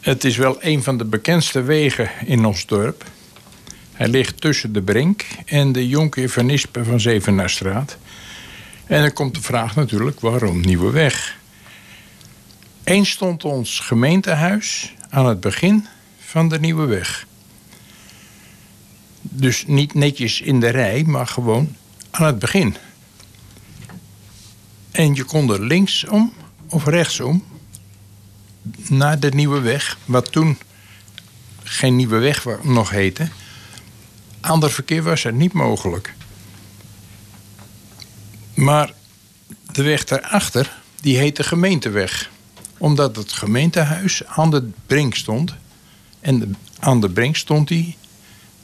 Het 0.00 0.24
is 0.24 0.36
wel 0.36 0.56
een 0.60 0.82
van 0.82 0.98
de 0.98 1.04
bekendste 1.04 1.62
wegen 1.62 2.10
in 2.24 2.44
ons 2.44 2.66
dorp. 2.66 3.04
Hij 3.92 4.08
ligt 4.08 4.40
tussen 4.40 4.72
de 4.72 4.82
Brink 4.82 5.24
en 5.46 5.72
de 5.72 5.88
Jonker 5.88 6.28
van 6.28 6.58
van 6.72 7.00
Zevenarstraat. 7.00 7.96
En 8.86 9.00
dan 9.00 9.12
komt 9.12 9.34
de 9.34 9.42
vraag 9.42 9.74
natuurlijk, 9.74 10.20
waarom 10.20 10.60
Nieuwe 10.60 10.90
Weg? 10.90 11.38
Eens 12.84 13.10
stond 13.10 13.44
ons 13.44 13.80
gemeentehuis 13.80 14.94
aan 15.08 15.26
het 15.26 15.40
begin 15.40 15.86
van 16.18 16.48
de 16.48 16.60
Nieuwe 16.60 16.86
Weg. 16.86 17.26
Dus 19.20 19.66
niet 19.66 19.94
netjes 19.94 20.40
in 20.40 20.60
de 20.60 20.68
rij, 20.68 21.04
maar 21.06 21.26
gewoon 21.26 21.76
aan 22.10 22.26
het 22.26 22.38
begin. 22.38 22.76
En 24.92 25.14
je 25.14 25.24
kon 25.24 25.50
er 25.52 25.62
linksom 25.62 26.32
of 26.68 26.86
rechtsom 26.86 27.44
naar 28.88 29.20
de 29.20 29.28
Nieuwe 29.30 29.60
Weg, 29.60 29.98
wat 30.04 30.32
toen 30.32 30.58
geen 31.62 31.96
Nieuwe 31.96 32.18
Weg 32.18 32.46
nog 32.62 32.90
heette. 32.90 33.28
Ander 34.40 34.70
verkeer 34.70 35.02
was 35.02 35.24
er 35.24 35.32
niet 35.32 35.52
mogelijk. 35.52 36.14
Maar 38.54 38.92
de 39.72 39.82
weg 39.82 40.04
daarachter, 40.04 40.72
die 41.00 41.16
heette 41.18 41.42
Gemeenteweg. 41.42 42.30
Omdat 42.78 43.16
het 43.16 43.32
gemeentehuis 43.32 44.24
aan 44.26 44.50
de 44.50 44.70
brink 44.86 45.14
stond. 45.14 45.54
En 46.20 46.38
de- 46.38 46.50
aan 46.78 47.00
de 47.00 47.10
brink 47.10 47.36
stond 47.36 47.68
hij 47.68 47.96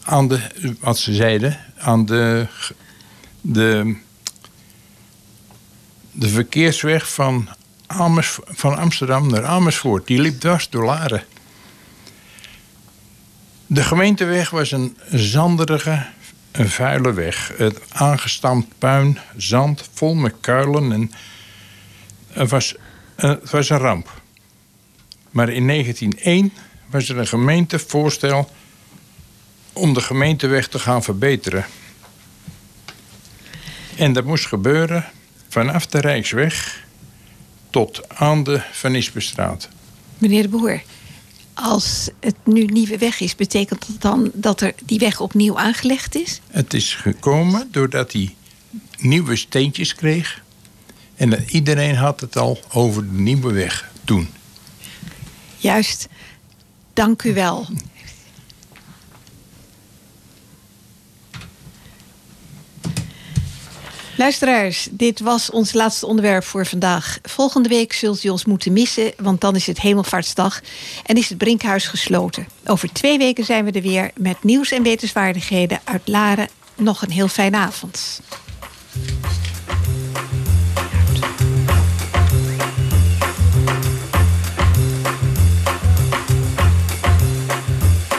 aan 0.03 0.29
de, 0.29 0.41
wat 0.81 0.99
ze 0.99 1.15
zeiden, 1.15 1.59
aan 1.79 2.07
de, 2.07 2.47
de 3.41 3.97
de 6.19 6.29
verkeersweg 6.29 7.13
van, 7.13 7.49
Amers, 7.87 8.39
van 8.45 8.77
Amsterdam 8.77 9.31
naar 9.31 9.45
Amersfoort. 9.45 10.07
Die 10.07 10.21
liep 10.21 10.41
dwars 10.41 10.71
door 10.71 10.85
Laren. 10.85 11.25
De 13.67 13.83
gemeenteweg 13.83 14.51
was 14.51 14.71
een 14.71 14.97
zanderige, 15.11 16.07
een 16.53 16.69
vuile 16.69 17.13
weg. 17.13 17.53
Het 17.57 17.81
aangestampt 17.93 18.79
puin, 18.79 19.19
zand, 19.37 19.89
vol 19.93 20.15
met 20.15 20.35
kuilen. 20.41 20.93
En 20.93 21.13
het, 22.33 22.51
was, 22.51 22.75
eh, 23.17 23.31
het 23.31 23.51
was 23.51 23.69
een 23.69 23.79
ramp. 23.79 24.21
Maar 25.31 25.49
in 25.49 25.67
1901 25.67 26.53
was 26.91 27.09
er 27.09 27.19
een 27.19 27.27
gemeentevoorstel 27.27 28.51
om 29.73 29.95
de 29.95 30.01
gemeenteweg 30.01 30.69
te 30.69 30.79
gaan 30.79 31.03
verbeteren. 31.03 31.67
En 33.97 34.13
dat 34.13 34.25
moest 34.25 34.47
gebeuren 34.47 35.05
vanaf 35.49 35.87
de 35.87 36.01
Rijksweg 36.01 36.85
tot 37.71 38.09
aan 38.09 38.43
de 38.43 38.63
Van 38.73 39.03
Meneer 40.19 40.43
de 40.43 40.49
Boer, 40.49 40.83
als 41.55 42.11
het 42.21 42.37
nu 42.45 42.65
nieuwe 42.65 42.99
weg 42.99 43.21
is, 43.21 43.35
betekent 43.35 43.87
dat 43.87 44.01
dan 44.01 44.31
dat 44.35 44.61
er 44.61 44.75
die 44.85 44.99
weg 44.99 45.21
opnieuw 45.21 45.59
aangelegd 45.59 46.15
is? 46.15 46.41
Het 46.51 46.75
is 46.75 46.95
gekomen 46.95 47.69
doordat 47.71 48.13
hij 48.13 48.35
nieuwe 48.99 49.37
steentjes 49.37 49.95
kreeg. 49.95 50.43
En 51.15 51.45
iedereen 51.49 51.95
had 51.95 52.21
het 52.21 52.37
al 52.37 52.61
over 52.73 53.03
de 53.03 53.19
nieuwe 53.21 53.53
weg 53.53 53.91
toen. 54.05 54.29
Juist. 55.57 56.09
Dank 56.93 57.23
u 57.23 57.35
wel. 57.35 57.67
Luisteraars, 64.19 64.89
dit 64.91 65.21
was 65.21 65.51
ons 65.51 65.73
laatste 65.73 66.07
onderwerp 66.07 66.45
voor 66.45 66.67
vandaag. 66.67 67.19
Volgende 67.23 67.69
week 67.69 67.93
zult 67.93 68.25
u 68.25 68.29
ons 68.29 68.45
moeten 68.45 68.73
missen, 68.73 69.13
want 69.17 69.41
dan 69.41 69.57
is 69.57 69.67
het 69.67 69.81
Hemelvaartsdag 69.81 70.61
en 71.05 71.17
is 71.17 71.29
het 71.29 71.39
Brinkhuis 71.39 71.87
gesloten. 71.87 72.47
Over 72.67 72.93
twee 72.93 73.19
weken 73.19 73.45
zijn 73.45 73.65
we 73.65 73.71
er 73.71 73.83
weer 73.83 74.11
met 74.17 74.43
nieuws 74.43 74.71
en 74.71 74.83
wetenswaardigheden 74.83 75.81
uit 75.85 76.09
Laren. 76.09 76.49
Nog 76.77 77.03
een 77.03 77.11
heel 77.11 77.29
fijne 77.29 77.57
avond. 77.57 78.21